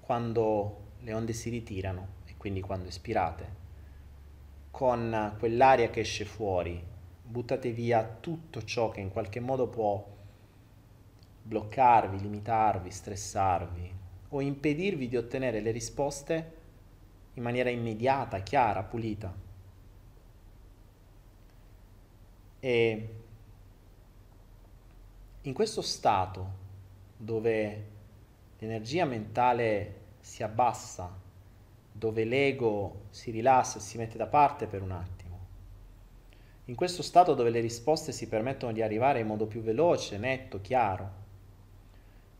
quando 0.00 0.80
le 1.00 1.12
onde 1.12 1.32
si 1.32 1.48
ritirano 1.48 2.15
quindi 2.46 2.62
quando 2.62 2.86
ispirate 2.86 3.54
con 4.70 5.34
quell'aria 5.36 5.90
che 5.90 5.98
esce 5.98 6.24
fuori 6.24 6.80
buttate 7.20 7.72
via 7.72 8.04
tutto 8.20 8.62
ciò 8.62 8.88
che 8.90 9.00
in 9.00 9.10
qualche 9.10 9.40
modo 9.40 9.66
può 9.66 10.06
bloccarvi, 11.42 12.20
limitarvi, 12.20 12.88
stressarvi 12.88 13.94
o 14.28 14.40
impedirvi 14.40 15.08
di 15.08 15.16
ottenere 15.16 15.58
le 15.58 15.72
risposte 15.72 16.54
in 17.34 17.42
maniera 17.42 17.68
immediata, 17.68 18.38
chiara, 18.38 18.84
pulita. 18.84 19.34
E 22.60 23.08
in 25.40 25.52
questo 25.52 25.82
stato 25.82 26.50
dove 27.16 27.86
l'energia 28.56 29.04
mentale 29.04 29.94
si 30.20 30.44
abbassa, 30.44 31.24
dove 31.98 32.24
l'ego 32.24 33.04
si 33.10 33.30
rilassa 33.30 33.78
e 33.78 33.80
si 33.80 33.96
mette 33.96 34.18
da 34.18 34.26
parte 34.26 34.66
per 34.66 34.82
un 34.82 34.90
attimo, 34.90 35.38
in 36.66 36.74
questo 36.74 37.02
stato 37.02 37.34
dove 37.34 37.48
le 37.48 37.60
risposte 37.60 38.12
si 38.12 38.28
permettono 38.28 38.72
di 38.72 38.82
arrivare 38.82 39.20
in 39.20 39.26
modo 39.26 39.46
più 39.46 39.62
veloce, 39.62 40.18
netto, 40.18 40.60
chiaro, 40.60 41.24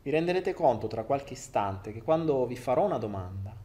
vi 0.03 0.11
renderete 0.11 0.53
conto 0.53 0.87
tra 0.87 1.03
qualche 1.03 1.33
istante 1.33 1.91
che 1.91 2.03
quando 2.03 2.45
vi 2.45 2.55
farò 2.55 2.85
una 2.85 2.99
domanda, 2.99 3.55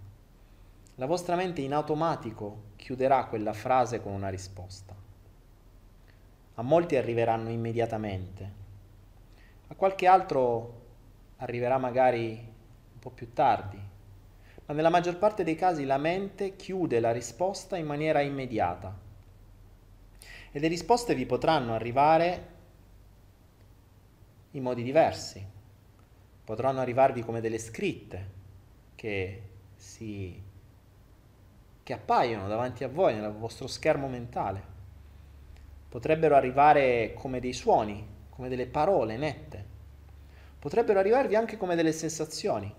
la 0.96 1.06
vostra 1.06 1.36
mente 1.36 1.60
in 1.60 1.74
automatico 1.74 2.70
chiuderà 2.76 3.26
quella 3.26 3.52
frase 3.52 4.00
con 4.00 4.12
una 4.12 4.28
risposta. 4.28 4.94
A 6.54 6.62
molti 6.62 6.96
arriveranno 6.96 7.50
immediatamente, 7.50 8.52
a 9.68 9.74
qualche 9.74 10.06
altro 10.06 10.80
arriverà 11.36 11.76
magari 11.76 12.30
un 12.92 12.98
po' 12.98 13.10
più 13.10 13.32
tardi, 13.32 13.90
ma 14.66 14.74
nella 14.74 14.90
maggior 14.90 15.18
parte 15.18 15.44
dei 15.44 15.54
casi 15.54 15.84
la 15.84 15.98
mente 15.98 16.56
chiude 16.56 17.00
la 17.00 17.12
risposta 17.12 17.76
in 17.76 17.86
maniera 17.86 18.20
immediata. 18.20 18.96
E 20.50 20.58
le 20.58 20.68
risposte 20.68 21.14
vi 21.14 21.26
potranno 21.26 21.74
arrivare 21.74 22.48
in 24.52 24.62
modi 24.62 24.82
diversi. 24.82 25.44
Potranno 26.44 26.80
arrivarvi 26.80 27.22
come 27.22 27.40
delle 27.40 27.58
scritte 27.58 28.30
che, 28.94 29.42
si, 29.76 30.40
che 31.82 31.92
appaiono 31.92 32.48
davanti 32.48 32.84
a 32.84 32.88
voi 32.88 33.14
nel 33.14 33.32
vostro 33.32 33.66
schermo 33.66 34.08
mentale. 34.08 34.70
Potrebbero 35.88 36.36
arrivare 36.36 37.14
come 37.14 37.40
dei 37.40 37.52
suoni, 37.52 38.06
come 38.30 38.48
delle 38.48 38.66
parole 38.66 39.16
nette 39.16 39.70
potrebbero 40.62 41.00
arrivarvi 41.00 41.34
anche 41.34 41.56
come 41.56 41.74
delle 41.74 41.90
sensazioni, 41.90 42.72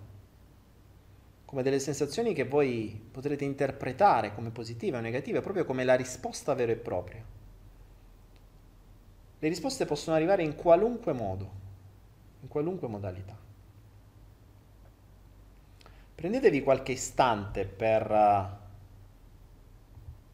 come 1.54 1.62
delle 1.62 1.78
sensazioni 1.78 2.34
che 2.34 2.46
voi 2.46 3.00
potrete 3.12 3.44
interpretare 3.44 4.34
come 4.34 4.50
positive 4.50 4.98
o 4.98 5.02
negative, 5.02 5.42
proprio 5.42 5.66
come 5.66 5.84
la 5.84 5.94
risposta 5.94 6.56
vera 6.56 6.72
e 6.72 6.78
propria. 6.78 7.24
Le 9.38 9.48
risposte 9.48 9.86
possono 9.86 10.16
arrivare 10.16 10.42
in 10.42 10.56
qualunque 10.56 11.14
modo, 11.14 11.52
in 12.42 12.48
qualunque 12.48 12.88
modalità. 12.88 13.38
Prendetevi 16.16 16.64
qualche 16.64 16.94
istante 16.94 17.68
per 17.68 18.10
uh, 18.10 18.46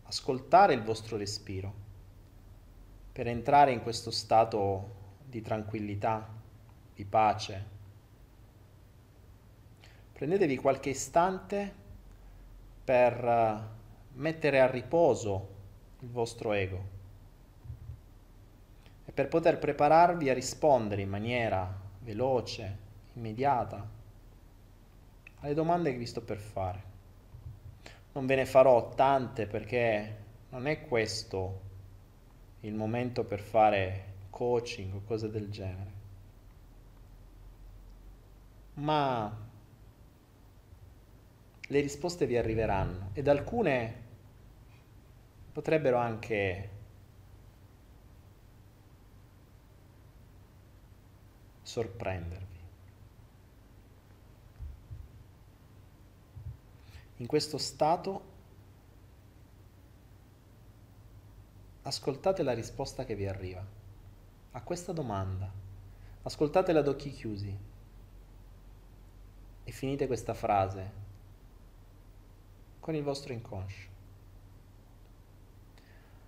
ascoltare 0.03 0.73
il 0.73 0.83
vostro 0.83 1.17
respiro, 1.17 1.73
per 3.11 3.27
entrare 3.27 3.73
in 3.73 3.81
questo 3.81 4.09
stato 4.09 4.95
di 5.25 5.41
tranquillità, 5.41 6.29
di 6.95 7.03
pace. 7.03 7.77
Prendetevi 10.19 10.57
qualche 10.57 10.89
istante 10.89 11.73
per 12.83 13.23
eh, 13.23 13.57
mettere 14.15 14.59
a 14.59 14.69
riposo 14.69 15.47
il 16.01 16.09
vostro 16.09 16.51
ego 16.51 16.83
e 19.05 19.13
per 19.13 19.29
poter 19.29 19.57
prepararvi 19.59 20.29
a 20.29 20.33
rispondere 20.33 21.03
in 21.03 21.07
maniera 21.07 21.73
veloce, 22.01 22.77
immediata 23.13 23.87
alle 25.39 25.53
domande 25.53 25.93
che 25.93 25.97
vi 25.97 26.05
sto 26.05 26.21
per 26.21 26.39
fare. 26.39 26.83
Non 28.11 28.25
ve 28.25 28.35
ne 28.35 28.45
farò 28.45 28.89
tante 28.89 29.47
perché 29.47 30.17
non 30.49 30.67
è 30.67 30.81
questo 30.81 31.61
il 32.59 32.73
momento 32.73 33.23
per 33.23 33.39
fare 33.39 34.15
coaching 34.31 34.95
o 34.95 35.01
cose 35.05 35.31
del 35.31 35.49
genere 35.49 35.99
ma 38.79 39.48
le 41.69 41.81
risposte 41.81 42.25
vi 42.25 42.37
arriveranno. 42.37 43.09
Ed 43.13 43.27
alcune 43.27 44.07
potrebbero 45.51 45.97
anche 45.97 46.69
sorprendervi. 51.61 52.57
In 57.17 57.27
questo 57.27 57.57
stato 57.57 58.37
ascoltate 61.83 62.43
la 62.43 62.53
risposta 62.53 63.03
che 63.03 63.15
vi 63.15 63.27
arriva 63.27 63.63
a 64.51 64.61
questa 64.61 64.91
domanda, 64.91 65.51
ascoltatela 66.23 66.79
ad 66.79 66.87
occhi 66.87 67.11
chiusi. 67.11 67.67
E 69.63 69.71
finite 69.71 70.07
questa 70.07 70.33
frase 70.33 71.08
con 72.89 72.97
il 72.97 73.03
vostro 73.03 73.33
inconscio. 73.33 73.87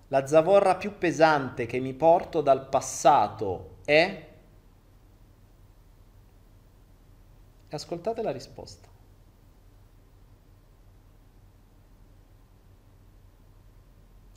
La 0.10 0.28
zavorra 0.28 0.76
più 0.76 0.96
pesante 0.96 1.66
che 1.66 1.80
mi 1.80 1.96
porto 1.96 2.42
dal 2.42 2.70
passato 2.70 3.78
è... 3.84 4.30
Ascoltate 7.68 8.22
la 8.22 8.30
risposta. 8.30 8.88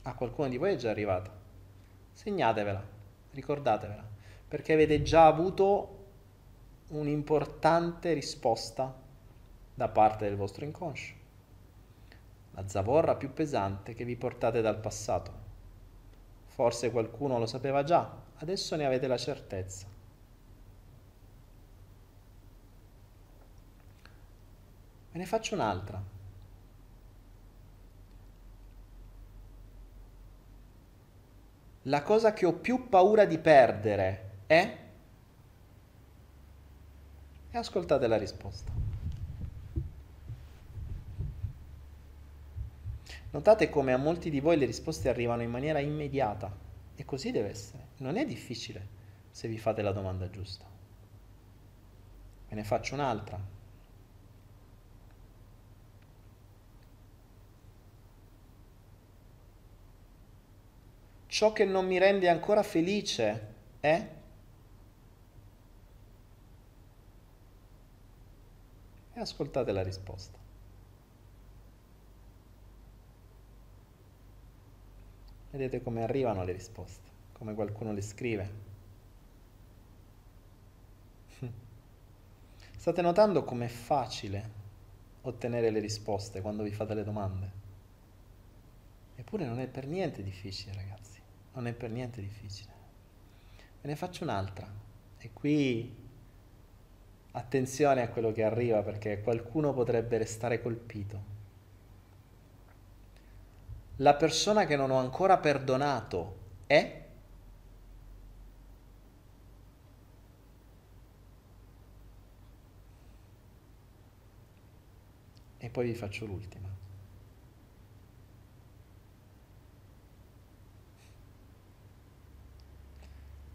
A 0.05 0.15
qualcuno 0.15 0.49
di 0.49 0.57
voi 0.57 0.73
è 0.73 0.77
già 0.77 0.89
arrivata. 0.89 1.31
Segnatevela, 2.13 2.83
ricordatevela, 3.33 4.09
perché 4.49 4.73
avete 4.73 5.03
già 5.03 5.27
avuto 5.27 6.07
un'importante 6.89 8.15
risposta 8.15 8.99
da 9.75 9.89
parte 9.89 10.25
del 10.25 10.37
vostro 10.37 10.65
inconscio. 10.65 11.24
La 12.55 12.69
zavorra 12.69 13.17
più 13.17 13.33
pesante 13.33 13.95
che 13.95 14.05
vi 14.05 14.17
portate 14.17 14.61
dal 14.61 14.79
passato. 14.79 15.43
Forse 16.47 16.91
qualcuno 16.91 17.39
lo 17.39 17.47
sapeva 17.47 17.83
già, 17.83 18.09
adesso 18.37 18.77
ne 18.77 18.87
avete 18.87 19.09
la 19.09 19.17
certezza. 19.17 19.87
Ve 25.11 25.19
ne 25.19 25.27
faccio 25.27 25.55
un'altra. 25.55 26.03
La 31.83 32.03
cosa 32.03 32.33
che 32.33 32.47
ho 32.47 32.55
più 32.55 32.89
paura 32.89 33.25
di 33.25 33.39
perdere 33.39 34.31
è 34.47 34.79
e 37.51 37.59
ascoltate 37.59 38.07
la 38.07 38.17
risposta. 38.17 38.94
Notate 43.35 43.69
come 43.69 43.93
a 43.93 43.97
molti 43.97 44.31
di 44.31 44.39
voi 44.39 44.57
le 44.57 44.65
risposte 44.65 45.09
arrivano 45.09 45.43
in 45.43 45.51
maniera 45.51 45.81
immediata 45.81 46.57
e 46.95 47.05
così 47.05 47.33
deve 47.33 47.49
essere. 47.49 47.89
Non 47.97 48.17
è 48.17 48.25
difficile 48.25 48.87
se 49.29 49.49
vi 49.49 49.59
fate 49.59 49.83
la 49.83 49.91
domanda 49.91 50.31
giusta. 50.31 50.65
Ve 52.49 52.55
ne 52.55 52.63
faccio 52.63 52.95
un'altra. 52.95 53.45
Ciò 61.27 61.53
che 61.53 61.65
non 61.65 61.87
mi 61.87 61.99
rende 61.99 62.29
ancora 62.29 62.63
felice 62.63 63.55
è 63.81 64.09
e 69.13 69.21
ascoltate 69.21 69.73
la 69.73 69.83
risposta. 69.83 70.44
Vedete 75.55 75.81
come 75.81 76.03
arrivano 76.03 76.43
le 76.43 76.51
risposte, 76.51 77.09
come 77.31 77.55
qualcuno 77.55 77.93
le 77.93 78.03
scrive. 78.03 78.51
State 82.77 83.01
notando 83.03 83.45
com'è 83.45 83.69
facile 83.69 84.51
ottenere 85.21 85.71
le 85.71 85.79
risposte 85.79 86.41
quando 86.41 86.65
vi 86.65 86.73
fate 86.73 86.95
le 86.95 87.05
domande? 87.05 87.51
Eppure 89.15 89.45
non 89.47 89.61
è 89.61 89.69
per 89.69 89.87
niente 89.87 90.25
difficile, 90.25 90.75
ragazzi. 90.75 91.21
Non 91.53 91.69
è 91.69 91.73
per 91.73 91.91
niente 91.91 92.21
difficile. 92.21 92.73
Ve 93.81 93.91
ne 93.91 93.95
faccio 93.95 94.25
un'altra. 94.25 94.69
E 95.19 95.31
qui 95.33 96.03
Attenzione 97.37 98.03
a 98.03 98.09
quello 98.09 98.31
che 98.33 98.43
arriva 98.43 98.83
perché 98.83 99.21
qualcuno 99.21 99.73
potrebbe 99.73 100.19
restare 100.19 100.61
colpito 100.61 101.34
la 103.97 104.15
persona 104.15 104.67
che 104.67 104.77
non 104.77 104.91
ho 104.91 104.99
ancora 104.99 105.39
perdonato 105.39 106.39
è? 106.67 107.03
E 115.59 115.71
poi 115.71 115.87
vi 115.87 115.95
faccio 115.95 116.27
l'ultima. 116.27 116.69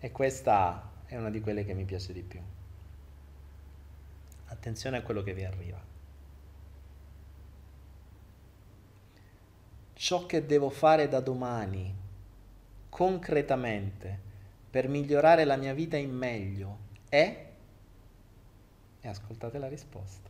E 0.01 0.11
questa 0.11 0.91
è 1.05 1.17
una 1.17 1.29
di 1.29 1.41
quelle 1.41 1.65
che 1.65 1.73
mi 1.73 1.83
piace 1.83 2.13
di 2.13 2.23
più. 2.23 2.41
Attenzione 4.45 4.97
a 4.97 5.01
quello 5.03 5.21
che 5.21 5.33
vi 5.33 5.43
arriva. 5.43 5.88
Ciò 9.99 10.25
che 10.25 10.45
devo 10.45 10.69
fare 10.69 11.09
da 11.09 11.19
domani, 11.19 11.93
concretamente, 12.87 14.17
per 14.69 14.87
migliorare 14.87 15.43
la 15.43 15.57
mia 15.57 15.73
vita 15.73 15.97
in 15.97 16.15
meglio, 16.15 16.77
è... 17.09 17.47
E 19.01 19.07
ascoltate 19.09 19.57
la 19.57 19.67
risposta. 19.67 20.29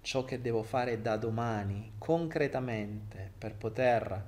Ciò 0.00 0.24
che 0.24 0.40
devo 0.40 0.64
fare 0.64 1.00
da 1.00 1.16
domani, 1.16 1.92
concretamente, 1.98 3.30
per 3.38 3.54
poter 3.54 4.26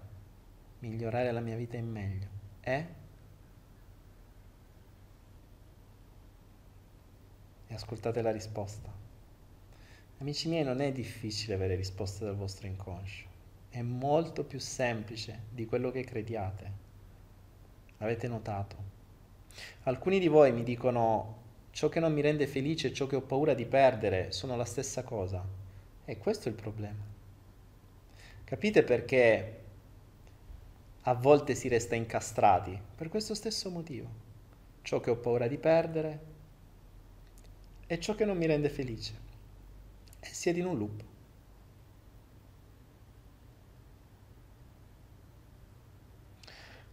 migliorare 0.78 1.32
la 1.32 1.40
mia 1.40 1.56
vita 1.56 1.76
in 1.76 1.90
meglio, 1.90 2.28
è... 2.60 2.86
e 7.66 7.74
ascoltate 7.74 8.22
la 8.22 8.30
risposta. 8.30 8.92
Amici 10.18 10.48
miei, 10.48 10.62
non 10.62 10.80
è 10.80 10.92
difficile 10.92 11.54
avere 11.54 11.74
risposte 11.74 12.24
dal 12.24 12.36
vostro 12.36 12.68
inconscio, 12.68 13.29
è 13.70 13.82
molto 13.82 14.44
più 14.44 14.58
semplice 14.58 15.44
di 15.50 15.64
quello 15.64 15.90
che 15.90 16.04
crediate. 16.04 16.72
Avete 17.98 18.26
notato? 18.26 18.76
Alcuni 19.84 20.18
di 20.18 20.28
voi 20.28 20.52
mi 20.52 20.64
dicono 20.64 21.38
ciò 21.70 21.88
che 21.88 22.00
non 22.00 22.12
mi 22.12 22.20
rende 22.20 22.46
felice 22.46 22.88
e 22.88 22.92
ciò 22.92 23.06
che 23.06 23.16
ho 23.16 23.22
paura 23.22 23.54
di 23.54 23.64
perdere 23.66 24.32
sono 24.32 24.56
la 24.56 24.64
stessa 24.64 25.02
cosa. 25.04 25.44
E 26.04 26.18
questo 26.18 26.48
è 26.48 26.50
il 26.50 26.56
problema. 26.56 27.02
Capite 28.44 28.82
perché 28.82 29.60
a 31.02 31.14
volte 31.14 31.54
si 31.54 31.68
resta 31.68 31.94
incastrati? 31.94 32.78
Per 32.96 33.08
questo 33.08 33.34
stesso 33.34 33.70
motivo. 33.70 34.08
Ciò 34.82 34.98
che 34.98 35.10
ho 35.10 35.16
paura 35.16 35.46
di 35.46 35.58
perdere 35.58 36.20
è 37.86 37.98
ciò 37.98 38.14
che 38.14 38.24
non 38.24 38.36
mi 38.36 38.46
rende 38.46 38.68
felice. 38.68 39.14
E 40.18 40.28
siete 40.32 40.58
in 40.58 40.66
un 40.66 40.78
loop. 40.78 41.02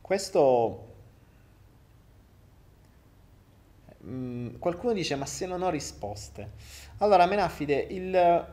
Questo 0.08 0.86
mm, 4.06 4.56
qualcuno 4.58 4.94
dice 4.94 5.16
ma 5.16 5.26
se 5.26 5.46
non 5.46 5.62
ho 5.64 5.70
risposte? 5.70 6.52
Allora 7.00 7.26
Menafide 7.26 7.76
il 7.90 8.48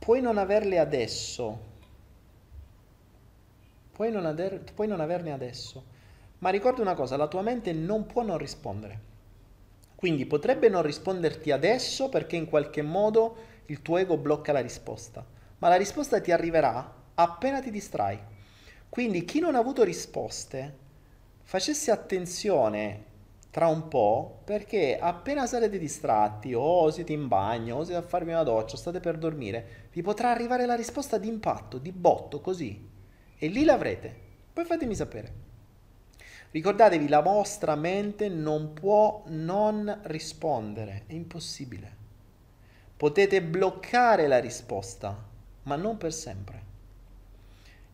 puoi 0.00 0.20
non 0.20 0.36
averle 0.36 0.80
adesso. 0.80 1.68
Puoi 3.92 4.10
non, 4.10 4.26
ader, 4.26 4.64
puoi 4.74 4.88
non 4.88 4.98
averne 4.98 5.30
adesso. 5.30 5.84
Ma 6.38 6.50
ricorda 6.50 6.82
una 6.82 6.94
cosa 6.94 7.16
la 7.16 7.28
tua 7.28 7.42
mente 7.42 7.72
non 7.72 8.06
può 8.06 8.24
non 8.24 8.36
rispondere. 8.36 8.98
Quindi 9.94 10.26
potrebbe 10.26 10.68
non 10.68 10.82
risponderti 10.82 11.52
adesso 11.52 12.08
perché 12.08 12.34
in 12.34 12.46
qualche 12.46 12.82
modo 12.82 13.36
il 13.66 13.80
tuo 13.80 13.98
ego 13.98 14.16
blocca 14.16 14.50
la 14.50 14.58
risposta, 14.58 15.24
ma 15.58 15.68
la 15.68 15.76
risposta 15.76 16.20
ti 16.20 16.32
arriverà 16.32 16.94
appena 17.14 17.60
ti 17.60 17.70
distrai. 17.70 18.18
Quindi 18.90 19.24
chi 19.24 19.38
non 19.38 19.54
ha 19.54 19.58
avuto 19.58 19.84
risposte, 19.84 20.76
facesse 21.42 21.92
attenzione 21.92 23.04
tra 23.50 23.68
un 23.68 23.86
po' 23.86 24.40
perché 24.44 24.98
appena 24.98 25.46
sarete 25.46 25.78
distratti 25.78 26.54
o 26.54 26.90
siete 26.90 27.12
in 27.12 27.28
bagno 27.28 27.76
o 27.76 27.84
siete 27.84 28.00
a 28.00 28.06
farvi 28.06 28.30
una 28.30 28.42
doccia, 28.42 28.76
state 28.76 28.98
per 28.98 29.16
dormire, 29.16 29.88
vi 29.92 30.02
potrà 30.02 30.30
arrivare 30.30 30.66
la 30.66 30.74
risposta 30.74 31.18
di 31.18 31.28
impatto, 31.28 31.78
di 31.78 31.92
botto, 31.92 32.40
così. 32.40 32.88
E 33.38 33.46
lì 33.46 33.62
l'avrete. 33.64 34.12
Poi 34.52 34.64
fatemi 34.64 34.96
sapere. 34.96 35.32
Ricordatevi, 36.50 37.06
la 37.06 37.20
vostra 37.20 37.76
mente 37.76 38.28
non 38.28 38.72
può 38.72 39.22
non 39.26 40.00
rispondere, 40.02 41.04
è 41.06 41.14
impossibile. 41.14 41.96
Potete 42.96 43.40
bloccare 43.40 44.26
la 44.26 44.40
risposta, 44.40 45.16
ma 45.62 45.76
non 45.76 45.96
per 45.96 46.12
sempre. 46.12 46.62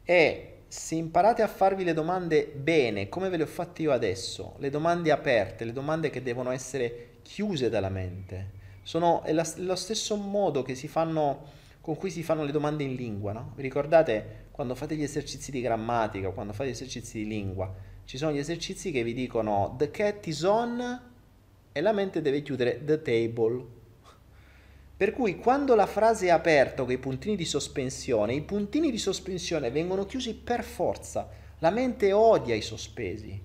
E 0.02 0.55
se 0.68 0.94
imparate 0.94 1.42
a 1.42 1.46
farvi 1.46 1.84
le 1.84 1.92
domande 1.92 2.46
bene, 2.54 3.08
come 3.08 3.28
ve 3.28 3.36
le 3.36 3.42
ho 3.44 3.46
fatte 3.46 3.82
io 3.82 3.92
adesso, 3.92 4.54
le 4.58 4.70
domande 4.70 5.10
aperte, 5.10 5.64
le 5.64 5.72
domande 5.72 6.10
che 6.10 6.22
devono 6.22 6.50
essere 6.50 7.18
chiuse 7.22 7.68
dalla 7.68 7.88
mente, 7.88 8.50
sono 8.82 9.22
è 9.22 9.32
la, 9.32 9.46
lo 9.56 9.76
stesso 9.76 10.16
modo 10.16 10.64
fanno, 10.86 11.44
con 11.80 11.96
cui 11.96 12.10
si 12.10 12.22
fanno 12.22 12.44
le 12.44 12.52
domande 12.52 12.84
in 12.84 12.94
lingua, 12.94 13.32
no? 13.32 13.52
Vi 13.54 13.62
ricordate 13.62 14.44
quando 14.50 14.74
fate 14.74 14.96
gli 14.96 15.02
esercizi 15.02 15.50
di 15.50 15.60
grammatica, 15.60 16.30
quando 16.30 16.52
fate 16.52 16.70
gli 16.70 16.72
esercizi 16.72 17.18
di 17.18 17.26
lingua? 17.26 17.94
ci 18.06 18.18
sono 18.18 18.32
gli 18.32 18.38
esercizi 18.38 18.92
che 18.92 19.02
vi 19.02 19.12
dicono 19.12 19.74
the 19.76 19.90
cat 19.90 20.24
is 20.28 20.42
on 20.42 21.00
e 21.72 21.80
la 21.80 21.92
mente 21.92 22.22
deve 22.22 22.40
chiudere 22.40 22.82
the 22.84 23.02
table. 23.02 23.75
Per 24.98 25.12
cui 25.12 25.36
quando 25.36 25.74
la 25.74 25.84
frase 25.84 26.28
è 26.28 26.30
aperta 26.30 26.82
con 26.82 26.90
i 26.90 26.96
puntini 26.96 27.36
di 27.36 27.44
sospensione, 27.44 28.32
i 28.32 28.40
puntini 28.40 28.90
di 28.90 28.96
sospensione 28.96 29.70
vengono 29.70 30.06
chiusi 30.06 30.34
per 30.34 30.64
forza. 30.64 31.28
La 31.58 31.68
mente 31.68 32.14
odia 32.14 32.54
i 32.54 32.62
sospesi. 32.62 33.38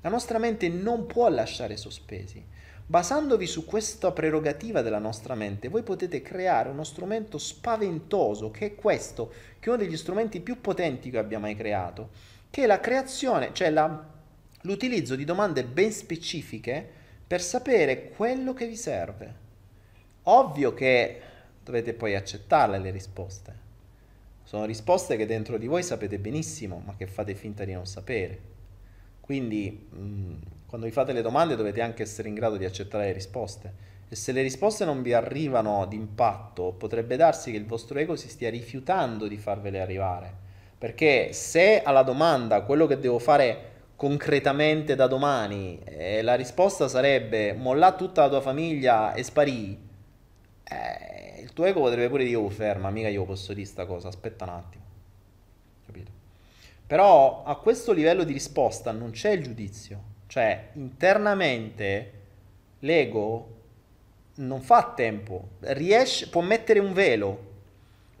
La 0.00 0.08
nostra 0.08 0.38
mente 0.38 0.68
non 0.68 1.06
può 1.06 1.28
lasciare 1.28 1.76
sospesi. 1.76 2.44
Basandovi 2.84 3.46
su 3.46 3.64
questa 3.64 4.10
prerogativa 4.10 4.82
della 4.82 4.98
nostra 4.98 5.36
mente, 5.36 5.68
voi 5.68 5.84
potete 5.84 6.22
creare 6.22 6.70
uno 6.70 6.82
strumento 6.82 7.38
spaventoso, 7.38 8.50
che 8.50 8.66
è 8.66 8.74
questo, 8.74 9.32
che 9.60 9.70
è 9.70 9.72
uno 9.72 9.82
degli 9.82 9.96
strumenti 9.96 10.40
più 10.40 10.60
potenti 10.60 11.10
che 11.10 11.18
abbia 11.18 11.38
mai 11.38 11.54
creato, 11.54 12.10
che 12.50 12.64
è 12.64 12.66
la 12.66 12.80
creazione, 12.80 13.50
cioè 13.52 13.70
la, 13.70 14.04
l'utilizzo 14.62 15.14
di 15.14 15.24
domande 15.24 15.62
ben 15.62 15.92
specifiche 15.92 16.84
per 17.24 17.40
sapere 17.40 18.08
quello 18.08 18.54
che 18.54 18.66
vi 18.66 18.76
serve. 18.76 19.45
Ovvio 20.28 20.74
che 20.74 21.20
dovete 21.62 21.94
poi 21.94 22.14
accettarle 22.14 22.78
le 22.78 22.90
risposte. 22.90 23.64
Sono 24.44 24.64
risposte 24.64 25.16
che 25.16 25.26
dentro 25.26 25.58
di 25.58 25.66
voi 25.66 25.82
sapete 25.82 26.18
benissimo, 26.18 26.82
ma 26.84 26.94
che 26.96 27.06
fate 27.06 27.34
finta 27.34 27.64
di 27.64 27.72
non 27.72 27.86
sapere. 27.86 28.38
Quindi, 29.20 29.86
mh, 29.90 29.98
mm, 29.98 30.34
quando 30.66 30.86
vi 30.86 30.92
fate 30.92 31.12
le 31.12 31.22
domande 31.22 31.56
dovete 31.56 31.80
anche 31.80 32.02
essere 32.02 32.28
in 32.28 32.34
grado 32.34 32.56
di 32.56 32.64
accettare 32.64 33.06
le 33.06 33.12
risposte. 33.12 33.72
E 34.08 34.14
se 34.14 34.30
le 34.32 34.42
risposte 34.42 34.84
non 34.84 35.02
vi 35.02 35.12
arrivano 35.12 35.84
d'impatto, 35.86 36.72
potrebbe 36.72 37.16
darsi 37.16 37.50
che 37.50 37.56
il 37.56 37.66
vostro 37.66 37.98
ego 37.98 38.14
si 38.14 38.28
stia 38.28 38.50
rifiutando 38.50 39.26
di 39.26 39.36
farvele 39.36 39.80
arrivare 39.80 40.44
perché 40.78 41.32
se 41.32 41.82
alla 41.82 42.02
domanda 42.02 42.60
quello 42.62 42.86
che 42.86 42.98
devo 42.98 43.18
fare 43.18 43.72
concretamente 43.96 44.94
da 44.94 45.06
domani 45.06 45.80
eh, 45.84 46.20
la 46.20 46.34
risposta 46.34 46.86
sarebbe 46.86 47.54
mollà 47.54 47.92
tutta 47.92 48.22
la 48.22 48.28
tua 48.28 48.40
famiglia 48.42 49.14
e 49.14 49.22
sparì, 49.22 49.85
eh, 50.68 51.40
il 51.40 51.52
tuo 51.52 51.64
ego 51.64 51.80
potrebbe 51.80 52.08
pure 52.08 52.24
dire 52.24 52.36
oh 52.36 52.48
ferma, 52.48 52.90
mica 52.90 53.08
io 53.08 53.24
posso 53.24 53.52
dire 53.52 53.66
sta 53.66 53.86
cosa, 53.86 54.08
aspetta 54.08 54.44
un 54.44 54.50
attimo. 54.50 54.84
Capito? 55.86 56.10
Però 56.86 57.44
a 57.44 57.56
questo 57.56 57.92
livello 57.92 58.24
di 58.24 58.32
risposta 58.32 58.90
non 58.92 59.10
c'è 59.10 59.30
il 59.30 59.42
giudizio, 59.42 60.02
cioè 60.26 60.70
internamente 60.74 62.12
l'ego 62.80 63.54
non 64.36 64.60
fa 64.60 64.92
tempo, 64.94 65.48
riesce, 65.60 66.28
può 66.28 66.42
mettere 66.42 66.78
un 66.78 66.92
velo, 66.92 67.54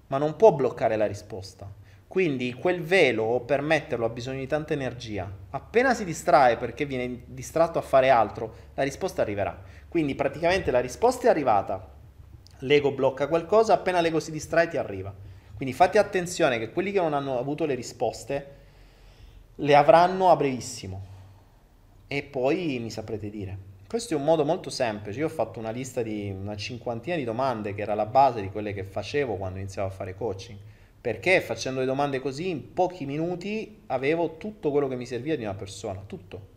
ma 0.06 0.18
non 0.18 0.36
può 0.36 0.52
bloccare 0.52 0.96
la 0.96 1.06
risposta. 1.06 1.70
Quindi 2.06 2.54
quel 2.54 2.80
velo 2.82 3.40
per 3.40 3.60
metterlo 3.60 4.06
ha 4.06 4.10
bisogno 4.10 4.38
di 4.38 4.46
tanta 4.46 4.72
energia. 4.72 5.30
Appena 5.50 5.92
si 5.92 6.04
distrae 6.04 6.56
perché 6.56 6.86
viene 6.86 7.24
distratto 7.26 7.78
a 7.78 7.82
fare 7.82 8.08
altro, 8.08 8.54
la 8.74 8.84
risposta 8.84 9.20
arriverà. 9.20 9.60
Quindi 9.88 10.14
praticamente 10.14 10.70
la 10.70 10.80
risposta 10.80 11.26
è 11.26 11.30
arrivata. 11.30 11.94
L'ego 12.60 12.92
blocca 12.92 13.28
qualcosa, 13.28 13.74
appena 13.74 14.00
l'ego 14.00 14.20
si 14.20 14.30
distrae 14.30 14.68
ti 14.68 14.76
arriva. 14.76 15.14
Quindi 15.54 15.74
fate 15.74 15.98
attenzione 15.98 16.58
che 16.58 16.70
quelli 16.70 16.92
che 16.92 17.00
non 17.00 17.14
hanno 17.14 17.38
avuto 17.38 17.64
le 17.64 17.74
risposte 17.74 18.54
le 19.56 19.74
avranno 19.74 20.30
a 20.30 20.36
brevissimo. 20.36 21.14
E 22.06 22.22
poi 22.22 22.78
mi 22.78 22.90
saprete 22.90 23.30
dire. 23.30 23.58
Questo 23.88 24.14
è 24.14 24.16
un 24.16 24.24
modo 24.24 24.44
molto 24.44 24.70
semplice. 24.70 25.18
Io 25.18 25.26
ho 25.26 25.30
fatto 25.30 25.58
una 25.58 25.70
lista 25.70 26.02
di 26.02 26.30
una 26.30 26.56
cinquantina 26.56 27.16
di 27.16 27.24
domande 27.24 27.74
che 27.74 27.82
era 27.82 27.94
la 27.94 28.06
base 28.06 28.40
di 28.40 28.50
quelle 28.50 28.72
che 28.72 28.84
facevo 28.84 29.36
quando 29.36 29.58
iniziavo 29.58 29.88
a 29.88 29.92
fare 29.92 30.14
coaching 30.14 30.58
perché 31.06 31.40
facendo 31.40 31.78
le 31.78 31.86
domande 31.86 32.18
così 32.18 32.48
in 32.48 32.72
pochi 32.72 33.06
minuti 33.06 33.82
avevo 33.86 34.38
tutto 34.38 34.72
quello 34.72 34.88
che 34.88 34.96
mi 34.96 35.06
serviva 35.06 35.36
di 35.36 35.44
una 35.44 35.54
persona, 35.54 36.02
tutto. 36.04 36.54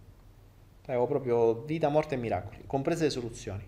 Avevo 0.88 1.06
proprio 1.06 1.62
vita, 1.66 1.88
morte 1.90 2.16
e 2.16 2.18
miracoli, 2.18 2.64
comprese 2.66 3.04
le 3.04 3.10
soluzioni. 3.12 3.64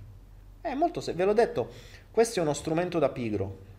È 0.59 0.73
molto 0.73 0.99
se- 0.99 1.13
ve 1.13 1.23
l'ho 1.23 1.33
detto, 1.33 1.69
questo 2.11 2.39
è 2.39 2.41
uno 2.41 2.51
strumento 2.51 2.99
da 2.99 3.07
pigro. 3.07 3.69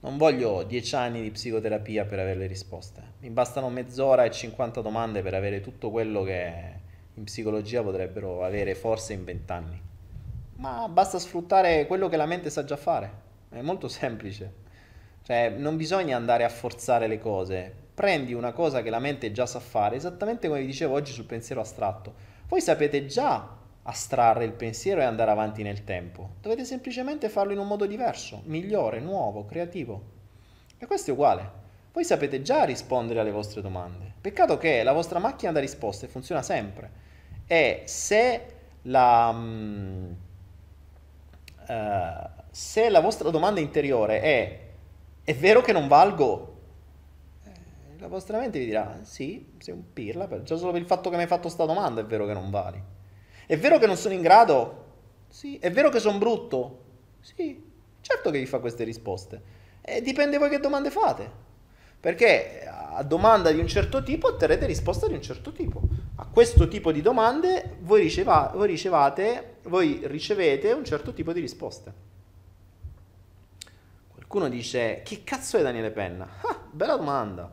Non 0.00 0.18
voglio 0.18 0.64
10 0.64 0.94
anni 0.96 1.22
di 1.22 1.30
psicoterapia 1.30 2.04
per 2.04 2.18
avere 2.18 2.38
le 2.38 2.46
risposte. 2.46 3.02
Mi 3.20 3.30
bastano 3.30 3.70
mezz'ora 3.70 4.24
e 4.24 4.30
50 4.30 4.82
domande 4.82 5.22
per 5.22 5.32
avere 5.32 5.62
tutto 5.62 5.90
quello 5.90 6.22
che 6.22 6.52
in 7.14 7.24
psicologia 7.24 7.82
potrebbero 7.82 8.44
avere 8.44 8.74
forse 8.74 9.14
in 9.14 9.24
20 9.24 9.52
anni. 9.52 9.82
Ma 10.56 10.88
basta 10.88 11.18
sfruttare 11.18 11.86
quello 11.86 12.10
che 12.10 12.18
la 12.18 12.26
mente 12.26 12.50
sa 12.50 12.64
già 12.64 12.76
fare. 12.76 13.10
È 13.48 13.62
molto 13.62 13.88
semplice. 13.88 14.52
Cioè, 15.22 15.48
non 15.48 15.78
bisogna 15.78 16.16
andare 16.16 16.44
a 16.44 16.50
forzare 16.50 17.06
le 17.06 17.18
cose. 17.18 17.72
Prendi 17.94 18.34
una 18.34 18.52
cosa 18.52 18.82
che 18.82 18.90
la 18.90 18.98
mente 18.98 19.32
già 19.32 19.46
sa 19.46 19.60
fare, 19.60 19.96
esattamente 19.96 20.48
come 20.48 20.60
vi 20.60 20.66
dicevo 20.66 20.94
oggi 20.94 21.12
sul 21.12 21.24
pensiero 21.24 21.62
astratto. 21.62 22.12
Voi 22.46 22.60
sapete 22.60 23.06
già 23.06 23.56
astrarre 23.90 24.44
il 24.44 24.52
pensiero 24.52 25.00
e 25.00 25.04
andare 25.04 25.30
avanti 25.30 25.62
nel 25.62 25.84
tempo. 25.84 26.36
Dovete 26.40 26.64
semplicemente 26.64 27.28
farlo 27.28 27.52
in 27.52 27.58
un 27.58 27.66
modo 27.66 27.86
diverso, 27.86 28.42
migliore, 28.44 29.00
nuovo, 29.00 29.44
creativo. 29.44 30.02
E 30.78 30.86
questo 30.86 31.10
è 31.10 31.12
uguale. 31.12 31.58
Voi 31.92 32.04
sapete 32.04 32.40
già 32.40 32.64
rispondere 32.64 33.20
alle 33.20 33.32
vostre 33.32 33.60
domande. 33.60 34.14
Peccato 34.20 34.56
che 34.56 34.82
la 34.82 34.92
vostra 34.92 35.18
macchina 35.18 35.52
da 35.52 35.60
risposte 35.60 36.06
funziona 36.06 36.42
sempre. 36.42 36.90
E 37.46 37.82
se 37.86 38.44
la, 38.82 39.30
um, 39.34 40.16
uh, 41.68 42.30
se 42.50 42.88
la 42.88 43.00
vostra 43.00 43.30
domanda 43.30 43.60
interiore 43.60 44.20
è 44.20 44.68
è 45.30 45.34
vero 45.34 45.60
che 45.60 45.72
non 45.72 45.86
valgo? 45.86 46.56
Eh, 47.44 47.50
la 47.98 48.08
vostra 48.08 48.38
mente 48.38 48.58
vi 48.58 48.64
dirà 48.64 48.98
sì, 49.02 49.52
sei 49.58 49.74
un 49.74 49.92
pirla, 49.92 50.42
già 50.42 50.56
solo 50.56 50.72
per 50.72 50.80
il 50.80 50.86
fatto 50.86 51.08
che 51.08 51.14
mi 51.14 51.22
hai 51.22 51.28
fatto 51.28 51.42
questa 51.42 51.66
domanda 51.66 52.00
è 52.00 52.04
vero 52.04 52.26
che 52.26 52.32
non 52.32 52.50
vali. 52.50 52.82
È 53.50 53.58
vero 53.58 53.78
che 53.78 53.86
non 53.88 53.96
sono 53.96 54.14
in 54.14 54.20
grado? 54.20 54.84
Sì. 55.26 55.58
È 55.58 55.72
vero 55.72 55.88
che 55.88 55.98
sono 55.98 56.18
brutto? 56.18 56.84
Sì. 57.18 57.60
Certo 58.00 58.30
che 58.30 58.38
vi 58.38 58.46
fa 58.46 58.60
queste 58.60 58.84
risposte. 58.84 59.42
E 59.80 60.00
dipende 60.02 60.38
voi 60.38 60.48
che 60.50 60.60
domande 60.60 60.88
fate. 60.88 61.28
Perché 61.98 62.64
a 62.64 63.02
domanda 63.02 63.50
di 63.50 63.58
un 63.58 63.66
certo 63.66 64.04
tipo 64.04 64.28
otterrete 64.28 64.66
risposta 64.66 65.08
di 65.08 65.14
un 65.14 65.22
certo 65.22 65.50
tipo. 65.50 65.82
A 66.14 66.26
questo 66.26 66.68
tipo 66.68 66.92
di 66.92 67.02
domande 67.02 67.78
voi, 67.80 68.02
riceva, 68.02 68.52
voi, 68.54 68.68
ricevate, 68.68 69.56
voi 69.62 69.98
ricevete 70.04 70.70
un 70.70 70.84
certo 70.84 71.12
tipo 71.12 71.32
di 71.32 71.40
risposte. 71.40 71.92
Qualcuno 74.12 74.48
dice, 74.48 75.02
chi 75.02 75.24
cazzo 75.24 75.56
è 75.56 75.62
Daniele 75.62 75.90
Penna? 75.90 76.36
Ah, 76.42 76.68
bella 76.70 76.94
domanda. 76.94 77.52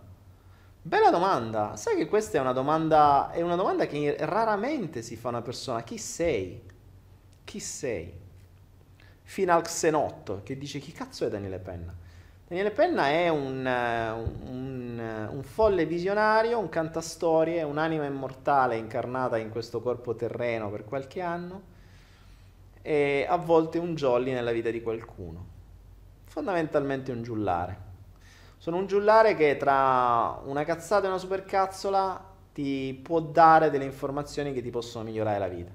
Bella 0.88 1.09
domanda. 1.09 1.75
Sai 1.75 1.97
che 1.97 2.07
questa 2.07 2.38
è 2.38 2.39
una 2.39 2.53
domanda, 2.53 3.29
è 3.31 3.41
una 3.41 3.57
domanda 3.57 3.85
che 3.88 4.15
raramente 4.21 5.01
si 5.01 5.17
fa 5.17 5.27
a 5.27 5.31
una 5.31 5.41
persona. 5.41 5.83
Chi 5.83 5.97
sei? 5.97 6.63
Chi 7.43 7.59
sei? 7.59 8.13
Fino 9.21 9.53
al 9.53 9.63
Xenotto 9.63 10.43
che 10.43 10.57
dice 10.57 10.79
chi 10.79 10.93
cazzo 10.93 11.25
è 11.25 11.29
Daniele 11.29 11.59
Penna? 11.59 11.93
Daniele 12.47 12.71
Penna 12.71 13.09
è 13.09 13.27
un, 13.27 13.65
un, 13.65 15.27
un 15.29 15.43
folle 15.43 15.85
visionario, 15.85 16.57
un 16.57 16.69
cantastorie, 16.69 17.63
un'anima 17.63 18.05
immortale 18.05 18.77
incarnata 18.77 19.38
in 19.38 19.49
questo 19.49 19.81
corpo 19.81 20.15
terreno 20.15 20.69
per 20.69 20.85
qualche 20.85 21.19
anno 21.19 21.61
e 22.81 23.25
a 23.27 23.35
volte 23.35 23.77
un 23.77 23.93
jolly 23.93 24.31
nella 24.31 24.51
vita 24.51 24.69
di 24.69 24.81
qualcuno. 24.81 25.45
Fondamentalmente 26.23 27.11
un 27.11 27.23
giullare. 27.23 27.86
Sono 28.57 28.77
un 28.77 28.87
giullare 28.87 29.35
che 29.35 29.55
tra 29.57 30.41
una 30.45 30.63
cazzata 30.63 31.05
e 31.05 31.09
una 31.09 31.17
supercazzola 31.17 32.35
ti 32.53 32.99
può 33.01 33.19
dare 33.21 33.69
delle 33.69 33.85
informazioni 33.85 34.51
che 34.51 34.61
ti 34.61 34.71
possono 34.71 35.03
migliorare 35.03 35.37
la 35.37 35.47
vita. 35.47 35.71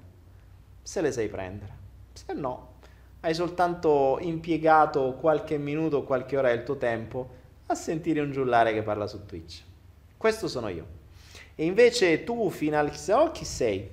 Se 0.81 1.01
le 1.01 1.11
sai 1.11 1.29
prendere. 1.29 1.71
Se 2.11 2.33
no, 2.33 2.73
hai 3.21 3.33
soltanto 3.33 4.17
impiegato 4.19 5.13
qualche 5.19 5.57
minuto 5.57 5.97
o 5.97 6.03
qualche 6.03 6.37
ora 6.37 6.49
del 6.49 6.63
tuo 6.63 6.77
tempo 6.77 7.41
a 7.67 7.75
sentire 7.75 8.19
un 8.19 8.31
giullare 8.31 8.73
che 8.73 8.83
parla 8.83 9.07
su 9.07 9.25
Twitch. 9.25 9.63
Questo 10.17 10.47
sono 10.49 10.67
io. 10.67 10.85
E 11.55 11.65
invece 11.65 12.23
tu, 12.23 12.49
fino 12.49 12.77
al 12.77 12.89
chissà, 12.89 13.31
chi 13.31 13.45
sei? 13.45 13.89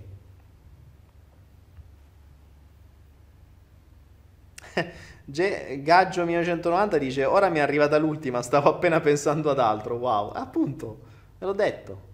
Gaggio 5.31 6.25
1990 6.25 6.99
dice 6.99 7.25
ora 7.25 7.49
mi 7.51 7.59
è 7.59 7.61
arrivata 7.61 7.99
l'ultima, 7.99 8.43
stavo 8.43 8.69
appena 8.69 9.01
pensando 9.01 9.51
ad 9.51 9.61
altro, 9.61 9.97
wow, 9.97 10.33
appunto, 10.33 11.01
ve 11.39 11.47
l'ho 11.47 11.53
detto. 11.53 12.09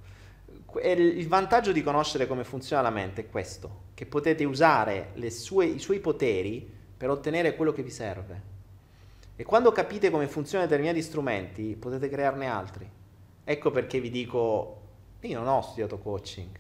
Il 0.83 1.27
vantaggio 1.27 1.73
di 1.73 1.83
conoscere 1.83 2.27
come 2.27 2.45
funziona 2.45 2.83
la 2.83 2.91
mente 2.91 3.23
è 3.23 3.31
questo, 3.31 3.85
che 3.95 4.05
potete 4.05 4.45
usare 4.45 5.13
sue, 5.31 5.65
i 5.65 5.79
suoi 5.79 6.01
poteri 6.01 6.71
per 6.95 7.09
ottenere 7.09 7.57
quello 7.57 7.73
che 7.73 7.83
vi 7.83 7.91
serve. 7.91 8.55
E 9.35 9.45
quando 9.45 9.73
capite 9.73 10.11
come 10.11 10.27
funzionano 10.27 10.69
determinati 10.69 11.01
strumenti, 11.01 11.75
potete 11.77 12.11
crearne 12.11 12.47
altri. 12.47 12.91
Ecco 13.45 13.71
perché 13.71 13.99
vi 13.99 14.11
dico, 14.11 14.81
io 15.21 15.39
non 15.39 15.49
ho 15.49 15.63
studiato 15.63 15.99
coaching, 15.99 16.55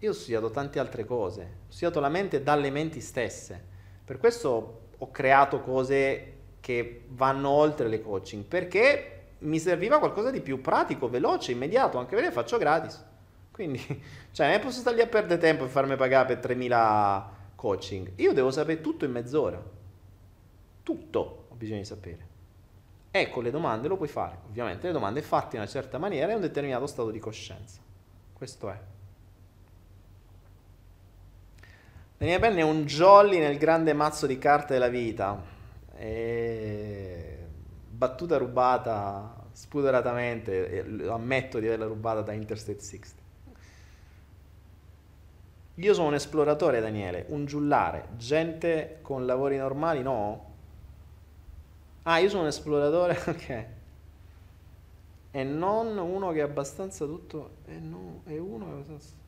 io 0.00 0.10
ho 0.10 0.14
studiato 0.14 0.50
tante 0.50 0.78
altre 0.78 1.06
cose, 1.06 1.42
ho 1.42 1.72
studiato 1.72 2.00
la 2.00 2.10
mente 2.10 2.42
dalle 2.42 2.70
menti 2.70 3.00
stesse. 3.00 3.74
Per 4.04 4.18
questo 4.18 4.85
ho 4.98 5.10
creato 5.10 5.60
cose 5.60 6.32
che 6.60 7.04
vanno 7.08 7.50
oltre 7.50 7.88
le 7.88 8.00
coaching 8.00 8.44
perché 8.44 9.16
mi 9.38 9.58
serviva 9.58 9.98
qualcosa 9.98 10.30
di 10.30 10.40
più 10.40 10.60
pratico, 10.60 11.08
veloce, 11.08 11.52
immediato, 11.52 11.98
anche 11.98 12.14
perché 12.14 12.32
faccio 12.32 12.58
gratis. 12.58 13.04
Quindi, 13.50 13.80
cioè, 14.32 14.50
non 14.50 14.60
posso 14.60 14.80
stare 14.80 14.96
lì 14.96 15.02
a 15.02 15.06
perdere 15.06 15.40
tempo 15.40 15.64
e 15.64 15.68
farmi 15.68 15.96
pagare 15.96 16.26
per 16.26 16.38
3000 16.38 17.34
coaching. 17.54 18.12
Io 18.16 18.32
devo 18.32 18.50
sapere 18.50 18.80
tutto 18.80 19.04
in 19.04 19.12
mezz'ora. 19.12 19.62
Tutto 20.82 21.46
ho 21.48 21.54
bisogno 21.54 21.80
di 21.80 21.84
sapere. 21.84 22.26
E 23.10 23.30
con 23.30 23.42
le 23.42 23.50
domande 23.50 23.88
lo 23.88 23.96
puoi 23.96 24.08
fare. 24.08 24.38
Ovviamente 24.48 24.86
le 24.86 24.92
domande 24.92 25.22
fatte 25.22 25.56
in 25.56 25.62
una 25.62 25.70
certa 25.70 25.98
maniera 25.98 26.32
e 26.32 26.34
un 26.34 26.40
determinato 26.40 26.86
stato 26.86 27.10
di 27.10 27.18
coscienza. 27.18 27.80
Questo 28.32 28.70
è. 28.70 28.78
Daniele 32.18 32.40
Penn 32.40 32.56
è 32.56 32.62
un 32.62 32.84
jolly 32.84 33.38
nel 33.38 33.58
grande 33.58 33.92
mazzo 33.92 34.26
di 34.26 34.38
carte 34.38 34.72
della 34.72 34.88
vita. 34.88 35.42
E... 35.96 37.38
Battuta 37.90 38.36
rubata 38.38 39.44
spudoratamente, 39.52 40.84
ammetto 41.08 41.58
di 41.58 41.66
averla 41.66 41.86
rubata 41.86 42.20
da 42.22 42.32
Interstate 42.32 42.80
60. 42.80 43.22
Io 45.78 45.94
sono 45.94 46.08
un 46.08 46.14
esploratore, 46.14 46.80
Daniele, 46.80 47.26
un 47.28 47.44
giullare. 47.44 48.08
Gente 48.16 48.98
con 49.02 49.26
lavori 49.26 49.58
normali, 49.58 50.02
no? 50.02 50.54
Ah, 52.04 52.18
io 52.18 52.30
sono 52.30 52.42
un 52.42 52.48
esploratore, 52.48 53.18
ok. 53.26 53.66
E 55.32 55.44
non 55.44 55.98
uno 55.98 56.32
che 56.32 56.38
è 56.38 56.42
abbastanza 56.42 57.04
tutto... 57.04 57.56
E 57.66 57.78
no, 57.78 58.22
è 58.24 58.38
uno 58.38 58.64
che 58.64 58.70
è 58.70 58.74
abbastanza... 58.74 59.25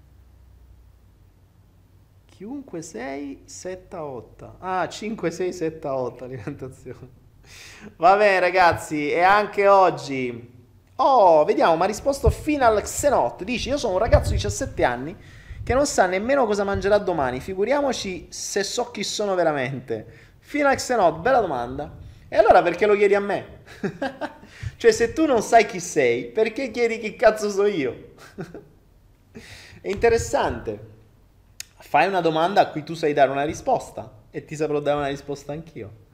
Chiunque 2.39 2.83
6, 2.83 3.43
7, 3.47 3.97
8. 3.97 4.57
Ah, 4.61 4.89
5, 4.89 5.29
6, 5.29 5.53
7, 5.53 5.89
8 5.89 6.23
alimentazione. 6.23 7.09
Va 7.97 8.17
bene 8.17 8.39
ragazzi, 8.39 9.11
e 9.11 9.23
anche 9.23 9.67
oggi... 9.67 10.55
Oh, 10.95 11.45
vediamo, 11.45 11.75
ma 11.75 11.83
ha 11.83 11.89
risposto 11.89 12.31
Final 12.31 12.81
Xenot. 12.81 13.43
Dice, 13.43 13.71
io 13.71 13.77
sono 13.77 13.95
un 13.95 13.99
ragazzo 13.99 14.29
di 14.29 14.37
17 14.37 14.85
anni 14.85 15.17
che 15.65 15.75
non 15.75 15.85
sa 15.85 16.07
nemmeno 16.07 16.47
cosa 16.47 16.63
mangerà 16.63 16.99
domani. 16.99 17.41
Figuriamoci 17.41 18.29
se 18.31 18.63
so 18.63 18.93
chi 18.93 19.03
sono 19.03 19.35
veramente. 19.35 20.07
Final 20.39 20.77
Xenot, 20.77 21.19
bella 21.19 21.41
domanda. 21.41 21.93
E 22.29 22.37
allora 22.37 22.63
perché 22.63 22.87
lo 22.87 22.95
chiedi 22.95 23.17
a 23.17 23.21
me? 23.21 23.63
cioè, 24.77 24.93
se 24.93 25.13
tu 25.13 25.27
non 25.27 25.43
sai 25.43 25.67
chi 25.67 25.81
sei, 25.81 26.27
perché 26.27 26.71
chiedi 26.71 27.01
chi 27.01 27.17
cazzo 27.17 27.51
so 27.51 27.67
io? 27.67 28.15
È 29.81 29.89
interessante 29.89 30.98
fai 31.79 32.09
una 32.09 32.21
domanda 32.21 32.61
a 32.61 32.67
cui 32.69 32.83
tu 32.83 32.95
sai 32.95 33.13
dare 33.13 33.31
una 33.31 33.45
risposta 33.45 34.11
e 34.31 34.45
ti 34.45 34.57
saprò 34.57 34.81
dare 34.81 34.99
una 34.99 35.09
risposta 35.09 35.53
anch'io. 35.53 36.07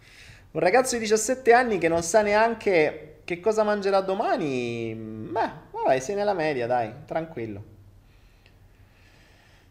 Un 0.52 0.60
ragazzo 0.60 0.94
di 0.94 1.00
17 1.00 1.52
anni 1.52 1.78
che 1.78 1.88
non 1.88 2.02
sa 2.02 2.22
neanche 2.22 3.20
che 3.24 3.40
cosa 3.40 3.64
mangerà 3.64 4.00
domani, 4.00 4.94
beh, 4.94 5.50
vabbè, 5.70 5.98
sei 5.98 6.14
nella 6.14 6.34
media, 6.34 6.66
dai, 6.66 6.92
tranquillo. 7.06 7.72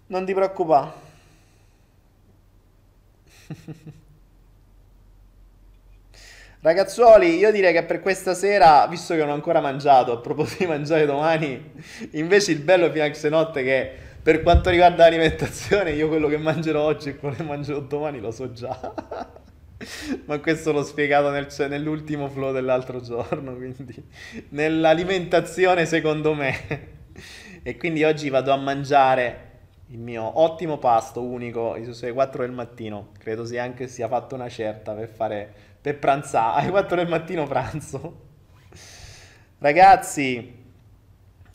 Non 0.07 0.25
ti 0.25 0.33
preoccupare. 0.33 0.91
Ragazzuoli, 6.61 7.37
io 7.37 7.51
direi 7.51 7.73
che 7.73 7.83
per 7.83 7.99
questa 7.99 8.33
sera, 8.33 8.87
visto 8.87 9.13
che 9.13 9.19
non 9.19 9.29
ho 9.29 9.33
ancora 9.33 9.59
mangiato, 9.59 10.13
a 10.13 10.17
proposito 10.17 10.63
di 10.63 10.69
mangiare 10.69 11.05
domani, 11.05 11.73
invece 12.11 12.51
il 12.53 12.59
bello 12.59 12.89
fino 12.89 13.03
a 13.03 13.29
notte 13.29 13.63
che 13.63 13.91
per 14.23 14.41
quanto 14.41 14.69
riguarda 14.69 15.03
l'alimentazione, 15.03 15.91
io 15.91 16.07
quello 16.07 16.27
che 16.27 16.37
mangerò 16.37 16.81
oggi 16.81 17.09
e 17.09 17.17
quello 17.17 17.35
che 17.35 17.43
mangerò 17.43 17.79
domani 17.81 18.19
lo 18.19 18.31
so 18.31 18.51
già. 18.51 18.93
Ma 20.25 20.39
questo 20.39 20.71
l'ho 20.71 20.83
spiegato 20.83 21.29
nel, 21.29 21.49
cioè, 21.49 21.67
nell'ultimo 21.67 22.29
flow 22.29 22.53
dell'altro 22.53 23.01
giorno, 23.01 23.53
quindi 23.55 24.01
nell'alimentazione 24.49 25.85
secondo 25.85 26.33
me. 26.33 26.91
E 27.61 27.77
quindi 27.77 28.03
oggi 28.03 28.29
vado 28.29 28.51
a 28.51 28.57
mangiare 28.57 29.51
il 29.87 29.99
mio 29.99 30.39
ottimo 30.39 30.77
pasto 30.77 31.21
unico, 31.21 31.73
alle 31.73 32.13
4 32.13 32.43
del 32.43 32.51
mattino. 32.51 33.09
Credo 33.19 33.45
sia 33.45 33.63
anche 33.63 33.87
sia 33.87 34.07
fatto 34.07 34.35
una 34.35 34.49
certa 34.49 34.93
per 34.93 35.09
fare 35.09 35.53
per 35.83 35.99
pranzare. 35.99 36.61
Alle 36.63 36.69
4 36.71 36.95
del 36.95 37.07
mattino 37.09 37.45
pranzo. 37.45 38.21
Ragazzi, 39.59 40.62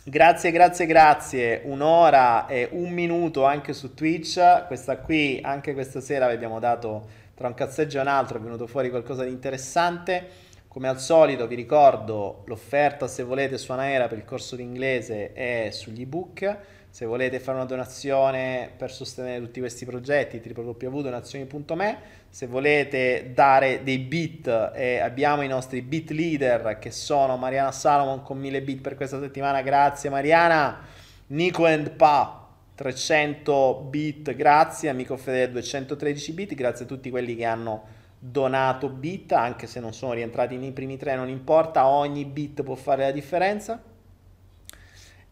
Grazie, 0.08 0.52
grazie, 0.52 0.86
grazie. 0.86 1.60
Un'ora 1.64 2.46
e 2.46 2.66
un 2.72 2.90
minuto 2.94 3.44
anche 3.44 3.74
su 3.74 3.92
Twitch. 3.92 4.66
Questa 4.66 4.96
qui, 4.96 5.38
anche 5.42 5.74
questa 5.74 6.00
sera, 6.00 6.28
vi 6.28 6.34
abbiamo 6.34 6.58
dato 6.58 7.06
tra 7.34 7.46
un 7.46 7.52
cazzeggio 7.52 7.98
e 7.98 8.00
un 8.00 8.06
altro, 8.06 8.38
è 8.38 8.40
venuto 8.40 8.66
fuori 8.66 8.88
qualcosa 8.88 9.24
di 9.24 9.30
interessante. 9.30 10.26
Come 10.66 10.88
al 10.88 10.98
solito 10.98 11.46
vi 11.46 11.56
ricordo 11.56 12.42
l'offerta 12.46 13.06
se 13.06 13.22
volete 13.22 13.58
su 13.58 13.70
Anaera 13.70 14.08
per 14.08 14.16
il 14.16 14.24
corso 14.24 14.56
di 14.56 14.62
inglese 14.62 15.34
è 15.34 15.68
sugli 15.72 16.00
ebook. 16.00 16.56
Se 16.90 17.04
volete 17.04 17.38
fare 17.38 17.58
una 17.58 17.66
donazione 17.66 18.70
per 18.76 18.90
sostenere 18.90 19.40
tutti 19.40 19.60
questi 19.60 19.84
progetti, 19.84 20.42
www.donazioni.me. 20.54 21.98
Se 22.28 22.46
volete 22.46 23.30
dare 23.34 23.82
dei 23.84 23.98
bit, 23.98 24.72
eh, 24.74 24.98
abbiamo 24.98 25.42
i 25.42 25.48
nostri 25.48 25.82
bit 25.82 26.10
leader 26.10 26.78
che 26.78 26.90
sono 26.90 27.36
Mariana 27.36 27.72
Salomon 27.72 28.22
con 28.22 28.38
1000 28.38 28.62
bit 28.62 28.80
per 28.80 28.96
questa 28.96 29.20
settimana. 29.20 29.62
Grazie 29.62 30.10
Mariana. 30.10 30.80
Nico 31.28 31.66
and 31.66 31.90
Pa 31.90 32.48
300 32.74 33.86
bit, 33.90 34.34
grazie. 34.34 34.88
Amico 34.88 35.16
Fedele 35.16 35.52
213 35.52 36.32
bit. 36.32 36.54
Grazie 36.54 36.84
a 36.84 36.88
tutti 36.88 37.10
quelli 37.10 37.36
che 37.36 37.44
hanno 37.44 37.96
donato 38.18 38.88
bit, 38.88 39.32
anche 39.32 39.66
se 39.66 39.78
non 39.78 39.92
sono 39.92 40.14
rientrati 40.14 40.56
nei 40.56 40.72
primi 40.72 40.96
tre, 40.96 41.14
non 41.14 41.28
importa, 41.28 41.86
ogni 41.86 42.24
bit 42.24 42.62
può 42.62 42.74
fare 42.74 43.04
la 43.04 43.12
differenza. 43.12 43.80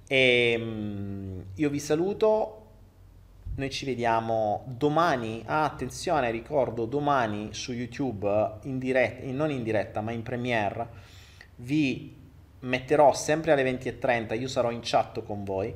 E 0.07 0.53
ehm, 0.53 1.45
io 1.55 1.71
vi 1.71 1.81
saluto. 1.81 2.63
Noi 3.57 3.71
ci 3.71 3.87
vediamo 3.87 4.65
domani. 4.67 5.43
Ah, 5.47 5.65
attenzione, 5.65 6.31
ricordo 6.31 6.85
domani 6.85 7.55
su 7.55 7.73
YouTube, 7.73 8.59
in 8.65 8.79
diretta, 8.79 9.27
non 9.33 9.51
in 9.51 9.63
diretta, 9.63 10.01
ma 10.01 10.13
in 10.13 10.23
premiere. 10.23 10.89
Vi 11.57 12.15
metterò 12.61 13.15
sempre 13.15 13.53
alle 13.53 13.65
20.30. 13.65 14.39
Io 14.39 14.49
sarò 14.49 14.71
in 14.71 14.81
chat 14.83 15.23
con 15.23 15.43
voi. 15.43 15.75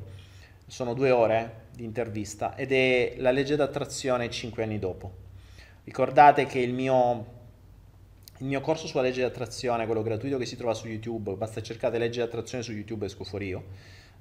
Sono 0.67 0.95
due 0.95 1.11
ore 1.11 1.69
di 1.75 1.85
intervista 1.85 2.55
ed 2.55 2.71
è 2.73 3.15
la 3.19 3.31
legge 3.31 3.57
d'attrazione 3.57 4.31
5 4.31 4.63
anni 4.63 4.79
dopo. 4.79 5.13
Ricordate 5.85 6.47
che 6.47 6.61
il 6.61 6.73
mio 6.73 7.39
il 8.41 8.47
mio 8.47 8.63
corso 8.63 8.87
sulla 8.87 9.03
legge 9.03 9.21
di 9.21 9.27
attrazione, 9.27 9.85
quello 9.85 10.01
gratuito 10.01 10.39
che 10.39 10.47
si 10.47 10.57
trova 10.57 10.73
su 10.73 10.87
YouTube, 10.87 11.35
basta 11.35 11.61
cercare 11.61 11.99
legge 11.99 12.21
di 12.21 12.27
attrazione 12.27 12.65
su 12.65 12.73
YouTube 12.73 13.05
e 13.05 13.09
esco 13.09 13.23
fuori 13.23 13.49
io 13.49 13.65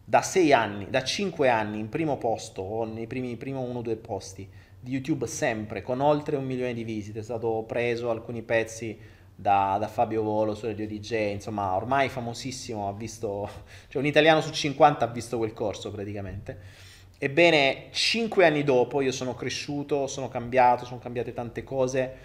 da 0.04 0.22
6 0.22 0.54
anni, 0.54 0.90
da 0.90 1.04
5 1.04 1.50
anni 1.50 1.80
in 1.80 1.90
primo 1.90 2.18
posto 2.18 2.62
o 2.62 2.86
nei 2.86 3.08
primi, 3.08 3.36
primo 3.36 3.62
uno 3.62 3.80
o 3.80 3.82
due 3.82 3.96
posti 3.96 4.48
di 4.80 4.92
YouTube 4.92 5.28
sempre 5.28 5.82
con 5.82 6.00
oltre 6.00 6.38
un 6.38 6.46
milione 6.46 6.74
di 6.74 6.84
visite, 6.84 7.20
è 7.20 7.24
stato 7.24 7.64
preso 7.68 8.10
alcuni 8.10 8.42
pezzi 8.42 8.98
da, 9.36 9.78
da 9.80 9.88
Fabio 9.88 10.24
Volo 10.24 10.56
su 10.56 10.66
Radio 10.66 10.88
DJ, 10.88 11.34
insomma 11.34 11.76
ormai 11.76 12.10
famosissimo, 12.10 12.88
ha 12.88 12.94
visto, 12.94 13.50
cioè 13.88 14.02
un 14.02 14.08
italiano 14.08 14.42
su 14.42 14.52
50 14.52 15.06
ha 15.06 15.08
visto 15.08 15.38
quel 15.38 15.54
corso 15.54 15.92
praticamente. 15.92 16.88
Ebbene, 17.18 17.88
5 17.92 18.46
anni 18.46 18.64
dopo 18.64 19.02
io 19.02 19.12
sono 19.12 19.36
cresciuto, 19.36 20.08
sono 20.08 20.30
cambiato, 20.30 20.86
sono 20.86 21.00
cambiate 21.00 21.34
tante 21.34 21.64
cose, 21.64 22.16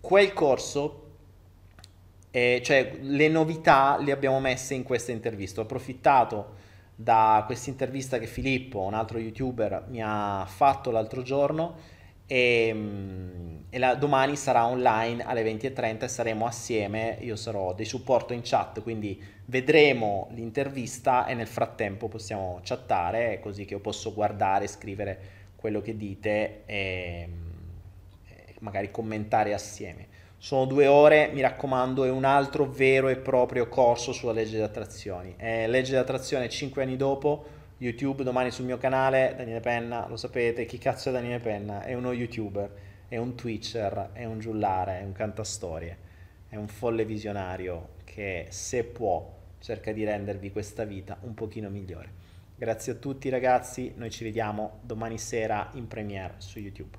quel 0.00 0.32
corso 0.32 1.04
eh, 2.34 2.60
cioè 2.64 2.96
le 3.00 3.28
novità 3.28 3.96
le 3.96 4.10
abbiamo 4.10 4.40
messe 4.40 4.74
in 4.74 4.82
questa 4.82 5.12
intervista. 5.12 5.60
Ho 5.60 5.62
approfittato 5.62 6.54
da 6.94 7.42
questa 7.46 7.70
intervista 7.70 8.18
che 8.18 8.26
Filippo, 8.26 8.80
un 8.80 8.94
altro 8.94 9.18
youtuber, 9.18 9.86
mi 9.88 10.00
ha 10.02 10.44
fatto 10.46 10.90
l'altro 10.90 11.22
giorno 11.22 11.76
e, 12.26 12.70
mm, 12.72 13.56
e 13.70 13.78
la, 13.78 13.94
domani 13.94 14.36
sarà 14.36 14.66
online 14.66 15.24
alle 15.24 15.42
20.30 15.42 16.04
e 16.04 16.08
saremo 16.08 16.46
assieme, 16.46 17.18
io 17.20 17.36
sarò 17.36 17.74
di 17.74 17.84
supporto 17.84 18.32
in 18.32 18.40
chat, 18.42 18.82
quindi 18.82 19.20
vedremo 19.46 20.28
l'intervista 20.30 21.26
e 21.26 21.34
nel 21.34 21.46
frattempo 21.46 22.08
possiamo 22.08 22.60
chattare 22.62 23.40
così 23.40 23.64
che 23.64 23.74
io 23.74 23.80
posso 23.80 24.14
guardare, 24.14 24.66
scrivere 24.68 25.42
quello 25.56 25.80
che 25.80 25.96
dite 25.96 26.62
e, 26.66 27.28
e 28.26 28.54
magari 28.60 28.90
commentare 28.90 29.52
assieme. 29.52 30.22
Sono 30.44 30.66
due 30.66 30.86
ore, 30.86 31.30
mi 31.32 31.40
raccomando, 31.40 32.04
è 32.04 32.10
un 32.10 32.24
altro 32.24 32.66
vero 32.66 33.08
e 33.08 33.16
proprio 33.16 33.66
corso 33.66 34.12
sulla 34.12 34.32
legge 34.32 34.56
di 34.56 34.62
attrazioni. 34.62 35.32
È 35.38 35.66
legge 35.66 35.92
di 35.92 35.96
attrazione 35.96 36.50
5 36.50 36.82
anni 36.82 36.98
dopo, 36.98 37.46
YouTube 37.78 38.24
domani 38.24 38.50
sul 38.50 38.66
mio 38.66 38.76
canale, 38.76 39.32
Daniele 39.38 39.60
Penna, 39.60 40.06
lo 40.06 40.18
sapete, 40.18 40.66
chi 40.66 40.76
cazzo 40.76 41.08
è 41.08 41.12
Daniele 41.12 41.40
Penna? 41.40 41.82
È 41.82 41.94
uno 41.94 42.12
youtuber, 42.12 42.70
è 43.08 43.16
un 43.16 43.34
twitcher, 43.34 44.10
è 44.12 44.26
un 44.26 44.38
giullare, 44.38 45.00
è 45.00 45.02
un 45.02 45.12
cantastorie, 45.12 45.96
è 46.50 46.56
un 46.56 46.68
folle 46.68 47.06
visionario 47.06 47.94
che 48.04 48.48
se 48.50 48.84
può 48.84 49.26
cerca 49.60 49.92
di 49.92 50.04
rendervi 50.04 50.52
questa 50.52 50.84
vita 50.84 51.16
un 51.22 51.32
pochino 51.32 51.70
migliore. 51.70 52.10
Grazie 52.54 52.92
a 52.92 52.96
tutti 52.96 53.30
ragazzi, 53.30 53.94
noi 53.96 54.10
ci 54.10 54.24
vediamo 54.24 54.80
domani 54.82 55.16
sera 55.16 55.70
in 55.72 55.88
premiere 55.88 56.34
su 56.36 56.58
YouTube. 56.58 56.98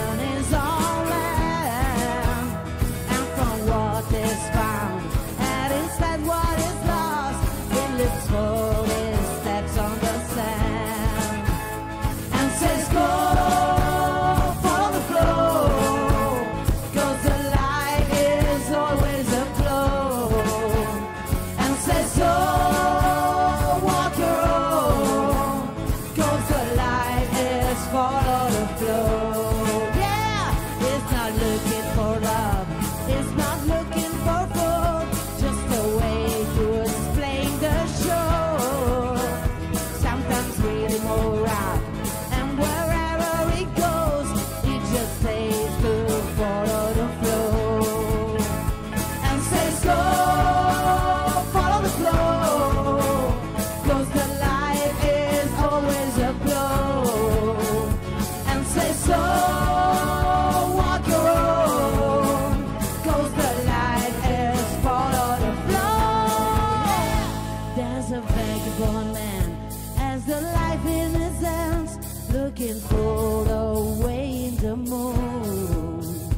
vagabond 69.01 69.13
man. 69.13 69.69
As 69.97 70.25
the 70.25 70.41
life 70.41 70.85
in 70.85 71.13
his 71.13 71.41
hands 71.41 72.31
looking 72.31 72.79
for 72.81 73.45
the 73.45 74.05
way 74.05 74.45
in 74.45 74.55
the 74.57 74.75
moon. 74.75 76.31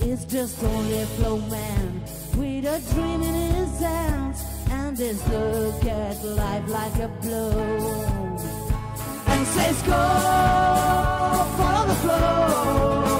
It's 0.00 0.24
just 0.24 0.62
only 0.62 1.00
a 1.00 1.06
flow 1.06 1.38
man 1.38 2.02
with 2.36 2.64
a 2.64 2.80
dream 2.92 3.22
in 3.22 3.54
his 3.54 3.80
hands 3.80 4.44
and 4.70 4.98
his 4.98 5.26
look 5.28 5.84
at 5.84 6.24
life 6.24 6.68
like 6.68 6.96
a 6.96 7.08
blow. 7.22 7.50
And 9.26 9.46
says 9.46 9.82
go 9.82 10.02
follow 11.56 11.86
the 11.86 11.94
flow 11.94 13.13